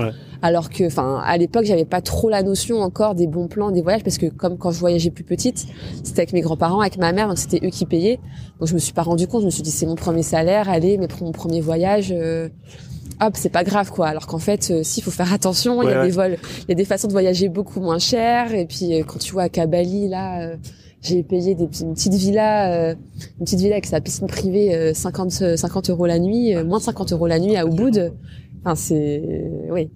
Alors 0.43 0.71
que, 0.71 0.85
enfin, 0.85 1.23
à 1.25 1.37
l'époque, 1.39 1.65
j'avais 1.65 1.85
pas 1.85 2.01
trop 2.01 2.29
la 2.29 2.43
notion 2.43 2.81
encore 2.81 3.15
des 3.15 3.29
bons 3.29 3.47
plans, 3.47 3.71
des 3.71 3.81
voyages, 3.81 4.03
parce 4.03 4.19
que 4.19 4.27
comme 4.27 4.59
quand 4.59 4.73
je 4.73 4.81
voyageais 4.81 5.11
plus 5.11 5.23
petite, 5.25 5.67
c'était 6.03 6.21
avec 6.23 6.33
mes 6.33 6.41
grands-parents, 6.41 6.81
avec 6.81 6.99
ma 6.99 7.13
mère, 7.13 7.29
donc 7.29 7.39
c'était 7.39 7.65
eux 7.65 7.71
qui 7.71 7.87
payaient. 7.87 8.19
Donc 8.59 8.69
je 8.69 8.75
me 8.75 8.79
suis 8.81 8.93
pas 8.93 9.03
rendu 9.03 9.27
compte. 9.29 9.43
Je 9.43 9.47
me 9.47 9.51
suis 9.51 9.63
dit 9.63 9.71
c'est 9.71 9.87
mon 9.87 9.95
premier 9.95 10.23
salaire, 10.25 10.69
allez, 10.69 10.99
mais 10.99 11.07
pour 11.09 11.23
mon 11.23 11.33
premier 11.33 11.61
voyage. 11.61 12.13
euh, 12.13 12.49
Hop, 13.21 13.35
c'est 13.37 13.51
pas 13.51 13.63
grave 13.63 13.91
quoi. 13.93 14.09
Alors 14.09 14.27
qu'en 14.27 14.39
fait, 14.39 14.71
euh, 14.73 14.83
si, 14.83 15.01
faut 15.01 15.13
faire 15.13 15.33
attention. 15.33 15.81
Il 15.83 15.89
y 15.89 15.93
a 15.93 16.01
ouais. 16.01 16.07
des 16.07 16.11
vols, 16.13 16.37
il 16.63 16.69
y 16.71 16.73
a 16.73 16.75
des 16.75 16.85
façons 16.85 17.07
de 17.07 17.13
voyager 17.13 17.49
beaucoup 17.49 17.81
moins 17.81 18.01
cher. 18.01 18.53
Et 18.53 18.67
puis 18.67 18.95
euh, 18.95 19.05
quand 19.07 19.19
tu 19.19 19.33
vois 19.33 19.43
à 19.43 19.49
Kabali 19.49 20.09
là, 20.09 20.41
euh, 20.43 20.57
j'ai 21.03 21.23
payé 21.23 21.55
des, 21.55 21.69
une 21.83 21.95
petite 21.95 22.15
villa, 22.15 22.73
euh, 22.73 22.95
une 23.39 23.45
petite 23.45 23.61
villa 23.61 23.75
avec 23.75 23.87
sa 23.87 24.01
piscine 24.01 24.27
privée, 24.27 24.75
euh, 24.75 24.95
50 24.95 25.43
euh, 25.43 25.57
50 25.57 25.91
euros 25.91 26.07
la 26.07 26.19
nuit, 26.19 26.55
euh, 26.57 26.65
moins 26.65 26.79
de 26.79 26.85
50 26.85 27.13
euros 27.13 27.27
la 27.29 27.39
nuit 27.39 27.57
à 27.57 27.65
Ubud. 27.65 28.13
Enfin 28.65 28.77
c'est, 28.77 29.21
oui, 29.71 29.91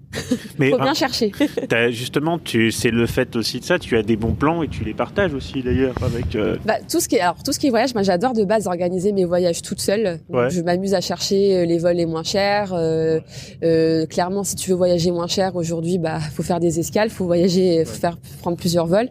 Mais 0.59 0.71
faut 0.71 0.77
bien 0.77 0.93
chercher. 0.93 1.31
t'as- 1.69 1.89
justement, 1.89 2.37
tu, 2.37 2.71
c'est 2.71 2.91
le 2.91 3.05
fait 3.05 3.35
aussi 3.37 3.61
de 3.61 3.63
ça. 3.63 3.79
Tu 3.79 3.95
as 3.95 4.03
des 4.03 4.17
bons 4.17 4.33
plans 4.33 4.61
et 4.61 4.67
tu 4.67 4.83
les 4.83 4.93
partages 4.93 5.33
aussi 5.33 5.63
d'ailleurs 5.63 5.95
avec. 6.03 6.35
euh, 6.35 6.57
Bah, 6.65 6.73
tout 6.89 6.99
ce 6.99 7.07
qui 7.07 7.15
est, 7.15 7.21
alors, 7.21 7.41
tout 7.43 7.53
ce 7.53 7.59
qui 7.59 7.67
est 7.67 7.69
voyage, 7.69 7.93
moi, 7.93 8.03
j'adore 8.03 8.33
de 8.33 8.43
base 8.43 8.67
organiser 8.67 9.13
mes 9.13 9.23
voyages 9.23 9.61
toute 9.61 9.79
seule. 9.79 10.19
Donc, 10.29 10.37
Ouais. 10.37 10.49
Je 10.49 10.61
m'amuse 10.61 10.93
à 10.93 10.99
chercher 11.01 11.59
euh, 11.59 11.65
les 11.65 11.77
vols 11.77 11.95
les 11.95 12.05
moins 12.05 12.23
chers. 12.23 12.73
Euh, 12.73 13.19
euh, 13.63 14.05
clairement, 14.05 14.43
si 14.43 14.55
tu 14.55 14.71
veux 14.71 14.75
voyager 14.75 15.11
moins 15.11 15.27
cher 15.27 15.55
aujourd'hui, 15.55 15.97
bah, 15.97 16.19
faut 16.19 16.43
faire 16.43 16.59
des 16.59 16.77
escales, 16.79 17.09
faut 17.09 17.25
voyager, 17.25 17.85
faut 17.85 17.95
faire, 17.99 18.17
prendre 18.41 18.57
plusieurs 18.57 18.85
vols. 18.87 19.09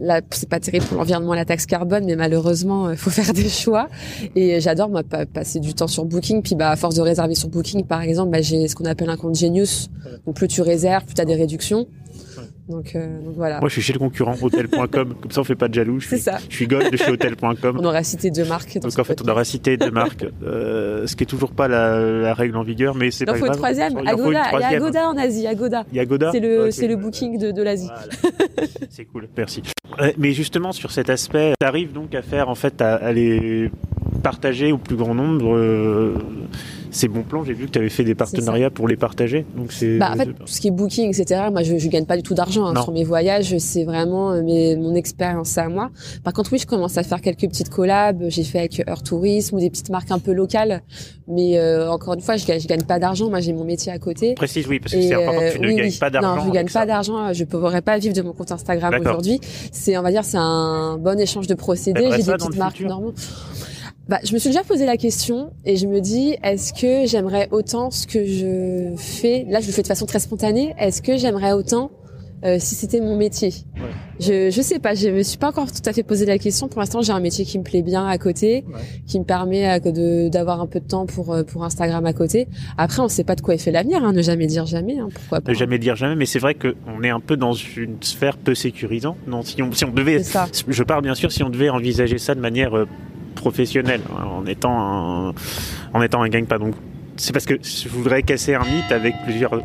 Là, 0.00 0.20
c'est 0.30 0.48
pas 0.48 0.60
terrible 0.60 0.84
pour 0.86 0.96
l'environnement, 0.98 1.34
la 1.34 1.44
taxe 1.44 1.66
carbone, 1.66 2.04
mais 2.04 2.14
malheureusement, 2.14 2.86
euh, 2.86 2.94
faut 2.94 3.10
faire 3.18 3.32
des 3.32 3.48
choix. 3.48 3.88
Et 4.36 4.60
j'adore, 4.60 4.88
moi, 4.88 5.02
pa- 5.02 5.26
passer 5.26 5.58
du 5.58 5.74
temps 5.74 5.88
sur 5.88 6.04
Booking. 6.04 6.40
Puis, 6.42 6.54
bah, 6.54 6.70
à 6.70 6.76
force 6.76 6.94
de 6.94 7.00
réserver 7.02 7.34
sur 7.34 7.48
Booking, 7.48 7.84
par 7.84 8.02
exemple, 8.02 8.30
bah, 8.30 8.40
j'ai 8.40 8.68
ce 8.68 8.76
qu'on 8.76 8.84
appelle 8.84 9.10
un 9.10 9.16
compte 9.16 9.34
Genius. 9.36 9.90
Donc, 10.24 10.36
plus 10.36 10.46
tu 10.48 10.62
réserves, 10.62 11.04
plus 11.04 11.14
t'as 11.14 11.24
des 11.24 11.34
réductions. 11.34 11.86
Donc, 12.68 12.94
euh, 12.94 13.20
donc 13.22 13.34
voilà. 13.34 13.60
Moi, 13.60 13.68
je 13.68 13.74
suis 13.74 13.82
chez 13.82 13.92
le 13.94 13.98
concurrent, 13.98 14.34
hôtel.com. 14.40 15.14
Comme 15.20 15.30
ça, 15.30 15.40
on 15.40 15.44
fait 15.44 15.54
pas 15.54 15.68
de 15.68 15.74
jaloux. 15.74 16.00
Je 16.00 16.08
C'est 16.08 16.16
suis, 16.16 16.24
ça. 16.24 16.38
je 16.48 16.54
suis 16.54 16.66
gold 16.66 16.90
de 16.92 16.96
chez 16.96 17.10
hôtel.com. 17.10 17.56
On 17.80 17.84
aura 17.84 18.02
cité 18.02 18.30
deux 18.30 18.44
marques. 18.44 18.74
dans 18.74 18.88
Donc 18.88 18.98
en 18.98 19.04
fait, 19.04 19.22
on 19.24 19.28
aura 19.28 19.44
cité 19.44 19.76
deux 19.76 19.90
marques, 19.90 20.26
euh, 20.42 21.06
ce 21.06 21.16
qui 21.16 21.22
est 21.24 21.26
toujours 21.26 21.52
pas 21.52 21.66
la, 21.68 21.98
la 21.98 22.34
règle 22.34 22.56
en 22.56 22.62
vigueur, 22.62 22.94
mais 22.94 23.10
c'est 23.10 23.24
pas 23.24 23.32
faut 23.34 23.38
une 23.40 23.44
grave. 23.46 23.56
troisième. 23.56 23.92
Il 24.02 24.08
en 24.10 24.16
faut 24.18 24.30
une 24.30 24.36
Agoda, 24.36 24.38
il 24.38 24.38
y 24.38 24.38
a 24.38 24.48
troisième. 24.48 24.82
Agoda 24.82 25.08
en 25.08 25.16
Asie, 25.16 25.46
Agoda. 25.46 25.84
Il 25.92 25.96
y 25.96 26.00
a 26.00 26.04
Goda. 26.04 26.30
C'est 26.32 26.40
le, 26.40 26.64
Ok. 26.66 26.72
c'est 26.72 26.88
le 26.88 26.96
booking 26.96 27.38
de, 27.38 27.50
de 27.52 27.62
l'Asie. 27.62 27.86
Voilà. 27.88 28.68
c'est 28.90 29.04
cool, 29.06 29.28
merci. 29.36 29.62
Mais 30.18 30.32
justement 30.32 30.72
sur 30.72 30.90
cet 30.90 31.08
aspect, 31.10 31.54
tu 31.60 31.66
arrives 31.66 31.92
donc 31.92 32.14
à 32.14 32.22
faire 32.22 32.48
en 32.48 32.54
fait 32.54 32.80
à, 32.82 32.94
à 32.96 33.12
les 33.12 33.70
partager 34.22 34.72
au 34.72 34.78
plus 34.78 34.96
grand 34.96 35.14
nombre 35.14 35.56
euh, 35.56 36.14
ces 36.90 37.08
bons 37.08 37.22
plans. 37.22 37.44
J'ai 37.44 37.54
vu 37.54 37.66
que 37.66 37.70
tu 37.70 37.78
avais 37.78 37.88
fait 37.88 38.04
des 38.04 38.14
partenariats 38.14 38.70
pour 38.70 38.88
les 38.88 38.96
partager. 38.96 39.44
Donc 39.56 39.72
c'est. 39.72 39.98
Bah, 39.98 40.12
en 40.12 40.16
fait, 40.16 40.26
tout 40.26 40.46
ce 40.46 40.60
qui 40.60 40.68
est 40.68 40.72
booking, 40.72 41.08
etc. 41.08 41.48
Moi, 41.50 41.62
je, 41.62 41.78
je 41.78 41.88
gagne 41.88 42.06
pas 42.06 42.16
du 42.16 42.22
tout 42.22 42.34
d'argent 42.34 42.66
hein, 42.66 42.82
sur 42.82 42.92
mes 42.92 43.04
voyages. 43.04 43.56
C'est 43.58 43.84
vraiment 43.84 44.32
euh, 44.32 44.42
mes, 44.42 44.76
mon 44.76 44.94
expérience 44.94 45.56
à 45.58 45.68
moi. 45.68 45.90
Par 46.24 46.32
contre, 46.32 46.52
oui, 46.52 46.58
je 46.58 46.66
commence 46.66 46.98
à 46.98 47.02
faire 47.02 47.20
quelques 47.20 47.48
petites 47.48 47.70
collabs. 47.70 48.24
J'ai 48.28 48.44
fait 48.44 48.58
avec 48.58 48.82
Earth 48.86 49.04
Tourisme 49.04 49.56
ou 49.56 49.60
des 49.60 49.70
petites 49.70 49.90
marques 49.90 50.10
un 50.10 50.18
peu 50.18 50.32
locales. 50.32 50.82
Mais 51.26 51.58
euh, 51.58 51.90
encore 51.90 52.14
une 52.14 52.20
fois, 52.20 52.36
je 52.36 52.46
gagne, 52.46 52.60
je 52.60 52.68
gagne 52.68 52.82
pas 52.82 52.98
d'argent. 52.98 53.28
Moi, 53.28 53.40
j'ai 53.40 53.52
mon 53.52 53.64
métier 53.64 53.92
à 53.92 53.98
côté. 53.98 54.34
Précise, 54.34 54.66
oui, 54.66 54.80
parce 54.80 54.94
que 54.94 55.02
c'est 55.02 55.14
important. 55.14 55.40
Tu 55.52 55.60
ne 55.60 55.72
gagnes 55.72 55.92
pas 55.98 56.10
d'argent. 56.10 56.36
Non, 56.36 56.46
je 56.46 56.50
gagne 56.50 56.70
pas 56.70 56.86
d'argent. 56.86 57.32
Je 57.32 57.44
pourrais 57.44 57.82
pas 57.82 57.98
vivre 57.98 58.14
de 58.14 58.22
mon 58.22 58.32
compte 58.32 58.52
Instagram 58.52 58.94
aujourd'hui. 59.00 59.40
C'est, 59.72 59.96
on 59.98 60.02
va 60.02 60.10
dire, 60.10 60.24
c'est 60.24 60.38
un 60.38 60.96
bon 60.98 61.18
échange 61.18 61.46
de 61.46 61.54
procédés. 61.54 62.08
J'ai 62.12 62.22
des 62.22 62.32
petites 62.32 62.56
marques 62.56 62.80
normales. 62.80 63.14
Bah, 64.08 64.18
je 64.24 64.32
me 64.32 64.38
suis 64.38 64.48
déjà 64.48 64.64
posé 64.64 64.86
la 64.86 64.96
question 64.96 65.50
et 65.66 65.76
je 65.76 65.86
me 65.86 66.00
dis, 66.00 66.34
est-ce 66.42 66.72
que 66.72 67.06
j'aimerais 67.06 67.48
autant 67.50 67.90
ce 67.90 68.06
que 68.06 68.24
je 68.24 68.96
fais? 68.96 69.44
Là, 69.48 69.60
je 69.60 69.66
le 69.66 69.72
fais 69.72 69.82
de 69.82 69.86
façon 69.86 70.06
très 70.06 70.18
spontanée. 70.18 70.74
Est-ce 70.78 71.02
que 71.02 71.18
j'aimerais 71.18 71.52
autant 71.52 71.90
euh, 72.42 72.56
si 72.58 72.74
c'était 72.74 73.00
mon 73.00 73.16
métier? 73.18 73.52
Ouais. 73.76 73.82
Je 74.20 74.50
je 74.50 74.62
sais 74.62 74.78
pas, 74.78 74.94
je 74.94 75.08
me 75.10 75.22
suis 75.22 75.38
pas 75.38 75.48
encore 75.48 75.70
tout 75.70 75.82
à 75.84 75.92
fait 75.92 76.02
posé 76.02 76.24
la 76.24 76.38
question. 76.38 76.68
Pour 76.68 76.80
l'instant, 76.80 77.02
j'ai 77.02 77.12
un 77.12 77.20
métier 77.20 77.44
qui 77.44 77.58
me 77.58 77.64
plaît 77.64 77.82
bien 77.82 78.06
à 78.06 78.16
côté, 78.16 78.64
ouais. 78.66 78.80
qui 79.06 79.18
me 79.18 79.24
permet 79.24 79.68
euh, 79.68 79.92
de 79.92 80.28
d'avoir 80.28 80.60
un 80.60 80.66
peu 80.66 80.80
de 80.80 80.86
temps 80.86 81.04
pour 81.04 81.34
euh, 81.34 81.42
pour 81.42 81.64
Instagram 81.64 82.06
à 82.06 82.12
côté. 82.12 82.48
Après, 82.78 83.00
on 83.00 83.08
sait 83.08 83.24
pas 83.24 83.34
de 83.34 83.42
quoi 83.42 83.54
est 83.54 83.58
fait 83.58 83.72
l'avenir. 83.72 84.02
Hein, 84.02 84.12
ne 84.12 84.22
jamais 84.22 84.46
dire 84.46 84.66
jamais. 84.66 84.98
Hein, 84.98 85.08
pourquoi 85.12 85.40
pas? 85.40 85.52
Ne 85.52 85.56
jamais 85.56 85.78
dire 85.78 85.96
jamais. 85.96 86.16
Mais 86.16 86.26
c'est 86.26 86.38
vrai 86.38 86.54
que 86.54 86.74
on 86.86 87.02
est 87.02 87.10
un 87.10 87.20
peu 87.20 87.36
dans 87.36 87.52
une 87.52 88.02
sphère 88.02 88.38
peu 88.38 88.54
sécurisante. 88.54 89.18
Non, 89.26 89.42
si 89.42 89.62
on 89.62 89.70
si 89.72 89.84
on 89.84 89.92
devait, 89.92 90.22
je 90.66 90.82
parle 90.82 91.02
bien 91.02 91.14
sûr 91.14 91.30
si 91.30 91.42
on 91.42 91.50
devait 91.50 91.68
envisager 91.68 92.18
ça 92.18 92.34
de 92.34 92.40
manière 92.40 92.76
euh, 92.76 92.86
professionnel 93.38 94.00
hein, 94.10 94.24
en 94.24 94.46
étant 94.46 94.78
un, 94.78 95.34
en 95.94 96.02
étant 96.02 96.22
un. 96.22 96.28
Donc 96.28 96.74
c'est 97.16 97.32
parce 97.32 97.46
que 97.46 97.54
je 97.62 97.88
voudrais 97.88 98.22
casser 98.22 98.54
un 98.54 98.64
mythe 98.64 98.90
avec 98.90 99.14
plusieurs. 99.24 99.50
Bon, 99.50 99.62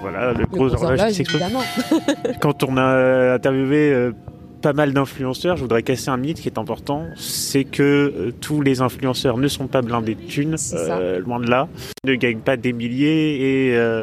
voilà, 0.00 0.32
le 0.32 0.46
gros 0.46 0.72
horloge 0.72 1.06
qui 1.08 1.14
s'explose. 1.14 1.42
Quand 2.40 2.62
on 2.64 2.76
a 2.76 3.34
interviewé 3.34 3.92
euh, 3.92 4.12
pas 4.60 4.72
mal 4.72 4.92
d'influenceurs, 4.92 5.56
je 5.56 5.62
voudrais 5.62 5.82
casser 5.82 6.10
un 6.10 6.16
mythe 6.16 6.40
qui 6.40 6.48
est 6.48 6.58
important, 6.58 7.06
c'est 7.16 7.64
que 7.64 7.82
euh, 7.82 8.32
tous 8.40 8.60
les 8.60 8.80
influenceurs 8.80 9.38
ne 9.38 9.48
sont 9.48 9.66
pas 9.66 9.82
blindés 9.82 10.14
de 10.14 10.22
thunes, 10.22 10.56
euh, 10.74 11.20
loin 11.20 11.40
de 11.40 11.48
là, 11.48 11.68
ne 12.04 12.14
gagnent 12.14 12.40
pas 12.40 12.56
des 12.56 12.72
milliers 12.72 13.70
et 13.70 14.02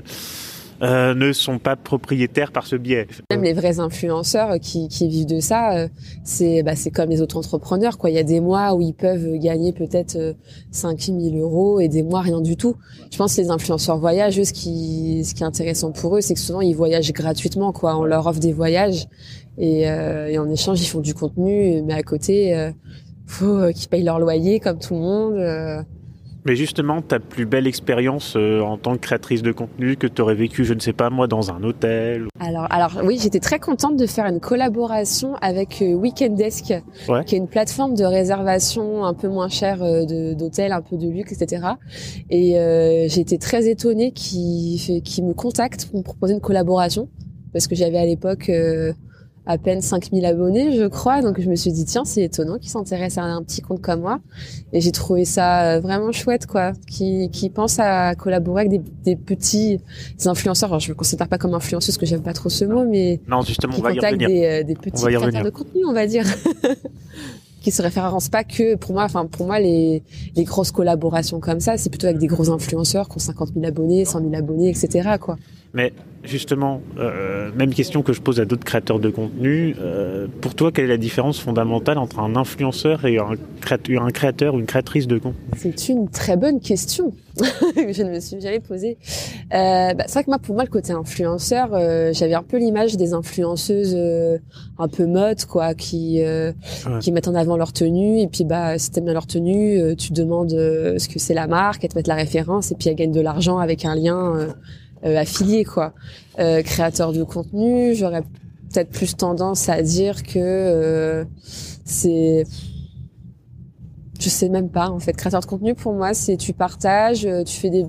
euh, 0.81 1.01
euh, 1.01 1.13
ne 1.15 1.31
sont 1.31 1.59
pas 1.59 1.75
propriétaires 1.75 2.51
par 2.51 2.67
ce 2.67 2.75
biais. 2.75 3.07
Même 3.31 3.43
les 3.43 3.53
vrais 3.53 3.79
influenceurs 3.79 4.59
qui, 4.59 4.87
qui 4.87 5.07
vivent 5.07 5.25
de 5.25 5.39
ça, 5.39 5.75
euh, 5.75 5.87
c'est 6.23 6.63
bah, 6.63 6.73
comme 6.93 7.09
les 7.09 7.21
autres 7.21 7.37
entrepreneurs. 7.37 7.97
Quoi. 7.97 8.09
Il 8.09 8.15
y 8.15 8.19
a 8.19 8.23
des 8.23 8.39
mois 8.39 8.73
où 8.73 8.81
ils 8.81 8.93
peuvent 8.93 9.37
gagner 9.37 9.73
peut-être 9.73 10.15
euh, 10.15 10.33
5 10.71 10.99
000 10.99 11.35
euros 11.37 11.79
et 11.79 11.87
des 11.87 12.03
mois 12.03 12.21
rien 12.21 12.41
du 12.41 12.55
tout. 12.55 12.75
Je 13.11 13.17
pense 13.17 13.35
que 13.35 13.41
les 13.41 13.49
influenceurs 13.49 13.97
voyagent, 13.97 14.39
eux, 14.39 14.43
ce 14.43 14.53
qui, 14.53 15.23
ce 15.23 15.33
qui 15.33 15.43
est 15.43 15.45
intéressant 15.45 15.91
pour 15.91 16.17
eux, 16.17 16.21
c'est 16.21 16.33
que 16.33 16.39
souvent 16.39 16.61
ils 16.61 16.75
voyagent 16.75 17.13
gratuitement. 17.13 17.71
Quoi. 17.71 17.97
On 17.97 18.03
leur 18.03 18.27
offre 18.27 18.39
des 18.39 18.53
voyages 18.53 19.07
et, 19.57 19.89
euh, 19.89 20.27
et 20.27 20.37
en 20.37 20.49
échange 20.49 20.81
ils 20.81 20.87
font 20.87 21.01
du 21.01 21.13
contenu, 21.13 21.81
mais 21.83 21.93
à 21.93 22.03
côté, 22.03 22.55
euh, 22.55 22.71
faut 23.25 23.71
qu'ils 23.73 23.87
payent 23.87 24.03
leur 24.03 24.19
loyer 24.19 24.59
comme 24.59 24.79
tout 24.79 24.93
le 24.93 24.99
monde. 24.99 25.85
Mais 26.45 26.55
justement, 26.55 27.01
ta 27.01 27.19
plus 27.19 27.45
belle 27.45 27.67
expérience 27.67 28.33
euh, 28.35 28.61
en 28.61 28.77
tant 28.77 28.93
que 28.95 28.99
créatrice 29.01 29.43
de 29.43 29.51
contenu 29.51 29.95
que 29.95 30.07
tu 30.07 30.21
aurais 30.23 30.33
vécu, 30.33 30.65
je 30.65 30.73
ne 30.73 30.79
sais 30.79 30.93
pas 30.93 31.09
moi, 31.11 31.27
dans 31.27 31.51
un 31.51 31.63
hôtel 31.63 32.25
Alors, 32.39 32.65
alors 32.71 32.99
oui, 33.03 33.19
j'étais 33.21 33.39
très 33.39 33.59
contente 33.59 33.95
de 33.95 34.07
faire 34.07 34.25
une 34.25 34.39
collaboration 34.39 35.35
avec 35.41 35.81
euh, 35.83 35.93
Weekend 35.93 36.35
Desk, 36.35 36.73
Ouais. 37.07 37.23
qui 37.25 37.35
est 37.35 37.37
une 37.37 37.47
plateforme 37.47 37.93
de 37.93 38.03
réservation 38.05 39.05
un 39.05 39.13
peu 39.13 39.27
moins 39.27 39.49
chère 39.49 39.83
euh, 39.83 40.33
d'hôtels, 40.33 40.71
un 40.71 40.81
peu 40.81 40.97
de 40.97 41.07
luxe, 41.07 41.31
etc. 41.39 41.63
Et 42.31 42.57
euh, 42.57 43.05
j'ai 43.07 43.21
été 43.21 43.37
très 43.37 43.67
étonnée 43.69 44.11
qu'ils 44.11 45.03
qu'ils 45.03 45.23
me 45.25 45.33
contactent 45.33 45.85
pour 45.85 45.99
me 45.99 46.03
proposer 46.03 46.33
une 46.33 46.41
collaboration, 46.41 47.07
parce 47.53 47.67
que 47.67 47.75
j'avais 47.75 47.97
à 47.99 48.05
l'époque 48.05 48.49
euh, 48.49 48.93
à 49.45 49.57
peine 49.57 49.81
5000 49.81 50.25
abonnés, 50.25 50.71
je 50.77 50.85
crois. 50.85 51.21
Donc 51.21 51.39
je 51.41 51.49
me 51.49 51.55
suis 51.55 51.71
dit, 51.71 51.85
tiens, 51.85 52.05
c'est 52.05 52.23
étonnant 52.23 52.57
qu'ils 52.57 52.69
s'intéressent 52.69 53.23
à 53.23 53.27
un 53.27 53.41
petit 53.43 53.61
compte 53.61 53.81
comme 53.81 54.01
moi. 54.01 54.19
Et 54.73 54.81
j'ai 54.81 54.91
trouvé 54.91 55.25
ça 55.25 55.63
euh, 55.63 55.79
vraiment 55.79 56.11
chouette, 56.11 56.45
quoi, 56.45 56.73
qui 56.87 57.29
qui 57.31 57.49
pensent 57.49 57.79
à 57.79 58.15
collaborer 58.15 58.61
avec 58.61 58.71
des, 58.71 58.81
des 59.03 59.15
petits 59.15 59.79
influenceurs. 60.25 60.69
Alors, 60.69 60.79
je 60.79 60.89
me 60.89 60.95
considère 60.95 61.27
pas 61.27 61.37
comme 61.37 61.53
influenceuse, 61.53 61.95
parce 61.95 61.97
que 61.97 62.05
j'aime 62.05 62.21
pas 62.23 62.33
trop 62.33 62.49
ce 62.49 62.65
mot, 62.65 62.85
mais 62.85 63.19
Non, 63.27 63.41
justement, 63.41 63.73
qui 63.73 63.79
on 63.79 63.83
va 63.83 63.91
y 63.91 63.95
contactent 63.95 64.21
revenir. 64.21 64.27
des, 64.29 64.45
euh, 64.45 64.63
des 64.63 64.75
petits 64.75 65.03
créateurs 65.03 65.43
de 65.43 65.49
contenu, 65.49 65.85
on 65.85 65.93
va 65.93 66.05
dire. 66.07 66.25
qui 67.61 67.69
se 67.69 67.81
référencent 67.83 68.29
pas 68.29 68.43
que 68.43 68.75
pour 68.75 68.93
moi 68.93 69.03
enfin 69.03 69.27
pour 69.27 69.45
moi 69.45 69.59
les 69.59 70.01
les 70.35 70.43
grosses 70.45 70.71
collaborations 70.71 71.39
comme 71.39 71.59
ça 71.59 71.77
c'est 71.77 71.91
plutôt 71.91 72.07
avec 72.07 72.17
des 72.17 72.25
gros 72.25 72.49
influenceurs 72.49 73.07
qui 73.07 73.17
ont 73.17 73.19
50 73.19 73.49
000 73.53 73.67
abonnés 73.67 74.03
100 74.03 74.19
000 74.19 74.33
abonnés 74.33 74.69
etc 74.69 75.11
quoi 75.21 75.37
Mais 75.73 75.93
justement, 76.23 76.81
euh, 76.99 77.49
même 77.55 77.73
question 77.73 78.01
que 78.03 78.11
je 78.13 78.21
pose 78.21 78.39
à 78.41 78.45
d'autres 78.45 78.63
créateurs 78.65 78.99
de 78.99 79.09
contenu. 79.09 79.75
euh, 79.79 80.27
pour 80.41 80.53
toi, 80.53 80.71
quelle 80.71 80.85
est 80.85 80.89
la 80.89 80.97
différence 80.97 81.39
fondamentale 81.39 81.97
entre 81.97 82.19
un 82.19 82.35
influenceur 82.35 83.05
et 83.05 83.17
un 83.17 83.31
créateur, 83.61 84.03
un 84.03 84.11
créateur 84.11 84.53
ou 84.53 84.59
une 84.59 84.65
créatrice 84.65 85.07
de 85.07 85.17
contenu? 85.17 85.39
C'est 85.57 85.89
une 85.89 86.09
très 86.09 86.35
bonne 86.37 86.59
question 86.59 87.13
que 87.37 87.93
je 87.93 88.03
ne 88.03 88.09
me 88.11 88.19
suis 88.19 88.41
jamais 88.41 88.59
posée 88.59 88.97
euh, 89.53 89.93
bah, 89.93 90.03
c'est 90.07 90.13
vrai 90.15 90.23
que 90.25 90.29
moi 90.29 90.37
pour 90.39 90.53
moi 90.53 90.65
le 90.65 90.69
côté 90.69 90.91
influenceur 90.91 91.69
euh, 91.73 92.11
j'avais 92.13 92.33
un 92.33 92.43
peu 92.43 92.57
l'image 92.57 92.97
des 92.97 93.13
influenceuses 93.13 93.95
euh, 93.97 94.37
un 94.77 94.89
peu 94.89 95.05
mode 95.05 95.45
quoi 95.45 95.73
qui 95.73 96.21
euh, 96.23 96.51
Ouais. 96.85 96.99
qui 96.99 97.11
mettent 97.13 97.29
en 97.29 97.35
avant 97.35 97.55
leur 97.55 97.71
tenue 97.71 98.19
et 98.19 98.27
puis 98.27 98.43
bah 98.43 98.77
si 98.77 98.91
t'aimes 98.91 99.05
bien 99.05 99.13
leur 99.13 99.27
tenue 99.27 99.79
euh, 99.79 99.95
tu 99.95 100.11
demandes 100.11 100.51
euh, 100.53 100.99
ce 100.99 101.07
que 101.07 101.19
c'est 101.19 101.33
la 101.33 101.47
marque 101.47 101.83
elles 101.85 101.91
te 101.91 101.95
mettent 101.97 102.07
la 102.07 102.15
référence 102.15 102.71
et 102.71 102.75
puis 102.75 102.89
elles 102.89 102.95
gagnent 102.95 103.11
de 103.13 103.21
l'argent 103.21 103.57
avec 103.59 103.85
un 103.85 103.95
lien 103.95 104.53
euh, 105.05 105.17
affilié 105.17 105.63
quoi. 105.63 105.93
Euh, 106.39 106.61
créateur 106.61 107.13
de 107.13 107.23
contenu 107.23 107.93
j'aurais 107.95 108.21
peut-être 108.21 108.89
plus 108.89 109.15
tendance 109.15 109.69
à 109.69 109.81
dire 109.81 110.23
que 110.23 110.37
euh, 110.37 111.25
c'est 111.85 112.45
je 114.19 114.29
sais 114.29 114.49
même 114.49 114.69
pas 114.69 114.89
en 114.89 114.99
fait. 114.99 115.13
Créateur 115.13 115.41
de 115.41 115.45
contenu 115.45 115.75
pour 115.75 115.93
moi 115.93 116.13
c'est 116.13 116.37
tu 116.37 116.53
partages 116.53 117.27
tu 117.45 117.57
fais 117.57 117.69
des 117.69 117.85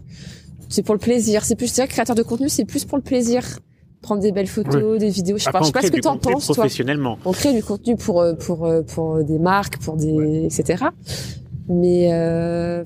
c'est 0.69 0.83
pour 0.83 0.95
le 0.95 1.01
plaisir. 1.01 1.45
C'est 1.45 1.57
plus 1.57 1.69
je 1.69 1.75
dirais 1.75 1.87
que 1.87 1.93
créateur 1.93 2.17
de 2.17 2.23
contenu 2.23 2.49
c'est 2.49 2.65
plus 2.65 2.85
pour 2.85 2.99
le 2.99 3.05
plaisir. 3.05 3.43
Prendre 4.01 4.21
des 4.21 4.33
belles 4.33 4.49
photos 4.49 4.99
des 4.99 5.11
vidéos 5.11 5.39
je 5.39 5.45
sais 5.45 5.53
pas, 5.53 5.61
je 5.61 5.67
sais 5.67 5.73
pas 5.73 5.83
ce 5.83 5.91
que 5.93 6.01
t'en 6.01 6.19
penses 6.19 6.47
toi. 6.47 6.57
professionnellement. 6.57 7.19
on 7.25 7.31
crée 7.31 7.53
du 7.53 7.63
contenu 7.63 7.95
pour 7.95 8.25
pour 8.41 8.69
pour 8.89 9.23
des 9.23 9.39
marques 9.39 9.79
pour 9.79 9.97
des 9.97 10.47
etc 10.47 10.87
mais 11.69 12.13
euh, 12.13 12.85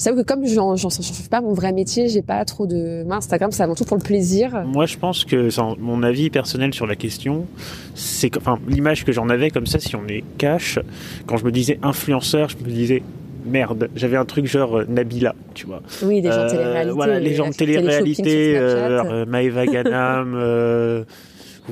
c'est 0.00 0.10
vrai 0.12 0.22
que 0.22 0.26
comme 0.26 0.46
j'en 0.46 0.76
fais 0.76 1.28
pas 1.28 1.40
mon 1.42 1.52
vrai 1.52 1.72
métier 1.72 2.08
j'ai 2.08 2.22
pas 2.22 2.42
trop 2.44 2.66
de 2.66 3.04
moi 3.04 3.16
Instagram 3.16 3.50
c'est 3.52 3.62
avant 3.62 3.74
tout 3.74 3.84
pour 3.84 3.96
le 3.98 4.02
plaisir 4.02 4.62
Moi, 4.66 4.86
je 4.86 4.96
pense 4.96 5.24
que 5.24 5.50
sans- 5.50 5.76
mon 5.78 6.02
avis 6.02 6.30
personnel 6.30 6.72
sur 6.74 6.86
la 6.86 6.96
question, 6.96 7.46
c'est 7.94 8.30
que, 8.30 8.38
enfin, 8.38 8.58
l'image 8.68 9.04
que 9.04 9.12
j'en 9.12 9.28
avais 9.28 9.50
comme 9.50 9.66
ça, 9.66 9.78
si 9.78 9.94
on 9.96 10.06
est 10.08 10.24
cash, 10.38 10.78
quand 11.26 11.36
je 11.36 11.44
me 11.44 11.50
disais 11.52 11.78
influenceur, 11.82 12.48
je 12.48 12.56
me 12.64 12.70
disais 12.70 13.02
merde, 13.44 13.88
j'avais 13.96 14.16
un 14.16 14.24
truc 14.24 14.46
genre 14.46 14.78
euh, 14.78 14.84
Nabila, 14.88 15.34
tu 15.54 15.66
vois. 15.66 15.82
oui 16.02 16.20
des 16.22 16.28
gens 16.28 16.36
de 16.36 16.40
Euh, 16.42 16.48
télé-réalité 16.50 16.92
Voilà, 16.94 17.20
les 17.20 17.34
gens 17.34 17.48
de 17.48 17.54
télé-réalité, 17.54 18.56
euh, 18.56 19.02
euh, 19.04 19.26
Maëva 19.26 19.66
Ganam, 19.66 20.34
euh, 20.34 21.04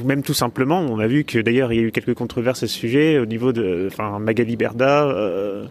ou 0.00 0.06
même 0.06 0.22
tout 0.22 0.34
simplement, 0.34 0.80
on 0.80 0.98
a 0.98 1.06
vu 1.06 1.24
que 1.24 1.38
d'ailleurs 1.38 1.72
il 1.72 1.76
y 1.76 1.78
a 1.80 1.82
eu 1.88 1.92
quelques 1.92 2.14
controverses 2.14 2.62
à 2.62 2.66
ce 2.66 2.74
sujet 2.74 3.18
au 3.18 3.26
niveau 3.26 3.52
de, 3.52 3.88
enfin, 3.90 4.18
Magali 4.18 4.56
Berda, 4.56 5.06
euh, 5.06 5.64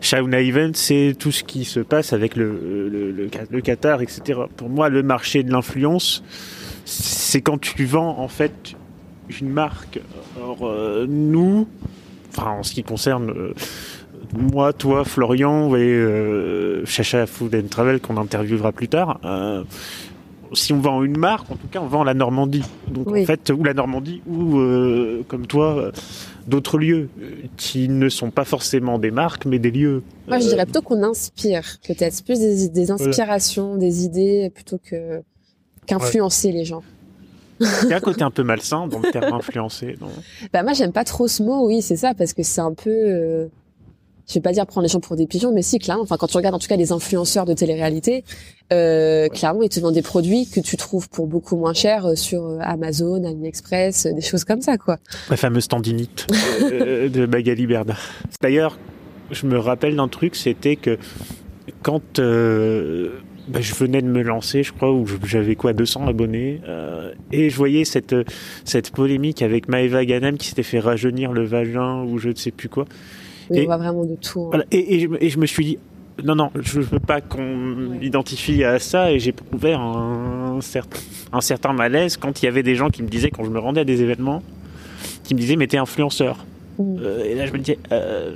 Shauna 0.00 0.40
Evans, 0.40 0.74
c'est 0.74 1.14
tout 1.18 1.32
ce 1.32 1.44
qui 1.44 1.64
se 1.64 1.80
passe 1.80 2.12
avec 2.12 2.36
le, 2.36 3.28
Qatar, 3.62 4.02
etc. 4.02 4.40
Pour 4.56 4.68
moi, 4.68 4.88
le 4.88 5.02
marché 5.02 5.42
de 5.42 5.52
l'influence, 5.52 6.22
c'est 6.84 7.40
quand 7.40 7.60
tu 7.60 7.84
vends 7.84 8.18
en 8.18 8.28
fait 8.28 8.74
une 9.40 9.50
marque. 9.50 10.00
Or, 10.40 10.58
euh, 10.62 11.06
nous, 11.08 11.68
enfin, 12.30 12.50
en 12.50 12.62
ce 12.62 12.72
qui 12.72 12.82
concerne 12.82 13.30
euh, 13.30 13.54
moi, 14.32 14.72
toi, 14.72 15.04
Florian 15.04 15.74
et 15.76 15.80
euh, 15.80 16.84
Chacha 16.86 17.26
Food 17.26 17.54
and 17.54 17.68
Travel 17.68 18.00
qu'on 18.00 18.16
interviewera 18.16 18.72
plus 18.72 18.88
tard. 18.88 19.20
Si 20.52 20.72
on 20.72 20.78
vend 20.80 21.02
une 21.02 21.16
marque, 21.18 21.50
en 21.50 21.56
tout 21.56 21.68
cas, 21.68 21.80
on 21.80 21.86
vend 21.86 22.04
la 22.04 22.14
Normandie. 22.14 22.64
Donc 22.88 23.10
Oui. 23.10 23.22
en 23.22 23.26
fait, 23.26 23.50
ou 23.50 23.62
la 23.64 23.74
Normandie, 23.74 24.22
ou 24.26 24.58
euh, 24.58 25.22
comme 25.28 25.46
toi, 25.46 25.76
euh, 25.78 25.92
d'autres 26.46 26.78
lieux 26.78 27.08
euh, 27.20 27.30
qui 27.56 27.88
ne 27.88 28.08
sont 28.08 28.30
pas 28.30 28.44
forcément 28.44 28.98
des 28.98 29.10
marques, 29.10 29.46
mais 29.46 29.58
des 29.58 29.70
lieux. 29.70 30.02
Moi, 30.28 30.38
je 30.38 30.48
dirais 30.48 30.64
plutôt 30.64 30.82
qu'on 30.82 31.02
inspire, 31.02 31.62
peut-être. 31.86 32.24
Plus 32.24 32.38
des, 32.38 32.68
des 32.68 32.90
inspirations, 32.90 33.76
des 33.76 34.04
idées, 34.04 34.50
plutôt 34.54 34.78
que 34.82 35.22
qu'influencer 35.86 36.52
les 36.52 36.64
gens. 36.64 36.82
Il 37.60 37.88
y 37.88 37.92
a 37.92 37.96
un 37.96 38.00
côté 38.00 38.22
un 38.22 38.30
peu 38.30 38.42
malsain 38.42 38.86
dans 38.86 39.00
le 39.00 39.10
terme 39.10 39.32
influencé. 39.34 39.96
non? 40.00 40.08
Bah 40.52 40.62
moi, 40.62 40.72
j'aime 40.72 40.92
pas 40.92 41.04
trop 41.04 41.28
ce 41.28 41.42
mot, 41.42 41.66
oui, 41.66 41.82
c'est 41.82 41.96
ça, 41.96 42.14
parce 42.14 42.32
que 42.32 42.42
c'est 42.42 42.60
un 42.60 42.72
peu... 42.72 42.90
euh, 42.90 43.46
je 44.30 44.34
vais 44.34 44.40
pas 44.40 44.52
dire 44.52 44.64
prendre 44.64 44.84
les 44.84 44.88
gens 44.88 45.00
pour 45.00 45.16
des 45.16 45.26
pigeons, 45.26 45.52
mais 45.52 45.62
si, 45.62 45.80
clairement. 45.80 46.04
Enfin, 46.04 46.16
quand 46.16 46.28
tu 46.28 46.36
regardes 46.36 46.54
en 46.54 46.60
tout 46.60 46.68
cas 46.68 46.76
les 46.76 46.92
influenceurs 46.92 47.46
de 47.46 47.52
télé-réalité, 47.52 48.22
euh, 48.72 49.28
clairement, 49.28 49.62
ils 49.62 49.68
te 49.68 49.80
vendent 49.80 49.94
des 49.94 50.02
produits 50.02 50.48
que 50.48 50.60
tu 50.60 50.76
trouves 50.76 51.08
pour 51.08 51.26
beaucoup 51.26 51.56
moins 51.56 51.74
cher 51.74 52.06
euh, 52.06 52.14
sur 52.14 52.46
euh, 52.46 52.58
Amazon, 52.60 53.24
AliExpress, 53.24 54.06
euh, 54.06 54.12
des 54.12 54.20
choses 54.20 54.44
comme 54.44 54.60
ça, 54.60 54.78
quoi. 54.78 54.98
La 55.30 55.36
fameuse 55.36 55.66
tendinite 55.66 56.28
de 56.30 57.26
Magali 57.26 57.66
Berda. 57.66 57.96
D'ailleurs, 58.40 58.78
je 59.32 59.46
me 59.46 59.58
rappelle 59.58 59.96
d'un 59.96 60.08
truc, 60.08 60.36
c'était 60.36 60.76
que 60.76 60.96
quand 61.82 62.20
euh, 62.20 63.08
bah, 63.48 63.60
je 63.60 63.74
venais 63.74 64.00
de 64.00 64.06
me 64.06 64.22
lancer, 64.22 64.62
je 64.62 64.72
crois, 64.72 64.92
où 64.92 65.06
j'avais 65.24 65.56
quoi 65.56 65.72
200 65.72 66.06
abonnés, 66.06 66.60
euh, 66.68 67.12
et 67.32 67.50
je 67.50 67.56
voyais 67.56 67.84
cette 67.84 68.14
cette 68.64 68.90
polémique 68.92 69.42
avec 69.42 69.68
Maeva 69.68 70.04
Ganem 70.04 70.38
qui 70.38 70.46
s'était 70.48 70.62
fait 70.62 70.78
rajeunir 70.78 71.32
le 71.32 71.44
vagin 71.44 72.04
ou 72.04 72.18
je 72.18 72.28
ne 72.28 72.34
sais 72.36 72.52
plus 72.52 72.68
quoi. 72.68 72.84
Et, 73.50 73.62
on 73.62 73.64
voit 73.66 73.76
vraiment 73.76 74.04
de 74.04 74.14
tout. 74.14 74.40
Hein. 74.40 74.48
Voilà, 74.50 74.64
et, 74.70 75.02
et, 75.04 75.28
je, 75.28 75.38
me 75.38 75.46
suis 75.46 75.64
dit, 75.64 75.78
non, 76.24 76.34
non, 76.34 76.50
je 76.60 76.80
veux 76.80 76.98
pas 76.98 77.20
qu'on 77.20 77.56
m'identifie 77.56 78.64
à 78.64 78.78
ça, 78.78 79.12
et 79.12 79.18
j'ai 79.18 79.32
trouvé 79.32 79.72
un, 79.72 80.58
certain, 80.60 80.98
un 81.32 81.40
certain 81.40 81.72
malaise 81.72 82.16
quand 82.16 82.42
il 82.42 82.46
y 82.46 82.48
avait 82.48 82.62
des 82.62 82.74
gens 82.74 82.90
qui 82.90 83.02
me 83.02 83.08
disaient, 83.08 83.30
quand 83.30 83.44
je 83.44 83.50
me 83.50 83.58
rendais 83.58 83.80
à 83.80 83.84
des 83.84 84.02
événements, 84.02 84.42
qui 85.24 85.34
me 85.34 85.40
disaient, 85.40 85.56
mais 85.56 85.66
t'es 85.66 85.78
influenceur. 85.78 86.44
Mm. 86.78 86.96
Euh, 87.00 87.24
et 87.24 87.34
là, 87.34 87.46
je 87.46 87.52
me 87.52 87.58
disais, 87.58 87.78
euh, 87.92 88.34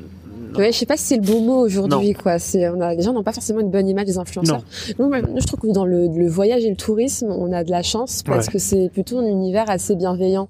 Ouais, 0.57 0.73
je 0.73 0.79
sais 0.79 0.87
pas 0.87 0.97
si 0.97 1.05
c'est 1.05 1.17
le 1.17 1.23
bon 1.23 1.41
mot 1.41 1.59
aujourd'hui, 1.59 2.13
quoi. 2.13 2.39
C'est, 2.39 2.69
on 2.69 2.81
a, 2.81 2.95
les 2.95 3.03
gens 3.03 3.13
n'ont 3.13 3.23
pas 3.23 3.33
forcément 3.33 3.61
une 3.61 3.71
bonne 3.71 3.89
image 3.89 4.07
des 4.07 4.19
influenceurs. 4.19 4.63
Non. 4.99 5.11
je 5.11 5.47
trouve 5.47 5.61
que 5.61 5.73
dans 5.73 5.85
le, 5.85 6.07
le, 6.07 6.29
voyage 6.29 6.65
et 6.65 6.71
le 6.71 6.77
tourisme, 6.77 7.29
on 7.31 7.53
a 7.53 7.65
de 7.65 7.71
la 7.71 7.83
chance 7.83 8.23
parce 8.23 8.49
que 8.49 8.59
c'est 8.59 8.89
plutôt 8.89 9.19
un 9.19 9.27
univers 9.27 9.69
assez 9.69 9.97
bienveillant 9.97 10.49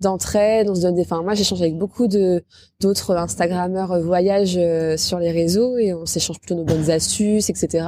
d'entraide, 0.00 0.68
on 0.68 0.74
se 0.74 0.82
donne 0.82 0.94
des, 0.94 1.02
enfin, 1.02 1.22
moi, 1.22 1.34
j'échange 1.34 1.60
avec 1.60 1.76
beaucoup 1.76 2.06
de, 2.06 2.44
d'autres 2.80 3.16
Instagrammeurs 3.16 3.92
euh, 3.92 4.02
voyage 4.02 4.56
euh, 4.56 4.96
sur 4.96 5.18
les 5.18 5.30
réseaux 5.30 5.76
et 5.78 5.94
on 5.94 6.06
s'échange 6.06 6.38
plutôt 6.38 6.54
nos 6.54 6.64
bonnes 6.64 6.90
astuces, 6.90 7.50
etc. 7.50 7.86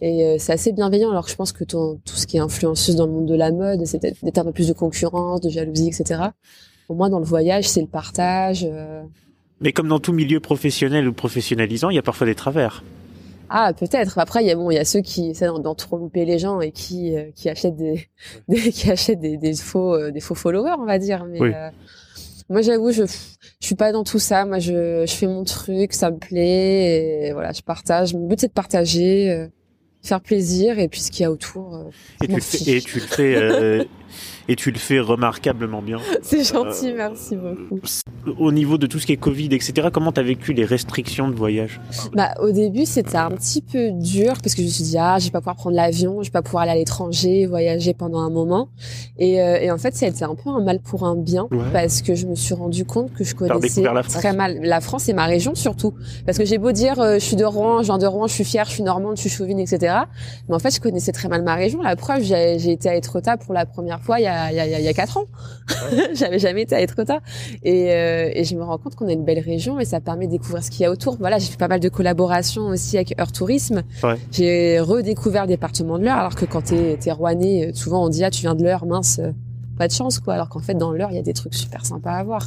Et 0.00 0.24
euh, 0.24 0.36
c'est 0.38 0.52
assez 0.52 0.72
bienveillant, 0.72 1.10
alors 1.10 1.24
que 1.24 1.30
je 1.30 1.36
pense 1.36 1.52
que 1.52 1.64
tout 1.64 1.98
ce 2.04 2.26
qui 2.26 2.36
est 2.36 2.40
influenceuse 2.40 2.96
dans 2.96 3.06
le 3.06 3.12
monde 3.12 3.26
de 3.26 3.34
la 3.34 3.52
mode, 3.52 3.84
c'est 3.84 4.02
d'être 4.02 4.38
un 4.38 4.44
peu 4.44 4.52
plus 4.52 4.68
de 4.68 4.72
concurrence, 4.72 5.40
de 5.40 5.50
jalousie, 5.50 5.88
etc. 5.88 6.22
Pour 6.86 6.96
moi, 6.96 7.08
dans 7.08 7.18
le 7.18 7.24
voyage, 7.24 7.68
c'est 7.68 7.80
le 7.80 7.88
partage. 7.88 8.66
Mais 9.60 9.72
comme 9.72 9.88
dans 9.88 9.98
tout 9.98 10.12
milieu 10.12 10.40
professionnel 10.40 11.08
ou 11.08 11.12
professionnalisant, 11.12 11.90
il 11.90 11.96
y 11.96 11.98
a 11.98 12.02
parfois 12.02 12.26
des 12.26 12.36
travers. 12.36 12.84
Ah, 13.50 13.72
peut-être. 13.72 14.18
Après, 14.18 14.42
il 14.42 14.46
y 14.46 14.50
a 14.50 14.56
bon, 14.56 14.70
il 14.70 14.74
y 14.74 14.78
a 14.78 14.84
ceux 14.84 15.00
qui 15.00 15.30
essaient 15.30 15.46
louper 15.46 16.24
les 16.24 16.38
gens 16.38 16.60
et 16.60 16.70
qui 16.70 17.16
euh, 17.16 17.30
qui 17.34 17.48
achètent 17.48 17.76
des, 17.76 18.08
des, 18.48 18.72
qui 18.72 18.90
achètent 18.90 19.20
des, 19.20 19.36
des 19.36 19.54
faux 19.54 19.94
euh, 19.94 20.10
des 20.10 20.20
faux 20.20 20.34
followers, 20.34 20.76
on 20.78 20.84
va 20.84 20.98
dire. 20.98 21.24
Mais 21.24 21.40
euh, 21.40 21.70
moi, 22.48 22.62
j'avoue, 22.62 22.92
je 22.92 23.04
je 23.60 23.66
suis 23.66 23.74
pas 23.74 23.92
dans 23.92 24.04
tout 24.04 24.18
ça. 24.18 24.44
Moi, 24.44 24.58
je 24.58 25.04
je 25.06 25.14
fais 25.14 25.26
mon 25.26 25.44
truc, 25.44 25.92
ça 25.92 26.10
me 26.10 26.18
plaît 26.18 27.28
et 27.28 27.32
voilà, 27.32 27.52
je 27.52 27.62
partage. 27.62 28.14
Mon 28.14 28.26
but 28.26 28.40
c'est 28.40 28.48
de 28.48 28.52
partager, 28.52 29.48
faire 30.02 30.20
plaisir 30.20 30.78
et 30.78 30.88
puis 30.88 31.00
ce 31.00 31.10
qu'il 31.10 31.22
y 31.22 31.26
a 31.26 31.30
autour. 31.30 31.86
et, 32.22 32.26
tu 32.26 32.34
le 32.34 32.40
fais, 32.40 32.76
et 32.76 32.80
tu 32.80 33.00
le 33.00 33.06
fais 33.06 33.88
et 34.48 34.56
tu 34.56 34.70
le 34.70 34.78
fais 34.78 34.98
remarquablement 34.98 35.82
bien. 35.82 35.98
C'est 36.22 36.42
gentil, 36.42 36.92
merci 36.94 37.36
beaucoup. 37.36 37.80
Au 38.38 38.50
niveau 38.50 38.78
de 38.78 38.86
tout 38.86 38.98
ce 38.98 39.06
qui 39.06 39.12
est 39.12 39.16
Covid, 39.16 39.48
etc., 39.52 39.88
comment 39.92 40.10
tu 40.10 40.20
as 40.20 40.22
vécu 40.22 40.52
les 40.54 40.64
restrictions 40.64 41.28
de 41.28 41.34
voyage? 41.34 41.80
Bah, 42.14 42.30
au 42.40 42.50
début, 42.50 42.86
c'était 42.86 43.16
un 43.16 43.30
petit 43.30 43.60
peu 43.60 43.90
dur 43.92 44.34
parce 44.42 44.54
que 44.54 44.62
je 44.62 44.66
me 44.66 44.72
suis 44.72 44.84
dit, 44.84 44.96
ah, 44.98 45.18
je 45.18 45.26
vais 45.26 45.30
pas 45.30 45.40
pouvoir 45.40 45.56
prendre 45.56 45.76
l'avion, 45.76 46.22
je 46.22 46.28
vais 46.28 46.32
pas 46.32 46.42
pouvoir 46.42 46.62
aller 46.62 46.72
à 46.72 46.76
l'étranger, 46.76 47.46
voyager 47.46 47.92
pendant 47.92 48.20
un 48.20 48.30
moment. 48.30 48.68
Et, 49.18 49.40
euh, 49.40 49.58
et, 49.60 49.70
en 49.70 49.78
fait, 49.78 49.94
ça 49.94 50.06
a 50.06 50.08
été 50.08 50.24
un 50.24 50.34
peu 50.34 50.48
un 50.48 50.62
mal 50.62 50.80
pour 50.80 51.04
un 51.04 51.16
bien 51.16 51.48
parce 51.72 52.02
que 52.02 52.14
je 52.14 52.26
me 52.26 52.34
suis 52.34 52.54
rendu 52.54 52.84
compte 52.84 53.12
que 53.12 53.24
je 53.24 53.34
connaissais 53.34 53.82
très 54.08 54.32
mal 54.32 54.58
la 54.62 54.80
France 54.80 55.08
et 55.08 55.12
ma 55.12 55.26
région 55.26 55.54
surtout. 55.54 55.94
Parce 56.24 56.38
que 56.38 56.44
j'ai 56.44 56.58
beau 56.58 56.72
dire, 56.72 56.98
euh, 57.00 57.14
je 57.14 57.24
suis 57.24 57.36
de 57.36 57.44
Rouen, 57.44 57.82
genre 57.82 57.98
de 57.98 58.06
Rouen, 58.06 58.26
je 58.26 58.34
suis 58.34 58.44
fière, 58.44 58.64
je 58.66 58.72
suis 58.72 58.82
normande, 58.82 59.16
je 59.16 59.22
suis 59.22 59.30
chauvine, 59.30 59.58
etc. 59.58 59.94
Mais 60.48 60.54
en 60.54 60.58
fait, 60.58 60.74
je 60.74 60.80
connaissais 60.80 61.12
très 61.12 61.28
mal 61.28 61.42
ma 61.42 61.54
région. 61.54 61.82
La 61.82 61.96
preuve, 61.96 62.22
j'ai 62.22 62.72
été 62.72 62.88
à 62.88 62.96
Etretat 62.96 63.36
pour 63.36 63.52
la 63.52 63.66
première 63.66 64.00
fois 64.00 64.20
il 64.20 64.24
y 64.24 64.26
a 64.26 64.37
il 64.50 64.56
y 64.56 64.60
a, 64.60 64.78
il 64.78 64.84
y 64.84 64.88
a 64.88 64.92
quatre 64.92 65.16
ans. 65.16 65.24
J'avais 66.14 66.38
jamais 66.38 66.62
été 66.62 66.74
à 66.74 66.80
Etretat. 66.80 67.20
Et, 67.62 67.92
euh, 67.92 68.30
et 68.32 68.44
je 68.44 68.54
me 68.56 68.62
rends 68.62 68.78
compte 68.78 68.94
qu'on 68.94 69.08
a 69.08 69.12
une 69.12 69.24
belle 69.24 69.40
région 69.40 69.80
et 69.80 69.84
ça 69.84 70.00
permet 70.00 70.26
de 70.26 70.32
découvrir 70.32 70.62
ce 70.62 70.70
qu'il 70.70 70.82
y 70.82 70.84
a 70.84 70.90
autour. 70.90 71.16
Voilà, 71.18 71.38
j'ai 71.38 71.50
fait 71.50 71.58
pas 71.58 71.68
mal 71.68 71.80
de 71.80 71.88
collaborations 71.88 72.66
aussi 72.66 72.96
avec 72.96 73.18
Heure 73.20 73.32
Tourisme. 73.32 73.82
Ouais. 74.02 74.16
J'ai 74.32 74.80
redécouvert 74.80 75.42
le 75.42 75.48
département 75.48 75.98
de 75.98 76.04
l'Eure, 76.04 76.18
alors 76.18 76.34
que 76.34 76.44
quand 76.44 76.62
t'es 76.62 76.98
es 77.04 77.12
rouennais, 77.12 77.72
souvent 77.74 78.04
on 78.04 78.08
dit 78.08 78.24
ah 78.24 78.30
tu 78.30 78.42
viens 78.42 78.54
de 78.54 78.62
l'Eure, 78.62 78.86
mince 78.86 79.20
pas 79.78 79.88
de 79.88 79.92
chance 79.92 80.18
quoi 80.18 80.34
alors 80.34 80.48
qu'en 80.48 80.58
fait 80.58 80.74
dans 80.74 80.92
l'heure 80.92 81.10
il 81.10 81.16
y 81.16 81.20
a 81.20 81.22
des 81.22 81.32
trucs 81.32 81.54
super 81.54 81.86
sympas 81.86 82.12
à 82.12 82.24
voir 82.24 82.46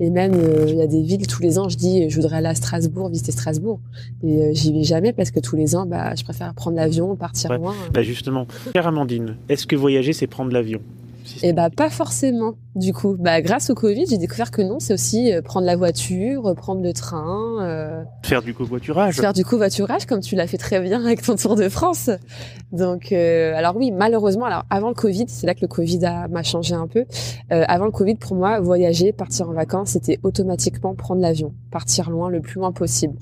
et 0.00 0.10
même 0.10 0.32
euh, 0.34 0.64
il 0.66 0.76
y 0.76 0.82
a 0.82 0.86
des 0.86 1.02
villes 1.02 1.26
tous 1.26 1.42
les 1.42 1.58
ans 1.58 1.68
je 1.68 1.76
dis 1.76 2.08
je 2.08 2.16
voudrais 2.16 2.38
aller 2.38 2.48
à 2.48 2.54
Strasbourg 2.54 3.10
visiter 3.10 3.32
Strasbourg 3.32 3.80
et 4.24 4.42
euh, 4.42 4.50
j'y 4.52 4.72
vais 4.72 4.82
jamais 4.82 5.12
parce 5.12 5.30
que 5.30 5.38
tous 5.38 5.56
les 5.56 5.76
ans 5.76 5.86
bah 5.86 6.14
je 6.16 6.24
préfère 6.24 6.52
prendre 6.54 6.76
l'avion 6.76 7.14
partir 7.14 7.56
loin 7.56 7.74
bah 7.92 8.02
justement 8.02 8.46
Pierre 8.72 8.86
Amandine 8.86 9.36
est-ce 9.48 9.66
que 9.66 9.76
voyager 9.76 10.12
c'est 10.14 10.26
prendre 10.26 10.52
l'avion? 10.52 10.80
Eh 11.42 11.52
bah 11.52 11.70
pas 11.70 11.90
forcément. 11.90 12.54
Du 12.76 12.92
coup, 12.92 13.16
bah 13.18 13.40
grâce 13.40 13.70
au 13.70 13.74
Covid, 13.74 14.06
j'ai 14.08 14.18
découvert 14.18 14.50
que 14.50 14.62
non, 14.62 14.78
c'est 14.78 14.94
aussi 14.94 15.32
euh, 15.32 15.42
prendre 15.42 15.66
la 15.66 15.74
voiture, 15.76 16.54
prendre 16.54 16.82
le 16.82 16.92
train, 16.92 17.58
euh, 17.62 18.04
faire 18.22 18.42
du 18.42 18.54
covoiturage. 18.54 19.16
Faire 19.16 19.32
du 19.32 19.44
covoiturage 19.44 20.06
comme 20.06 20.20
tu 20.20 20.36
l'as 20.36 20.46
fait 20.46 20.56
très 20.56 20.80
bien 20.80 21.04
avec 21.04 21.22
ton 21.22 21.34
Tour 21.34 21.56
de 21.56 21.68
France. 21.68 22.10
Donc 22.72 23.12
euh, 23.12 23.54
alors 23.56 23.76
oui, 23.76 23.90
malheureusement, 23.90 24.44
alors 24.44 24.64
avant 24.70 24.88
le 24.88 24.94
Covid, 24.94 25.24
c'est 25.28 25.46
là 25.46 25.54
que 25.54 25.62
le 25.62 25.68
Covid 25.68 26.04
a 26.04 26.28
m'a 26.28 26.42
changé 26.42 26.74
un 26.74 26.86
peu. 26.86 27.04
avant 27.50 27.86
le 27.86 27.90
Covid, 27.90 28.14
pour 28.14 28.36
moi, 28.36 28.60
voyager, 28.60 29.12
partir 29.12 29.48
en 29.48 29.52
vacances, 29.52 29.90
c'était 29.90 30.18
automatiquement 30.22 30.94
prendre 30.94 31.20
l'avion, 31.20 31.52
partir 31.70 32.10
loin 32.10 32.30
le 32.30 32.40
plus 32.40 32.60
loin 32.60 32.72
possible. 32.72 33.16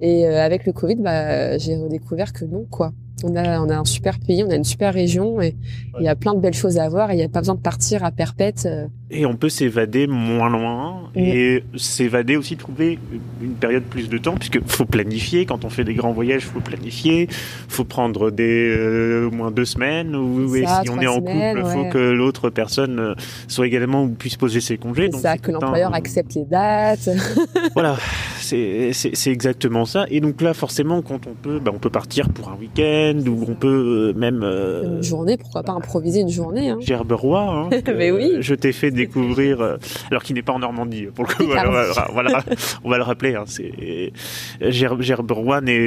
Et 0.00 0.26
avec 0.26 0.66
le 0.66 0.72
Covid, 0.72 0.96
bah 0.96 1.56
j'ai 1.58 1.76
redécouvert 1.76 2.32
que 2.32 2.44
non 2.44 2.66
quoi. 2.70 2.92
On 3.24 3.36
a, 3.36 3.60
on 3.60 3.68
a 3.68 3.76
un 3.76 3.84
super 3.84 4.18
pays, 4.18 4.42
on 4.44 4.50
a 4.50 4.54
une 4.56 4.64
super 4.64 4.94
région 4.94 5.40
et 5.40 5.56
il 5.98 6.04
y 6.04 6.08
a 6.08 6.16
plein 6.16 6.34
de 6.34 6.40
belles 6.40 6.54
choses 6.54 6.78
à 6.78 6.88
voir 6.88 7.10
et 7.10 7.14
il 7.14 7.16
n'y 7.18 7.24
a 7.24 7.28
pas 7.28 7.40
besoin 7.40 7.54
de 7.54 7.60
partir 7.60 8.04
à 8.04 8.10
perpète. 8.10 8.68
Et 9.10 9.26
on 9.26 9.34
peut 9.34 9.48
s'évader 9.48 10.06
moins 10.06 10.48
loin 10.48 11.10
et 11.16 11.64
s'évader 11.76 12.36
aussi, 12.36 12.56
trouver 12.56 12.98
une 13.42 13.54
période 13.54 13.82
plus 13.82 14.08
de 14.08 14.18
temps 14.18 14.34
puisque 14.34 14.64
faut 14.66 14.84
planifier. 14.84 15.46
Quand 15.46 15.64
on 15.64 15.70
fait 15.70 15.84
des 15.84 15.94
grands 15.94 16.12
voyages, 16.12 16.42
faut 16.42 16.60
planifier. 16.60 17.28
Faut 17.68 17.84
prendre 17.84 18.30
des 18.30 18.68
euh, 18.68 19.28
au 19.28 19.30
moins 19.30 19.50
deux 19.50 19.64
semaines 19.64 20.14
ou 20.14 20.54
et 20.54 20.64
si 20.64 20.90
on 20.90 21.00
est 21.00 21.06
en 21.06 21.20
couple, 21.20 21.64
faut 21.64 21.84
que 21.86 21.98
l'autre 21.98 22.50
personne 22.50 22.98
euh, 23.00 23.14
soit 23.48 23.66
également 23.66 24.04
ou 24.04 24.10
puisse 24.10 24.36
poser 24.36 24.60
ses 24.60 24.78
congés. 24.78 25.10
C'est 25.12 25.20
ça, 25.20 25.38
que 25.38 25.50
l'employeur 25.50 25.94
accepte 25.94 26.34
les 26.34 26.44
dates. 26.44 27.08
voilà, 27.74 27.96
c'est 28.38 28.92
exactement 29.26 29.84
ça. 29.84 30.06
Et 30.10 30.20
donc 30.20 30.40
là, 30.40 30.54
forcément, 30.54 31.02
quand 31.02 31.26
on 31.26 31.34
peut, 31.34 31.58
bah, 31.58 31.72
on 31.74 31.78
peut 31.78 31.90
partir 31.90 32.28
pour 32.28 32.48
un 32.48 32.56
week-end 32.56 33.18
où 33.26 33.44
on 33.48 33.54
peut 33.54 34.12
euh, 34.14 34.18
même 34.18 34.42
euh, 34.42 34.96
une 34.96 35.02
journée, 35.02 35.36
pourquoi 35.36 35.62
pas 35.62 35.72
improviser 35.72 36.20
une 36.20 36.28
journée. 36.28 36.70
Hein. 36.70 36.78
Gerberoy, 36.80 37.40
hein, 37.40 37.70
Mais 37.96 38.10
oui. 38.10 38.36
je 38.40 38.54
t'ai 38.54 38.72
fait 38.72 38.90
découvrir, 39.06 39.60
euh, 39.60 39.76
alors 40.10 40.22
qu'il 40.22 40.34
n'est 40.34 40.42
pas 40.42 40.52
en 40.52 40.58
Normandie 40.58 41.06
pour 41.14 41.26
le 41.26 41.34
coup. 41.34 41.44
voilà, 41.44 42.42
on 42.84 42.90
va 42.90 42.96
le 42.96 43.02
rappeler. 43.02 43.34
Hein, 43.34 43.44
c'est 43.46 44.12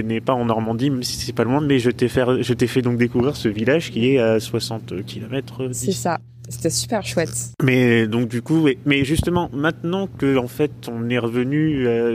n'est 0.04 0.22
pas 0.22 0.34
en 0.34 0.46
Normandie, 0.46 0.90
même 0.90 1.04
si 1.04 1.18
c'est 1.18 1.34
pas 1.34 1.44
loin, 1.44 1.62
mais 1.62 1.80
je 1.80 1.90
t'ai 1.90 2.08
fait, 2.08 2.24
je 2.42 2.54
t'ai 2.54 2.68
fait 2.68 2.82
donc 2.82 2.98
découvrir 2.98 3.36
ce 3.36 3.48
village 3.48 3.92
qui 3.92 4.14
est 4.14 4.20
à 4.20 4.40
60 4.40 5.06
km. 5.06 5.70
C'est 5.72 5.92
ça. 5.92 6.20
C'était 6.50 6.70
super 6.70 7.06
chouette. 7.06 7.54
Mais 7.64 8.06
donc 8.06 8.28
du 8.28 8.42
coup, 8.42 8.68
mais 8.86 9.06
justement, 9.06 9.50
maintenant 9.54 10.08
que 10.08 10.38
en 10.38 10.48
fait 10.48 10.72
on 10.92 11.10
est 11.10 11.18
revenu 11.18 11.88
à 11.88 12.10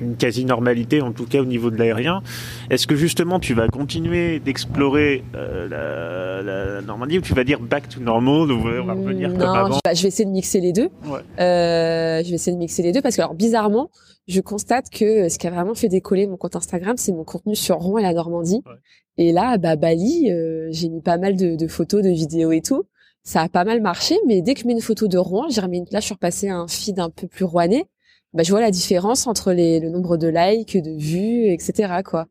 une 0.00 0.16
quasi-normalité, 0.16 1.00
en 1.00 1.12
tout 1.12 1.26
cas 1.26 1.40
au 1.40 1.44
niveau 1.44 1.70
de 1.70 1.76
l'aérien, 1.76 2.22
est-ce 2.70 2.86
que 2.86 2.94
justement 2.94 3.40
tu 3.40 3.54
vas 3.54 3.66
continuer 3.68 4.38
d'explorer 4.38 5.24
euh, 5.34 5.68
la, 5.68 6.80
Normandie 6.82 7.18
ou 7.18 7.22
tu 7.22 7.34
vas 7.34 7.44
dire 7.44 7.60
back 7.60 7.88
to 7.88 8.00
normal 8.00 8.50
ou 8.52 8.60
on 8.60 8.84
va 8.84 8.94
revenir 8.94 9.32
comme 9.32 9.42
avant 9.42 9.78
je, 9.84 9.94
je 9.94 10.02
vais 10.02 10.08
essayer 10.08 10.24
de 10.24 10.30
mixer 10.30 10.60
les 10.60 10.72
deux. 10.72 10.88
Ouais. 11.04 11.20
Euh, 11.40 12.22
je 12.22 12.28
vais 12.28 12.36
essayer 12.36 12.52
de 12.52 12.58
mixer 12.58 12.82
les 12.82 12.92
deux 12.92 13.02
parce 13.02 13.16
que 13.16 13.20
alors 13.20 13.34
bizarrement, 13.34 13.90
je 14.28 14.40
constate 14.40 14.90
que 14.90 15.28
ce 15.28 15.38
qui 15.38 15.46
a 15.46 15.50
vraiment 15.50 15.74
fait 15.74 15.88
décoller 15.88 16.26
mon 16.26 16.36
compte 16.36 16.56
Instagram, 16.56 16.96
c'est 16.96 17.12
mon 17.12 17.24
contenu 17.24 17.56
sur 17.56 17.76
Rouen 17.76 17.98
et 17.98 18.02
la 18.02 18.14
Normandie. 18.14 18.62
Et 19.18 19.32
là, 19.32 19.58
bah 19.58 19.76
Bali, 19.76 20.30
euh, 20.30 20.68
j'ai 20.70 20.88
mis 20.88 21.02
pas 21.02 21.18
mal 21.18 21.36
de, 21.36 21.56
de 21.56 21.66
photos, 21.66 22.02
de 22.02 22.08
vidéos 22.08 22.52
et 22.52 22.62
tout 22.62 22.84
ça 23.22 23.42
a 23.42 23.48
pas 23.48 23.64
mal 23.64 23.80
marché, 23.80 24.18
mais 24.26 24.42
dès 24.42 24.54
que 24.54 24.60
je 24.60 24.66
mets 24.66 24.72
une 24.72 24.80
photo 24.80 25.08
de 25.08 25.18
Rouen, 25.18 25.48
j'ai 25.50 25.60
remis, 25.60 25.84
là, 25.90 26.00
je 26.00 26.06
suis 26.06 26.14
repassée 26.14 26.48
à 26.48 26.56
un 26.56 26.68
feed 26.68 26.98
un 26.98 27.10
peu 27.10 27.26
plus 27.26 27.44
rouennais, 27.44 27.86
bah, 28.32 28.42
je 28.42 28.50
vois 28.50 28.60
la 28.60 28.70
différence 28.70 29.26
entre 29.26 29.52
les, 29.52 29.80
le 29.80 29.90
nombre 29.90 30.16
de 30.16 30.28
likes, 30.28 30.76
de 30.76 30.90
vues, 30.90 31.52
etc., 31.52 32.02
quoi. 32.04 32.26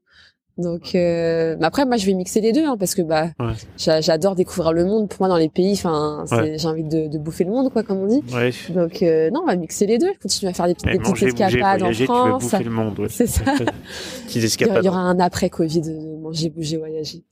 Donc 0.59 0.93
euh, 0.93 1.55
après 1.61 1.85
moi 1.85 1.95
je 1.95 2.05
vais 2.05 2.13
mixer 2.13 2.41
les 2.41 2.51
deux 2.51 2.65
hein, 2.65 2.75
parce 2.77 2.93
que 2.93 3.01
bah 3.01 3.29
j'adore 3.77 4.35
découvrir 4.35 4.73
le 4.73 4.83
monde 4.83 5.07
pour 5.07 5.21
moi 5.21 5.29
dans 5.29 5.37
les 5.37 5.47
pays 5.47 5.71
enfin 5.73 6.25
j'ai 6.29 6.67
envie 6.67 6.83
de, 6.83 7.07
de, 7.07 7.17
bouffer 7.17 7.45
le 7.45 7.51
monde 7.51 7.71
quoi 7.71 7.81
comme 7.83 7.99
on 7.99 8.07
dit. 8.07 8.21
Ouais. 8.33 8.51
Donc 8.69 9.01
euh, 9.01 9.29
non 9.31 9.41
on 9.43 9.47
va 9.47 9.55
mixer 9.55 9.85
les 9.85 9.97
deux, 9.97 10.11
je 10.15 10.19
continue 10.19 10.51
à 10.51 10.53
faire 10.53 10.67
des, 10.67 10.75
petites, 10.75 10.91
des 10.91 10.99
petites 10.99 11.23
escapades 11.23 11.83
en 11.83 11.93
France. 11.93 12.53
le 12.53 12.69
monde. 12.69 13.07
C'est 13.09 13.27
ça. 13.27 13.43
Il 14.35 14.83
y 14.83 14.89
aura 14.89 14.99
un 14.99 15.19
après 15.19 15.49
Covid 15.49 15.81
de 15.81 16.21
manger, 16.21 16.49
bouger, 16.49 16.77
voyager. 16.77 17.23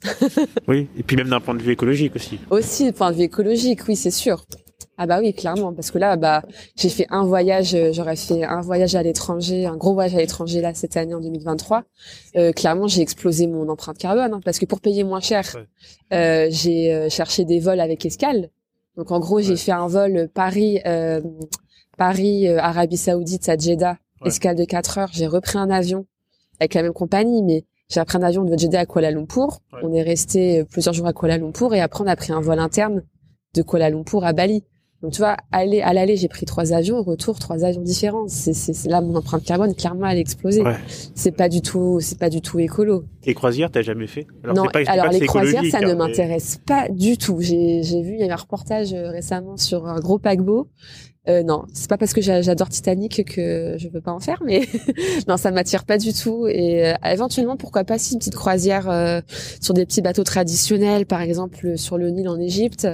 oui 0.68 0.88
et 0.98 1.04
puis 1.04 1.18
même 1.18 1.30
d'un 1.30 1.42
point 1.42 1.54
de 1.54 1.62
vue 1.62 1.74
écologique 1.74 2.16
aussi. 2.16 2.40
Aussi 2.50 2.86
d'un 2.86 2.92
point 2.94 3.12
de 3.12 3.18
vue 3.18 3.24
écologique 3.24 3.82
oui 3.90 3.98
c'est 3.98 4.12
sûr. 4.12 4.46
Ah 5.00 5.06
bah 5.06 5.20
oui, 5.22 5.32
clairement, 5.32 5.74
parce 5.74 5.92
que 5.92 6.00
là, 6.00 6.16
bah, 6.16 6.42
j'ai 6.76 6.90
fait 6.90 7.06
un 7.12 7.24
voyage, 7.24 7.76
euh, 7.76 7.94
j'aurais 7.94 8.16
fait 8.16 8.44
un 8.44 8.62
voyage 8.62 8.96
à 8.96 9.04
l'étranger, 9.04 9.68
un 9.68 9.78
gros 9.78 9.94
voyage 9.94 10.16
à 10.16 10.18
l'étranger 10.18 10.60
là 10.60 10.74
cette 10.74 10.98
année 10.98 11.14
en 11.14 11.22
2023. 11.22 11.84
Euh, 12.36 12.52
clairement, 12.52 12.88
j'ai 12.88 13.02
explosé 13.02 13.46
mon 13.46 13.70
empreinte 13.70 14.00
carbone, 14.00 14.34
hein, 14.34 14.40
parce 14.44 14.58
que 14.58 14.66
pour 14.66 14.82
payer 14.82 15.04
moins 15.04 15.20
cher, 15.20 15.56
euh, 16.14 16.48
j'ai 16.50 16.92
euh, 16.92 17.10
cherché 17.10 17.46
des 17.46 17.60
vols 17.60 17.80
avec 17.80 18.04
escale. 18.08 18.50
Donc 18.96 19.12
en 19.12 19.20
gros, 19.20 19.40
j'ai 19.40 19.56
fait 19.56 19.72
un 19.72 19.86
vol 19.86 20.28
Paris, 20.34 20.80
Paris, 21.96 22.48
Arabie 22.48 22.98
Saoudite 22.98 23.48
à 23.48 23.56
Jeddah 23.56 23.98
escale 24.26 24.56
de 24.56 24.66
4 24.66 24.98
heures. 24.98 25.10
J'ai 25.14 25.28
repris 25.28 25.60
un 25.60 25.70
avion 25.70 26.08
avec 26.60 26.74
la 26.74 26.82
même 26.82 26.94
compagnie, 26.94 27.44
mais 27.44 27.64
j'ai 27.90 28.04
pris 28.04 28.18
un 28.18 28.24
avion 28.24 28.44
de 28.44 28.58
Jeddah 28.58 28.80
à 28.80 28.86
Kuala 28.88 29.12
Lumpur. 29.12 29.60
On 29.84 29.94
est 29.94 30.02
resté 30.02 30.64
plusieurs 30.72 30.96
jours 30.96 31.06
à 31.06 31.14
Kuala 31.14 31.38
Lumpur 31.38 31.76
et 31.76 31.82
après 31.82 32.04
on 32.04 32.08
a 32.08 32.16
pris 32.16 32.32
un 32.34 32.42
vol 32.42 32.58
interne 32.58 33.04
de 33.54 33.62
Kuala 33.62 33.92
Lumpur 33.92 34.26
à 34.26 34.34
Bali. 34.34 34.64
Donc 35.04 35.12
tu 35.12 35.20
vois, 35.20 35.38
aller 35.52 35.82
à 35.82 35.94
l'aller, 35.94 36.16
j'ai 36.16 36.28
pris 36.28 36.46
trois 36.46 36.74
avions, 36.74 36.98
au 36.98 37.04
retour 37.04 37.38
trois 37.38 37.64
avions 37.64 37.82
différents. 37.82 38.28
C'est 38.28 38.54
c'est 38.54 38.90
là 38.90 39.02
mon 39.02 39.16
empreinte 39.16 39.44
carbone 39.44 39.76
clairement 39.76 40.08
elle 40.08 40.18
a 40.18 40.20
explosé. 40.20 40.64
C'est 41.14 41.32
pas 41.32 41.50
du 41.50 41.62
tout 41.62 42.00
c'est 42.02 42.18
pas 42.18 42.30
du 42.30 42.42
tout 42.42 42.60
écolo. 42.60 43.06
Les 43.26 43.34
croisières 43.34 43.70
t'as 43.70 43.82
jamais 43.82 44.08
fait? 44.08 44.26
Alors, 44.44 44.56
Non, 44.56 44.66
pas, 44.66 44.80
alors 44.88 45.12
les 45.12 45.20
croisières 45.20 45.66
ça 45.66 45.82
ne 45.82 45.92
hein, 45.92 45.96
m'intéresse 45.96 46.60
pas 46.66 46.90
du 46.90 47.18
tout. 47.18 47.38
J'ai 47.42 47.84
j'ai 47.84 48.02
vu 48.02 48.14
il 48.14 48.26
y 48.26 48.30
a 48.30 48.34
un 48.34 48.38
reportage 48.38 48.94
euh, 48.94 49.10
récemment 49.10 49.58
sur 49.58 49.86
un 49.88 50.00
gros 50.00 50.18
paquebot. 50.18 50.68
Euh, 51.28 51.44
non, 51.44 51.66
c'est 51.74 51.90
pas 51.90 51.98
parce 51.98 52.14
que 52.14 52.22
j'adore 52.22 52.70
Titanic 52.70 53.26
que 53.26 53.76
je 53.78 53.90
veux 53.90 54.00
pas 54.00 54.14
en 54.14 54.20
faire, 54.20 54.42
mais 54.46 54.62
non, 55.28 55.36
ça 55.36 55.52
m'attire 55.52 55.84
pas 55.84 55.98
du 55.98 56.14
tout. 56.14 56.48
Et 56.48 56.88
euh, 56.88 56.94
éventuellement, 57.04 57.58
pourquoi 57.58 57.84
pas 57.84 57.98
si 57.98 58.14
une 58.14 58.20
petite 58.20 58.36
croisière 58.36 58.90
euh, 58.90 59.20
sur 59.60 59.74
des 59.74 59.86
petits 59.86 60.02
bateaux 60.02 60.24
traditionnels, 60.24 61.06
par 61.06 61.22
exemple 61.22 61.78
sur 61.78 61.98
le 61.98 62.10
Nil 62.10 62.30
en 62.30 62.40
Égypte 62.40 62.88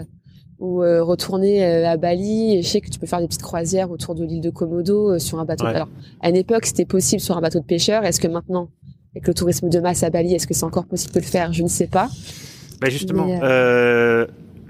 ou 0.59 0.81
euh, 0.81 1.03
retourner 1.03 1.65
euh, 1.65 1.89
à 1.89 1.97
Bali. 1.97 2.61
je 2.61 2.67
sais 2.67 2.81
que 2.81 2.89
tu 2.89 2.99
peux 2.99 3.07
faire 3.07 3.19
des 3.19 3.27
petites 3.27 3.41
croisières 3.41 3.91
autour 3.91 4.15
de 4.15 4.23
l'île 4.23 4.41
de 4.41 4.49
Komodo 4.49 5.13
euh, 5.13 5.19
sur 5.19 5.39
un 5.39 5.45
bateau. 5.45 5.65
Alors, 5.65 5.89
à 6.21 6.29
une 6.29 6.35
époque, 6.35 6.65
c'était 6.65 6.85
possible 6.85 7.21
sur 7.21 7.37
un 7.37 7.41
bateau 7.41 7.59
de 7.59 7.65
pêcheur. 7.65 8.03
Est-ce 8.05 8.19
que 8.19 8.27
maintenant, 8.27 8.69
avec 9.13 9.27
le 9.27 9.33
tourisme 9.33 9.69
de 9.69 9.79
masse 9.79 10.03
à 10.03 10.09
Bali, 10.09 10.33
est-ce 10.33 10.47
que 10.47 10.53
c'est 10.53 10.63
encore 10.63 10.85
possible 10.85 11.13
de 11.13 11.19
le 11.19 11.25
faire? 11.25 11.53
Je 11.53 11.63
ne 11.63 11.67
sais 11.67 11.87
pas. 11.87 12.09
Bah 12.81 12.89
justement, 12.89 13.27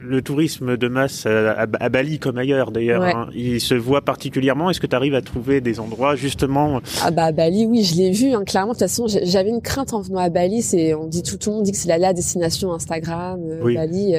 le 0.03 0.21
tourisme 0.21 0.77
de 0.77 0.87
masse 0.87 1.25
à, 1.25 1.65
Bali 1.65 2.19
comme 2.19 2.37
ailleurs 2.37 2.71
d'ailleurs, 2.71 3.03
hein, 3.03 3.29
il 3.33 3.61
se 3.61 3.73
voit 3.73 4.01
particulièrement. 4.01 4.69
Est-ce 4.69 4.79
que 4.79 4.87
tu 4.87 4.95
arrives 4.95 5.15
à 5.15 5.21
trouver 5.21 5.61
des 5.61 5.79
endroits 5.79 6.15
justement 6.15 6.81
Ah 7.01 7.11
bah 7.11 7.25
à 7.25 7.31
Bali, 7.31 7.65
oui, 7.65 7.83
je 7.83 7.95
l'ai 7.95 8.11
vu. 8.11 8.33
Hein, 8.33 8.43
clairement, 8.43 8.73
de 8.73 8.77
toute 8.77 8.87
façon, 8.87 9.07
j'avais 9.07 9.49
une 9.49 9.61
crainte 9.61 9.93
en 9.93 10.01
venant 10.01 10.19
à 10.19 10.29
Bali. 10.29 10.61
C'est, 10.61 10.93
on 10.93 11.07
dit 11.07 11.23
tout, 11.23 11.37
le 11.45 11.51
monde 11.51 11.63
dit 11.63 11.71
que 11.71 11.77
c'est 11.77 11.87
la, 11.87 11.97
la 11.97 12.13
destination 12.13 12.73
Instagram, 12.73 13.39
euh, 13.43 13.73
Bali. 13.73 14.15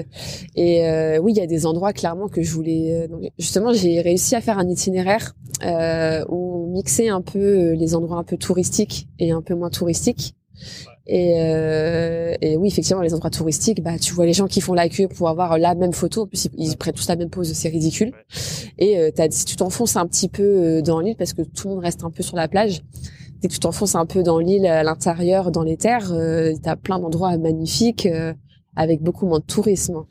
Et 0.54 0.86
euh, 0.86 1.18
oui, 1.18 1.32
il 1.32 1.38
y 1.38 1.42
a 1.42 1.46
des 1.46 1.66
endroits 1.66 1.92
clairement 1.92 2.28
que 2.28 2.42
je 2.42 2.52
voulais. 2.52 3.06
Euh, 3.10 3.28
justement, 3.38 3.72
j'ai 3.72 4.00
réussi 4.00 4.34
à 4.34 4.40
faire 4.40 4.58
un 4.58 4.68
itinéraire 4.68 5.34
où 6.28 6.66
on 6.66 6.72
mixait 6.72 7.08
un 7.08 7.22
peu 7.22 7.72
les 7.72 7.94
endroits 7.94 8.18
un 8.18 8.24
peu 8.24 8.36
touristiques 8.36 9.08
et 9.18 9.30
un 9.30 9.40
peu 9.42 9.54
moins 9.54 9.70
touristiques. 9.70 10.34
Et, 11.06 11.34
euh, 11.38 12.34
et, 12.40 12.56
oui, 12.56 12.68
effectivement, 12.68 13.02
les 13.02 13.12
endroits 13.12 13.30
touristiques, 13.30 13.82
bah, 13.82 13.98
tu 13.98 14.14
vois 14.14 14.24
les 14.24 14.32
gens 14.32 14.46
qui 14.46 14.60
font 14.60 14.72
la 14.72 14.88
queue 14.88 15.08
pour 15.08 15.28
avoir 15.28 15.58
la 15.58 15.74
même 15.74 15.92
photo. 15.92 16.22
En 16.22 16.26
plus, 16.26 16.48
ils, 16.56 16.76
prennent 16.76 16.94
tous 16.94 17.08
la 17.08 17.16
même 17.16 17.28
pose, 17.28 17.52
c'est 17.52 17.68
ridicule. 17.68 18.12
Et 18.78 18.98
euh, 18.98 19.10
as, 19.18 19.30
si 19.30 19.44
tu 19.44 19.56
t'enfonces 19.56 19.96
un 19.96 20.06
petit 20.06 20.28
peu 20.28 20.42
euh, 20.42 20.82
dans 20.82 21.00
l'île, 21.00 21.16
parce 21.16 21.34
que 21.34 21.42
tout 21.42 21.68
le 21.68 21.74
monde 21.74 21.84
reste 21.84 22.04
un 22.04 22.10
peu 22.10 22.22
sur 22.22 22.36
la 22.36 22.48
plage, 22.48 22.82
dès 23.44 23.48
que 23.48 23.52
tu 23.52 23.60
t'enfonces 23.60 23.94
un 23.94 24.06
peu 24.06 24.22
dans 24.22 24.38
l'île, 24.38 24.66
à 24.66 24.82
l'intérieur, 24.82 25.50
dans 25.50 25.62
les 25.62 25.76
terres, 25.76 26.10
euh, 26.12 26.54
tu 26.62 26.68
as 26.68 26.76
plein 26.76 26.98
d'endroits 26.98 27.36
magnifiques 27.36 28.06
euh, 28.06 28.32
avec 28.74 29.02
beaucoup 29.02 29.26
moins 29.26 29.40
de 29.40 29.44
tourisme. 29.44 30.04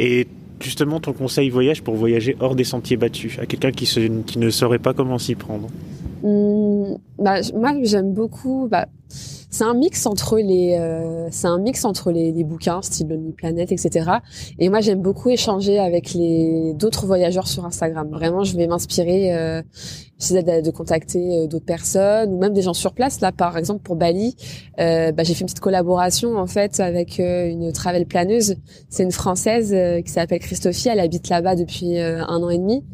Et 0.00 0.26
justement, 0.60 0.98
ton 0.98 1.12
conseil 1.12 1.50
voyage 1.50 1.82
pour 1.82 1.94
voyager 1.94 2.36
hors 2.40 2.56
des 2.56 2.64
sentiers 2.64 2.96
battus, 2.96 3.38
à 3.38 3.46
quelqu'un 3.46 3.70
qui, 3.70 3.86
qui 3.86 4.38
ne 4.40 4.50
saurait 4.50 4.80
pas 4.80 4.92
comment 4.92 5.18
s'y 5.18 5.36
prendre 5.36 5.68
mmh, 6.22 6.96
bah, 7.18 7.40
Moi, 7.54 7.72
j'aime 7.82 8.12
beaucoup... 8.12 8.68
Bah, 8.70 8.86
c'est 9.50 9.64
un 9.64 9.74
mix 9.74 10.06
entre 10.06 10.38
les, 10.38 10.78
euh, 10.80 11.28
c'est 11.30 11.46
un 11.46 11.58
mix 11.58 11.84
entre 11.84 12.10
les, 12.10 12.32
les, 12.32 12.42
bouquins, 12.42 12.80
style 12.80 13.08
Lonely 13.08 13.32
Planet, 13.32 13.70
etc. 13.70 14.10
Et 14.58 14.70
moi, 14.70 14.80
j'aime 14.80 15.02
beaucoup 15.02 15.28
échanger 15.28 15.78
avec 15.78 16.14
les 16.14 16.72
d'autres 16.72 17.04
voyageurs 17.04 17.46
sur 17.46 17.66
Instagram. 17.66 18.08
Vraiment, 18.10 18.44
je 18.44 18.56
vais 18.56 18.66
m'inspirer. 18.66 19.36
Euh, 19.36 19.60
J'essaie 20.22 20.44
de, 20.44 20.64
de, 20.64 20.70
contacter 20.70 21.18
euh, 21.18 21.46
d'autres 21.48 21.64
personnes 21.64 22.32
ou 22.32 22.38
même 22.38 22.52
des 22.52 22.62
gens 22.62 22.74
sur 22.74 22.92
place. 22.92 23.20
Là, 23.20 23.32
par 23.32 23.58
exemple, 23.58 23.82
pour 23.82 23.96
Bali, 23.96 24.36
euh, 24.78 25.10
bah, 25.10 25.24
j'ai 25.24 25.34
fait 25.34 25.40
une 25.40 25.46
petite 25.46 25.58
collaboration 25.58 26.36
en 26.36 26.46
fait 26.46 26.78
avec 26.78 27.18
euh, 27.18 27.48
une 27.48 27.72
travel 27.72 28.06
planeuse. 28.06 28.54
C'est 28.88 29.02
une 29.02 29.10
française 29.10 29.74
qui 30.04 30.12
s'appelle 30.12 30.38
Christophie. 30.38 30.88
Elle 30.90 31.00
habite 31.00 31.28
là-bas 31.28 31.56
depuis 31.56 31.98
un 31.98 32.42
an 32.42 32.50
et 32.50 32.58
demi. 32.58 32.84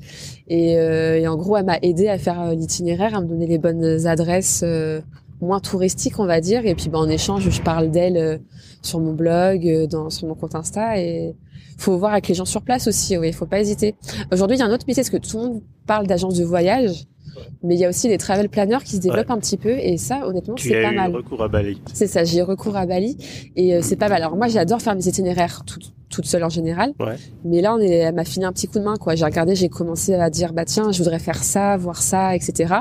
Et, 0.49 0.73
et 0.73 1.29
en 1.29 1.37
gros, 1.37 1.57
elle 1.57 1.67
m'a 1.67 1.79
aidé 1.83 2.09
à 2.09 2.19
faire 2.19 2.55
l'itinéraire, 2.55 3.15
à 3.15 3.21
me 3.21 3.27
donner 3.27 3.47
les 3.47 3.59
bonnes 3.59 4.07
adresses 4.07 4.65
moins 5.41 5.61
touristique, 5.61 6.19
on 6.19 6.27
va 6.27 6.41
dire. 6.41 6.67
Et 6.67 6.75
puis, 6.75 6.89
ben, 6.89 6.99
en 6.99 7.09
échange, 7.09 7.49
je 7.49 7.63
parle 7.63 7.91
d'elle 7.91 8.17
euh, 8.17 8.39
sur 8.83 9.01
mon 9.01 9.13
blog, 9.13 9.67
euh, 9.67 9.87
dans, 9.87 10.11
sur 10.11 10.29
mon 10.29 10.35
compte 10.35 10.55
Insta. 10.55 10.99
Et 10.99 11.35
faut 11.77 11.97
voir 11.97 12.13
avec 12.13 12.29
les 12.29 12.35
gens 12.35 12.45
sur 12.45 12.63
place 12.63 12.89
aussi. 12.89 13.17
Oui, 13.17 13.33
faut 13.33 13.47
pas 13.47 13.61
hésiter. 13.61 13.95
Aujourd'hui, 14.33 14.57
il 14.57 14.61
y 14.61 14.63
a 14.63 14.67
un 14.67 14.73
autre 14.73 14.85
métier, 14.87 15.03
parce 15.03 15.11
que 15.11 15.17
tout 15.17 15.37
le 15.39 15.43
monde 15.45 15.63
parle 15.87 16.07
d'agence 16.07 16.35
de 16.35 16.45
voyage. 16.45 17.07
Mais 17.63 17.75
il 17.75 17.81
y 17.81 17.85
a 17.85 17.89
aussi 17.89 18.09
les 18.09 18.19
travel 18.19 18.49
planners 18.49 18.85
qui 18.85 18.97
se 18.97 19.01
développent 19.01 19.31
un 19.31 19.39
petit 19.39 19.57
peu 19.57 19.71
et 19.71 19.97
ça, 19.97 20.27
honnêtement, 20.27 20.57
c'est 20.57 20.83
pas 20.83 20.93
mal. 20.93 21.15
recours 21.15 21.43
à 21.43 21.49
Bali. 21.49 21.81
C'est 21.93 22.07
ça, 22.07 22.25
j'ai 22.25 22.43
recours 22.43 22.77
à 22.77 22.87
Bali 22.87 23.17
et 23.57 23.75
euh, 23.75 23.81
c'est 23.83 23.97
pas 23.97 24.09
mal. 24.09 24.23
Alors 24.23 24.37
moi, 24.37 24.49
j'adore 24.49 24.81
faire 24.81 24.95
mes 24.95 25.07
itinéraires 25.07 25.65
toute 25.65 26.27
seule 26.27 26.45
en 26.45 26.49
général. 26.49 26.95
Ouais. 26.99 27.17
Mais 27.45 27.61
là, 27.61 27.75
on 27.75 27.79
est, 27.79 27.91
elle 27.91 28.15
m'a 28.15 28.25
filé 28.25 28.45
un 28.45 28.53
petit 28.53 28.67
coup 28.67 28.79
de 28.79 28.85
main, 28.85 28.97
quoi. 28.97 29.15
J'ai 29.15 29.25
regardé, 29.25 29.55
j'ai 29.55 29.69
commencé 29.69 30.15
à 30.15 30.31
dire, 30.31 30.53
bah 30.53 30.65
tiens, 30.65 30.91
je 30.91 30.99
voudrais 30.99 31.19
faire 31.19 31.43
ça, 31.43 31.77
voir 31.77 32.03
ça, 32.03 32.35
etc. 32.35 32.75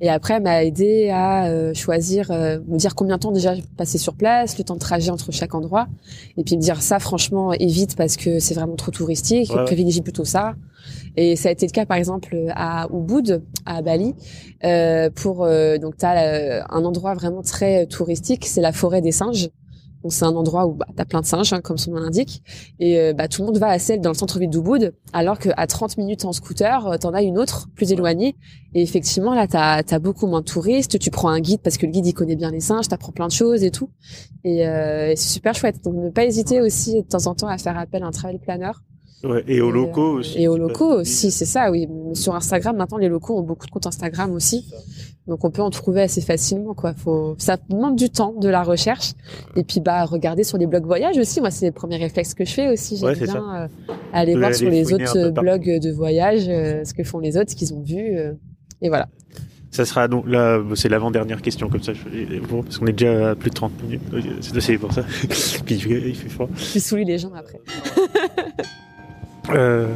Et 0.00 0.08
après, 0.08 0.34
elle 0.34 0.42
m'a 0.42 0.64
aidé 0.64 1.10
à 1.10 1.46
euh, 1.46 1.74
choisir, 1.74 2.30
euh, 2.30 2.58
me 2.68 2.78
dire 2.78 2.94
combien 2.94 3.16
de 3.16 3.20
temps 3.20 3.32
déjà 3.32 3.54
passer 3.76 3.98
sur 3.98 4.14
place, 4.14 4.58
le 4.58 4.64
temps 4.64 4.74
de 4.74 4.80
trajet 4.80 5.10
entre 5.10 5.32
chaque 5.32 5.54
endroit, 5.54 5.88
et 6.36 6.44
puis 6.44 6.56
me 6.56 6.62
dire 6.62 6.82
ça, 6.82 6.98
franchement, 6.98 7.52
évite 7.52 7.96
parce 7.96 8.16
que 8.16 8.38
c'est 8.38 8.54
vraiment 8.54 8.76
trop 8.76 8.90
touristique. 8.90 9.52
Ouais. 9.54 9.64
Privilégie 9.64 10.02
plutôt 10.02 10.24
ça. 10.24 10.54
Et 11.16 11.36
ça 11.36 11.48
a 11.48 11.52
été 11.52 11.66
le 11.66 11.72
cas, 11.72 11.86
par 11.86 11.96
exemple, 11.96 12.36
à 12.54 12.86
Ubud, 12.92 13.42
à 13.66 13.82
Bali, 13.82 14.14
euh, 14.64 15.10
pour 15.10 15.44
euh, 15.44 15.78
donc 15.78 15.96
t'as 15.96 16.24
euh, 16.24 16.62
un 16.70 16.84
endroit 16.84 17.14
vraiment 17.14 17.42
très 17.42 17.86
touristique, 17.86 18.46
c'est 18.46 18.60
la 18.60 18.72
forêt 18.72 19.00
des 19.00 19.12
singes. 19.12 19.50
Donc 20.04 20.12
c'est 20.12 20.24
un 20.24 20.36
endroit 20.36 20.66
où 20.66 20.74
bah, 20.74 20.86
t'as 20.94 21.04
plein 21.04 21.20
de 21.20 21.26
singes, 21.26 21.52
hein, 21.52 21.60
comme 21.60 21.76
son 21.76 21.90
nom 21.90 21.98
l'indique, 21.98 22.44
et 22.78 23.12
bah, 23.14 23.26
tout 23.26 23.42
le 23.42 23.46
monde 23.46 23.58
va 23.58 23.66
à 23.66 23.80
celle 23.80 24.00
dans 24.00 24.10
le 24.10 24.14
centre-ville 24.14 24.48
d'Ubud, 24.48 24.94
alors 25.12 25.40
qu'à 25.40 25.66
30 25.66 25.98
minutes 25.98 26.24
en 26.24 26.32
scooter, 26.32 26.96
t'en 27.00 27.12
as 27.14 27.22
une 27.22 27.36
autre 27.36 27.66
plus 27.74 27.90
éloignée. 27.90 28.36
Et 28.74 28.82
effectivement, 28.82 29.34
là, 29.34 29.48
t'as 29.48 29.82
as 29.90 29.98
beaucoup 29.98 30.28
moins 30.28 30.40
de 30.40 30.44
touristes. 30.44 31.00
Tu 31.00 31.10
prends 31.10 31.30
un 31.30 31.40
guide 31.40 31.62
parce 31.64 31.78
que 31.78 31.86
le 31.86 31.90
guide 31.90 32.06
il 32.06 32.14
connaît 32.14 32.36
bien 32.36 32.52
les 32.52 32.60
singes, 32.60 32.86
t'apprends 32.86 33.10
plein 33.10 33.26
de 33.26 33.32
choses 33.32 33.64
et 33.64 33.72
tout. 33.72 33.90
Et, 34.44 34.58
et 34.60 35.14
c'est 35.16 35.32
super 35.32 35.56
chouette. 35.56 35.82
Donc 35.82 35.94
ne 35.96 36.10
pas 36.10 36.24
hésiter 36.24 36.60
aussi 36.60 37.02
de 37.02 37.08
temps 37.08 37.26
en 37.26 37.34
temps 37.34 37.48
à 37.48 37.58
faire 37.58 37.76
appel 37.76 38.04
à 38.04 38.06
un 38.06 38.12
travel 38.12 38.38
planner 38.38 38.70
Ouais, 39.24 39.44
et 39.48 39.60
aux 39.60 39.70
locaux 39.70 40.14
euh, 40.14 40.20
aussi. 40.20 40.42
Et 40.42 40.48
aux 40.48 40.56
locaux 40.56 41.00
aussi, 41.00 41.30
c'est 41.30 41.44
ça, 41.44 41.70
oui. 41.70 41.88
Sur 42.14 42.34
Instagram, 42.34 42.76
maintenant, 42.76 42.98
les 42.98 43.08
locaux 43.08 43.36
ont 43.36 43.42
beaucoup 43.42 43.66
de 43.66 43.70
comptes 43.70 43.86
Instagram 43.86 44.32
aussi. 44.32 44.72
Donc, 45.26 45.44
on 45.44 45.50
peut 45.50 45.62
en 45.62 45.70
trouver 45.70 46.02
assez 46.02 46.20
facilement, 46.20 46.72
quoi. 46.74 46.94
Faut, 46.94 47.34
ça 47.38 47.56
demande 47.68 47.96
du 47.96 48.10
temps, 48.10 48.32
de 48.32 48.48
la 48.48 48.62
recherche. 48.62 49.12
Et 49.56 49.64
puis, 49.64 49.80
bah, 49.80 50.04
regarder 50.04 50.44
sur 50.44 50.56
les 50.56 50.66
blogs 50.66 50.86
voyage 50.86 51.18
aussi. 51.18 51.40
Moi, 51.40 51.50
c'est 51.50 51.66
les 51.66 51.72
premiers 51.72 51.96
réflexes 51.96 52.32
que 52.34 52.44
je 52.44 52.52
fais 52.52 52.68
aussi. 52.68 52.96
J'aime 52.96 53.14
bien 53.14 53.68
euh, 53.88 53.94
aller 54.12 54.36
voir 54.36 54.54
sur 54.54 54.70
les 54.70 54.92
autres 54.92 55.30
blogs 55.30 55.80
de 55.80 55.90
voyage, 55.90 56.48
euh, 56.48 56.84
ce 56.84 56.94
que 56.94 57.02
font 57.02 57.18
les 57.18 57.36
autres, 57.36 57.50
ce 57.50 57.56
qu'ils 57.56 57.74
ont 57.74 57.82
vu. 57.82 58.16
et 58.80 58.88
voilà. 58.88 59.08
Ça 59.70 59.84
sera 59.84 60.08
donc 60.08 60.26
là, 60.26 60.62
c'est 60.74 60.88
l'avant-dernière 60.88 61.42
question 61.42 61.68
comme 61.68 61.82
ça, 61.82 61.92
je, 61.92 62.38
bon, 62.40 62.62
parce 62.62 62.78
qu'on 62.78 62.86
est 62.86 62.92
déjà 62.92 63.30
à 63.30 63.34
plus 63.34 63.50
de 63.50 63.54
30 63.54 63.82
minutes. 63.82 64.00
C'est 64.40 64.78
pour 64.78 64.92
ça. 64.92 65.02
Puis 65.66 65.74
il 65.76 66.14
fait 66.14 66.28
froid. 66.28 66.48
Tu 66.72 66.80
soulis 66.80 67.04
les 67.04 67.18
gens 67.18 67.32
après. 67.34 67.60
Euh... 69.50 69.88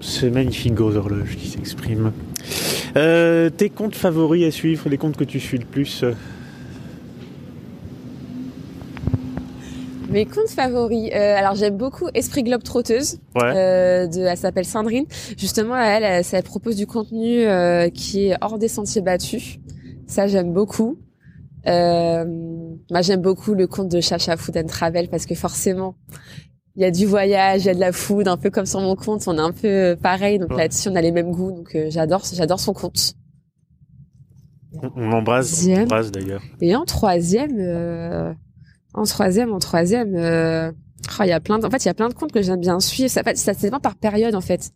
Ce 0.00 0.26
magnifique 0.26 0.74
gros 0.74 0.96
horloge 0.96 1.36
qui 1.36 1.48
s'exprime. 1.48 2.12
Euh, 2.96 3.50
tes 3.50 3.68
comptes 3.70 3.94
favoris 3.94 4.44
à 4.46 4.50
suivre, 4.50 4.88
les 4.88 4.96
comptes 4.96 5.16
que 5.16 5.24
tu 5.24 5.38
suis 5.40 5.58
le 5.58 5.66
plus 5.66 6.04
Mes 10.08 10.24
comptes 10.24 10.50
favoris. 10.50 11.10
Euh, 11.12 11.36
alors 11.36 11.54
j'aime 11.54 11.76
beaucoup 11.76 12.08
Esprit 12.14 12.42
Globe 12.42 12.62
Trotteuse. 12.62 13.18
Ouais. 13.34 13.42
Euh, 13.44 14.06
de, 14.06 14.20
elle 14.20 14.36
s'appelle 14.36 14.64
Sandrine. 14.64 15.04
Justement, 15.36 15.76
elle, 15.76 16.04
elle, 16.04 16.24
elle, 16.30 16.42
propose 16.42 16.76
du 16.76 16.86
contenu 16.86 17.40
euh, 17.40 17.90
qui 17.90 18.28
est 18.28 18.36
hors 18.40 18.58
des 18.58 18.68
sentiers 18.68 19.02
battus. 19.02 19.58
Ça 20.06 20.26
j'aime 20.26 20.52
beaucoup. 20.52 20.98
Euh, 21.66 22.24
moi, 22.90 23.02
j'aime 23.02 23.20
beaucoup 23.20 23.54
le 23.54 23.66
compte 23.66 23.88
de 23.88 24.00
Chacha 24.00 24.36
Food 24.36 24.56
and 24.56 24.66
Travel 24.66 25.08
parce 25.08 25.26
que 25.26 25.34
forcément, 25.34 25.96
il 26.76 26.82
y 26.82 26.84
a 26.84 26.90
du 26.90 27.06
voyage, 27.06 27.62
il 27.62 27.66
y 27.66 27.70
a 27.70 27.74
de 27.74 27.80
la 27.80 27.92
food, 27.92 28.28
un 28.28 28.36
peu 28.36 28.50
comme 28.50 28.66
sur 28.66 28.80
mon 28.80 28.96
compte. 28.96 29.26
On 29.26 29.36
est 29.38 29.40
un 29.40 29.52
peu 29.52 29.96
pareil, 30.00 30.38
donc 30.38 30.54
là-dessus, 30.56 30.88
on 30.90 30.94
a 30.94 31.00
les 31.00 31.12
mêmes 31.12 31.32
goûts. 31.32 31.52
Donc, 31.52 31.74
euh, 31.74 31.86
j'adore, 31.88 32.22
j'adore 32.32 32.60
son 32.60 32.74
compte. 32.74 33.14
On 34.94 35.08
l'embrasse, 35.08 35.64
d'ailleurs. 36.10 36.42
Et 36.60 36.76
en 36.76 36.84
troisième, 36.84 37.56
euh, 37.58 38.34
en 38.92 39.04
troisième, 39.04 39.52
en 39.54 39.58
troisième, 39.58 40.14
euh, 40.16 40.70
oh, 41.18 41.22
il 41.22 41.28
y 41.28 41.32
a 41.32 41.40
plein. 41.40 41.58
De, 41.58 41.66
en 41.66 41.70
fait, 41.70 41.82
il 41.84 41.88
y 41.88 41.90
a 41.90 41.94
plein 41.94 42.10
de 42.10 42.14
comptes 42.14 42.32
que 42.32 42.42
j'aime 42.42 42.60
bien 42.60 42.78
suivre. 42.80 43.08
Ça, 43.08 43.22
ça 43.34 43.54
dépend 43.54 43.80
par 43.80 43.96
période, 43.96 44.34
en 44.34 44.42
fait. 44.42 44.70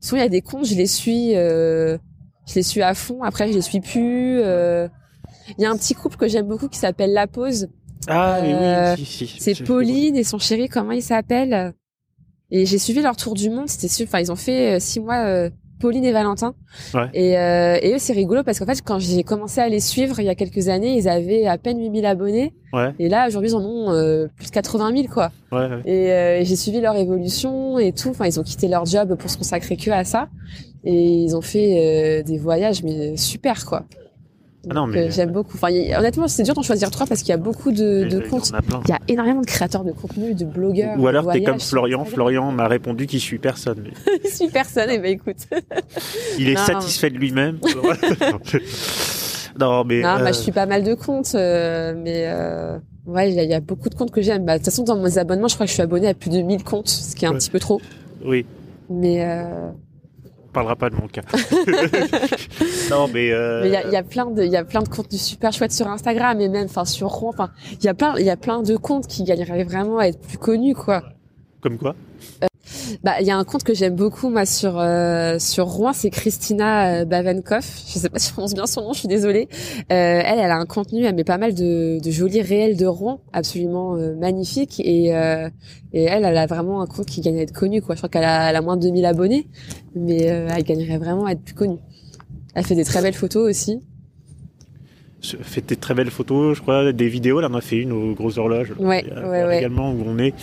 Souvent, 0.00 0.20
il 0.20 0.24
y 0.24 0.26
a 0.26 0.30
des 0.30 0.40
comptes, 0.40 0.64
je 0.64 0.74
les 0.74 0.86
suis, 0.86 1.36
euh, 1.36 1.98
je 2.46 2.54
les 2.54 2.62
suis 2.62 2.80
à 2.80 2.94
fond. 2.94 3.22
Après, 3.22 3.48
je 3.48 3.52
les 3.52 3.62
suis 3.62 3.80
plus. 3.80 4.40
Il 5.58 5.62
y 5.62 5.64
a 5.66 5.70
un 5.70 5.76
petit 5.76 5.94
couple 5.94 6.16
que 6.16 6.28
j'aime 6.28 6.46
beaucoup 6.46 6.68
qui 6.68 6.78
s'appelle 6.78 7.12
La 7.12 7.26
Pause. 7.26 7.68
Ah 8.08 8.38
oui, 8.42 8.48
oui, 8.48 8.54
euh, 8.54 8.96
si, 8.96 9.04
si, 9.04 9.26
C'est 9.38 9.62
Pauline 9.62 10.16
et 10.16 10.24
son 10.24 10.38
chéri, 10.38 10.68
comment 10.68 10.92
il 10.92 11.02
s'appelle 11.02 11.72
Et 12.50 12.66
j'ai 12.66 12.78
suivi 12.78 13.00
leur 13.00 13.16
tour 13.16 13.34
du 13.34 13.48
monde. 13.50 13.68
C'était 13.68 14.04
enfin, 14.04 14.18
ils 14.18 14.32
ont 14.32 14.36
fait 14.36 14.74
euh, 14.76 14.78
six 14.80 14.98
mois, 14.98 15.24
euh, 15.24 15.50
Pauline 15.78 16.04
et 16.04 16.12
Valentin. 16.12 16.54
Ouais. 16.94 17.08
Et, 17.14 17.38
euh, 17.38 17.78
et 17.80 17.94
eux, 17.94 17.98
c'est 17.98 18.12
rigolo 18.12 18.42
parce 18.42 18.58
qu'en 18.58 18.66
fait, 18.66 18.80
quand 18.84 18.98
j'ai 18.98 19.22
commencé 19.22 19.60
à 19.60 19.68
les 19.68 19.78
suivre 19.80 20.18
il 20.18 20.26
y 20.26 20.28
a 20.28 20.34
quelques 20.34 20.68
années, 20.68 20.96
ils 20.96 21.08
avaient 21.08 21.46
à 21.46 21.58
peine 21.58 21.78
8000 21.80 22.06
abonnés. 22.06 22.52
Ouais, 22.72 22.92
Et 22.98 23.08
là, 23.08 23.28
aujourd'hui, 23.28 23.50
ils 23.50 23.56
en 23.56 23.64
ont 23.64 24.28
plus 24.36 24.46
de 24.46 24.52
80 24.52 24.92
000, 24.96 25.08
quoi. 25.12 25.30
ouais. 25.52 25.68
Et 25.84 26.44
j'ai 26.44 26.56
suivi 26.56 26.80
leur 26.80 26.96
évolution 26.96 27.78
et 27.78 27.92
tout. 27.92 28.10
Enfin, 28.10 28.26
ils 28.26 28.40
ont 28.40 28.44
quitté 28.44 28.66
leur 28.68 28.84
job 28.84 29.14
pour 29.16 29.30
se 29.30 29.36
consacrer 29.38 29.76
que 29.76 29.90
à 29.90 30.04
ça. 30.04 30.28
Et 30.84 31.22
ils 31.24 31.36
ont 31.36 31.40
fait 31.42 32.22
des 32.24 32.38
voyages, 32.38 32.82
mais 32.82 33.16
super, 33.16 33.64
quoi. 33.66 33.84
Ah 34.70 34.74
non, 34.74 34.86
mais- 34.86 35.08
euh, 35.08 35.10
j'aime 35.10 35.32
beaucoup. 35.32 35.52
Enfin, 35.56 35.70
y- 35.70 35.94
honnêtement, 35.94 36.28
c'est 36.28 36.42
dur 36.44 36.54
d'en 36.54 36.62
choisir 36.62 36.90
trois 36.90 37.06
parce 37.06 37.20
qu'il 37.20 37.30
y 37.30 37.32
a 37.32 37.36
beaucoup 37.36 37.72
de, 37.72 38.04
de 38.04 38.06
Il 38.06 38.12
y 38.12 38.26
en 38.26 38.30
comptes. 38.30 38.52
a 38.54 38.62
plein. 38.62 38.80
Il 38.84 38.90
y 38.90 38.92
a 38.92 39.00
énormément 39.08 39.40
de 39.40 39.46
créateurs 39.46 39.82
de 39.84 39.92
contenu, 39.92 40.34
de 40.34 40.44
blogueurs. 40.44 40.98
Ou 41.00 41.06
alors 41.08 41.30
t'es 41.32 41.42
comme. 41.42 41.58
Florian. 41.60 42.04
Florian 42.04 42.52
m'a 42.52 42.68
répondu 42.68 43.06
qu'il 43.06 43.20
suit 43.20 43.38
personne. 43.38 43.84
Je 44.24 44.28
suis 44.34 44.48
personne. 44.48 44.88
Et 44.90 44.98
ben 44.98 45.12
écoute. 45.12 45.48
Il 46.38 46.48
est 46.48 46.54
Non. 46.54 46.60
satisfait 46.64 47.10
de 47.10 47.16
lui-même. 47.18 47.58
non, 49.60 49.84
mais. 49.84 49.96
Non, 50.02 50.02
bah, 50.02 50.20
euh, 50.22 50.26
je 50.28 50.32
suis 50.32 50.52
pas 50.52 50.66
mal 50.66 50.82
de 50.84 50.94
comptes, 50.94 51.34
euh, 51.34 51.94
mais 51.96 52.24
euh, 52.26 52.78
ouais, 53.06 53.30
il 53.30 53.34
y, 53.34 53.40
a- 53.40 53.44
il 53.44 53.50
y 53.50 53.54
a 53.54 53.60
beaucoup 53.60 53.88
de 53.88 53.94
comptes 53.94 54.10
que 54.10 54.22
j'aime. 54.22 54.44
Bah, 54.44 54.54
de 54.54 54.58
toute 54.58 54.66
façon, 54.66 54.84
dans 54.84 54.96
mes 54.96 55.18
abonnements, 55.18 55.48
je 55.48 55.54
crois 55.54 55.66
que 55.66 55.70
je 55.70 55.74
suis 55.74 55.82
abonné 55.82 56.08
à 56.08 56.14
plus 56.14 56.30
de 56.30 56.40
1000 56.40 56.64
comptes, 56.64 56.88
ce 56.88 57.14
qui 57.14 57.24
est 57.24 57.28
un 57.28 57.32
Ouais. 57.32 57.38
petit 57.38 57.50
peu 57.50 57.58
trop. 57.58 57.80
Oui, 58.24 58.46
Mais 58.88 59.24
euh, 59.24 59.70
parlera 60.52 60.76
pas 60.76 60.90
de 60.90 60.96
mon 60.96 61.08
cas. 61.08 61.22
non, 62.90 63.08
mais. 63.12 63.32
euh, 63.32 63.62
il 63.64 63.72
y 63.72 63.76
a, 63.76 63.86
il 63.86 63.92
y 63.92 63.96
a 63.96 64.02
plein 64.02 64.26
de, 64.26 64.42
il 64.42 64.50
y 64.50 64.56
a 64.56 64.64
plein 64.64 64.82
de 64.82 64.88
contenus 64.88 65.22
super 65.22 65.52
chouettes 65.52 65.72
sur 65.72 65.88
Instagram 65.88 66.40
et 66.40 66.48
même, 66.48 66.66
enfin, 66.66 66.84
sur 66.84 67.08
Rouen. 67.08 67.30
Enfin, 67.30 67.50
il 67.72 67.84
y 67.84 67.88
a 67.88 67.94
plein, 67.94 68.14
il 68.18 68.24
y 68.26 68.30
a 68.30 68.36
plein 68.36 68.62
de 68.62 68.76
comptes 68.76 69.06
qui 69.06 69.24
gagneraient 69.24 69.64
vraiment 69.64 69.98
à 69.98 70.06
être 70.06 70.20
plus 70.20 70.38
connus, 70.38 70.74
quoi. 70.74 71.02
Comme 71.60 71.78
quoi? 71.78 71.94
Bah, 73.02 73.14
il 73.20 73.26
y 73.26 73.30
a 73.30 73.36
un 73.36 73.44
compte 73.44 73.62
que 73.64 73.74
j'aime 73.74 73.94
beaucoup, 73.96 74.28
moi, 74.30 74.46
sur 74.46 74.78
euh, 74.78 75.38
sur 75.38 75.66
Rouen, 75.66 75.92
c'est 75.92 76.10
Christina 76.10 77.00
euh, 77.00 77.04
Bavenkoff. 77.04 77.82
Je 77.88 77.98
sais 77.98 78.08
pas 78.08 78.18
si 78.18 78.28
je 78.28 78.32
prononce 78.32 78.54
bien 78.54 78.66
son 78.66 78.82
nom, 78.82 78.92
je 78.92 79.00
suis 79.00 79.08
désolée. 79.08 79.48
Euh, 79.52 79.84
elle, 79.90 80.38
elle 80.38 80.50
a 80.50 80.56
un 80.56 80.66
contenu, 80.66 81.04
elle 81.04 81.14
met 81.14 81.24
pas 81.24 81.38
mal 81.38 81.54
de, 81.54 81.98
de 82.02 82.10
jolis 82.10 82.42
réels 82.42 82.76
de 82.76 82.86
Rouen, 82.86 83.20
absolument 83.32 83.96
euh, 83.96 84.14
magnifiques. 84.14 84.80
Et 84.84 85.14
euh, 85.16 85.48
et 85.92 86.04
elle, 86.04 86.24
elle 86.24 86.36
a 86.38 86.46
vraiment 86.46 86.80
un 86.82 86.86
compte 86.86 87.06
qui 87.06 87.20
gagne 87.20 87.38
à 87.38 87.42
être 87.42 87.52
connu, 87.52 87.82
quoi. 87.82 87.94
Je 87.94 88.00
crois 88.00 88.08
qu'elle 88.08 88.24
a, 88.24 88.50
elle 88.50 88.56
a 88.56 88.62
moins 88.62 88.76
de 88.76 88.82
2000 88.82 89.04
abonnés, 89.06 89.48
mais 89.94 90.30
euh, 90.30 90.48
elle 90.56 90.62
gagnerait 90.64 90.98
vraiment 90.98 91.26
à 91.26 91.32
être 91.32 91.42
plus 91.42 91.54
connue. 91.54 91.78
Elle 92.54 92.64
fait 92.64 92.74
des 92.74 92.84
très 92.84 93.00
belles 93.02 93.14
photos 93.14 93.48
aussi. 93.48 93.80
Je 95.20 95.36
fais 95.40 95.60
des 95.60 95.76
très 95.76 95.94
belles 95.94 96.10
photos, 96.10 96.56
je 96.56 96.62
crois, 96.62 96.92
des 96.92 97.08
vidéos. 97.08 97.40
Là, 97.40 97.48
on 97.50 97.54
a 97.54 97.60
fait 97.60 97.76
une 97.76 97.92
aux 97.92 98.12
grosses 98.14 98.38
horloges. 98.38 98.72
Ouais, 98.78 99.04
a- 99.14 99.20
ouais, 99.28 99.44
ouais. 99.44 99.58
Également 99.58 99.92
où 99.92 100.02
on 100.04 100.18
est. 100.18 100.34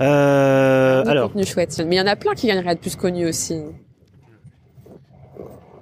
Euh, 0.00 1.04
alors. 1.06 1.32
Mais 1.34 1.42
il 1.42 1.94
y 1.94 2.00
en 2.00 2.06
a 2.06 2.16
plein 2.16 2.34
qui 2.34 2.46
gagneraient 2.46 2.68
à 2.68 2.72
être 2.72 2.80
plus 2.80 2.96
connus 2.96 3.26
aussi. 3.26 3.56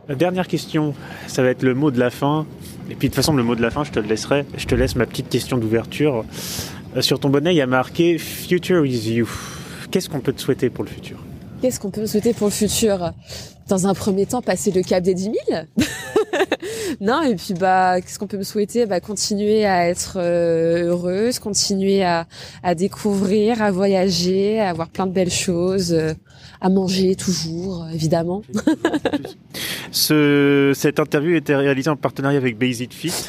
la 0.09 0.15
dernière 0.15 0.47
question, 0.49 0.95
ça 1.27 1.43
va 1.43 1.51
être 1.51 1.63
le 1.63 1.75
mot 1.75 1.91
de 1.91 1.99
la 1.99 2.11
fin. 2.11 2.47
Et 2.91 2.95
puis 2.95 3.09
de 3.09 3.13
toute 3.13 3.17
façon, 3.17 3.35
le 3.35 3.43
mot 3.43 3.55
de 3.55 3.63
la 3.63 3.71
fin, 3.71 3.85
je 3.85 3.91
te 3.91 3.99
le 3.99 4.07
laisserai. 4.07 4.47
Je 4.57 4.67
te 4.67 4.75
laisse 4.75 4.97
ma 4.97 5.07
petite 5.07 5.29
question 5.29 5.59
d'ouverture. 5.59 6.25
Euh, 6.97 7.03
Sur 7.03 7.21
ton 7.21 7.29
bonnet, 7.29 7.53
il 7.53 7.57
y 7.57 7.61
a 7.63 7.67
marqué 7.67 8.17
Future 8.19 8.87
is 8.87 9.11
you. 9.13 9.29
Qu'est-ce 9.91 10.09
qu'on 10.09 10.21
peut 10.21 10.33
te 10.33 10.41
souhaiter 10.41 10.71
pour 10.71 10.85
le 10.85 10.91
futur? 10.91 11.19
Qu'est-ce 11.61 11.81
qu'on 11.81 11.91
peut 11.91 12.03
me 12.03 12.07
souhaiter 12.07 12.33
pour 12.33 12.47
le 12.47 12.53
futur? 12.53 13.13
Dans 13.69 13.87
un 13.87 13.95
premier 13.95 14.27
temps, 14.27 14.43
passer 14.43 14.71
le 14.71 14.83
cap 14.83 15.03
des 15.03 15.15
10 15.15 15.23
000 15.25 15.35
Non, 17.01 17.23
et 17.23 17.35
puis 17.37 17.55
bah, 17.55 18.01
qu'est-ce 18.01 18.19
qu'on 18.19 18.27
peut 18.27 18.37
me 18.39 18.43
souhaiter? 18.43 18.87
Bah, 18.87 19.01
Continuer 19.01 19.65
à 19.65 19.89
être 19.89 20.19
euh, 20.19 20.89
heureuse, 20.89 21.39
continuer 21.39 22.03
à, 22.05 22.27
à 22.63 22.75
découvrir, 22.75 23.63
à 23.63 23.71
voyager, 23.71 24.61
à 24.61 24.71
avoir 24.71 24.89
plein 24.89 25.07
de 25.07 25.13
belles 25.13 25.31
choses, 25.31 25.93
euh, 25.93 26.13
à 26.61 26.69
manger 26.69 27.17
toujours, 27.17 27.87
évidemment. 27.93 28.43
Ce, 29.93 30.73
Cette 30.75 31.01
interview 31.01 31.35
était 31.37 31.57
réalisée 31.57 31.91
en 31.91 31.97
partenariat 31.97 32.39
avec 32.39 32.59
Basic 32.59 32.93
Fit. 32.93 33.13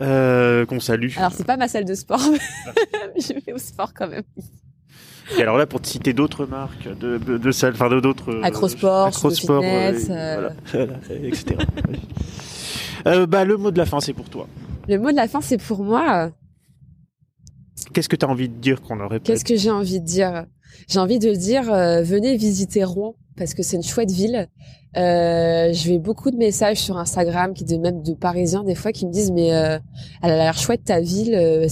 Euh, 0.00 0.64
qu'on 0.64 0.78
salue. 0.78 1.10
Alors, 1.16 1.32
c'est 1.32 1.44
pas 1.44 1.56
ma 1.56 1.66
salle 1.66 1.84
de 1.84 1.94
sport, 1.94 2.20
mais 2.30 3.20
je 3.20 3.32
vais 3.44 3.52
au 3.52 3.58
sport 3.58 3.92
quand 3.92 4.06
même. 4.06 4.22
Et 5.36 5.42
alors 5.42 5.58
là, 5.58 5.66
pour 5.66 5.80
te 5.80 5.86
citer 5.88 6.12
d'autres 6.12 6.46
marques, 6.46 6.88
de, 7.00 7.18
de, 7.18 7.36
de 7.38 7.50
salles, 7.50 7.74
enfin 7.74 7.88
de 7.90 8.00
d'autres. 8.00 8.30
euh, 8.32 8.42
Acrosport, 8.42 9.06
Acrosport, 9.06 9.62
Fitness, 9.62 10.06
euh, 10.10 10.14
euh. 10.14 10.52
voilà, 10.74 10.96
etc. 11.22 11.56
Euh, 13.06 13.26
bah, 13.26 13.44
le 13.44 13.56
mot 13.56 13.70
de 13.70 13.78
la 13.78 13.86
fin, 13.86 14.00
c'est 14.00 14.12
pour 14.14 14.28
toi. 14.28 14.46
Le 14.88 14.98
mot 14.98 15.10
de 15.10 15.16
la 15.16 15.28
fin, 15.28 15.40
c'est 15.40 15.58
pour 15.58 15.82
moi. 15.84 16.30
Qu'est-ce 17.92 18.08
que 18.08 18.16
tu 18.16 18.24
as 18.24 18.28
envie 18.28 18.48
de 18.48 18.54
dire 18.54 18.80
qu'on 18.82 19.00
aurait 19.00 19.20
Qu'est-ce 19.20 19.44
que 19.44 19.56
j'ai 19.56 19.70
envie 19.70 20.00
de 20.00 20.04
dire? 20.04 20.46
J'ai 20.88 20.98
envie 20.98 21.18
de 21.18 21.32
dire, 21.34 21.72
euh, 21.72 22.02
venez 22.02 22.36
visiter 22.36 22.84
Rouen 22.84 23.14
parce 23.36 23.54
que 23.54 23.62
c'est 23.62 23.76
une 23.76 23.82
chouette 23.82 24.10
ville. 24.10 24.48
Euh, 24.96 25.72
je 25.72 25.88
vais 25.90 25.98
beaucoup 25.98 26.30
de 26.30 26.36
messages 26.36 26.78
sur 26.78 26.96
Instagram, 26.96 27.52
qui 27.54 27.64
de 27.64 27.76
même 27.76 28.02
de 28.02 28.14
Parisiens 28.14 28.64
des 28.64 28.74
fois, 28.74 28.90
qui 28.92 29.06
me 29.06 29.12
disent 29.12 29.30
mais 29.30 29.54
euh, 29.54 29.78
elle 30.22 30.30
a 30.30 30.36
l'air 30.36 30.56
chouette 30.58 30.84
ta 30.84 31.00
ville. 31.00 31.34
euh, 31.34 31.68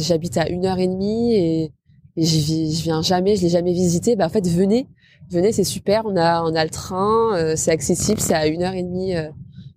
j'habite 0.00 0.36
à 0.38 0.48
une 0.48 0.64
heure 0.66 0.78
et 0.78 0.86
demie 0.86 1.34
et, 1.34 1.72
et 2.16 2.24
j'y 2.24 2.70
viens 2.82 3.02
jamais, 3.02 3.36
je 3.36 3.42
l'ai 3.42 3.48
jamais 3.48 3.72
visité. 3.72 4.16
Bah 4.16 4.26
en 4.26 4.28
fait 4.28 4.46
venez, 4.46 4.86
venez, 5.30 5.52
c'est 5.52 5.64
super. 5.64 6.02
On 6.06 6.16
a 6.16 6.42
on 6.42 6.54
a 6.54 6.64
le 6.64 6.70
train, 6.70 7.36
euh, 7.36 7.54
c'est 7.56 7.70
accessible, 7.70 8.20
c'est 8.20 8.34
à 8.34 8.46
une 8.46 8.62
heure 8.62 8.74
et 8.74 8.82
demie 8.82 9.16
euh, 9.16 9.28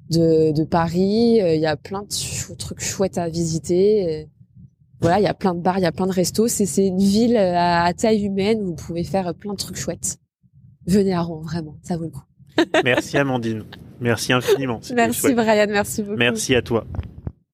de, 0.09 0.51
de 0.51 0.63
Paris. 0.63 1.41
Euh, 1.41 1.55
Il 1.55 1.61
y 1.61 1.65
a 1.65 1.75
plein 1.75 2.01
de 2.03 2.11
chou- 2.11 2.55
trucs 2.55 2.81
chouettes 2.81 3.17
à 3.17 3.29
visiter. 3.29 4.27
Voilà, 5.01 5.19
il 5.19 5.23
y 5.23 5.27
a 5.27 5.33
plein 5.33 5.53
de 5.53 5.59
bars, 5.59 5.77
il 5.79 5.81
y 5.81 5.85
a 5.85 5.91
plein 5.91 6.07
de 6.07 6.13
restos. 6.13 6.47
C'est, 6.47 6.65
c'est 6.65 6.87
une 6.87 6.97
ville 6.97 7.35
à, 7.35 7.83
à 7.83 7.93
taille 7.93 8.23
humaine 8.23 8.61
où 8.61 8.65
vous 8.67 8.75
pouvez 8.75 9.03
faire 9.03 9.33
plein 9.35 9.51
de 9.51 9.57
trucs 9.57 9.75
chouettes. 9.75 10.17
Venez 10.87 11.13
à 11.13 11.21
Rouen, 11.21 11.41
vraiment, 11.41 11.75
ça 11.83 11.97
vaut 11.97 12.05
le 12.05 12.09
coup. 12.09 12.23
Merci 12.83 13.17
Amandine. 13.17 13.63
Merci 13.99 14.31
infiniment. 14.31 14.79
Merci 14.95 15.19
chouette. 15.19 15.35
Brian, 15.35 15.65
merci 15.69 16.03
beaucoup. 16.03 16.17
Merci 16.17 16.55
à 16.55 16.61
toi. 16.61 16.85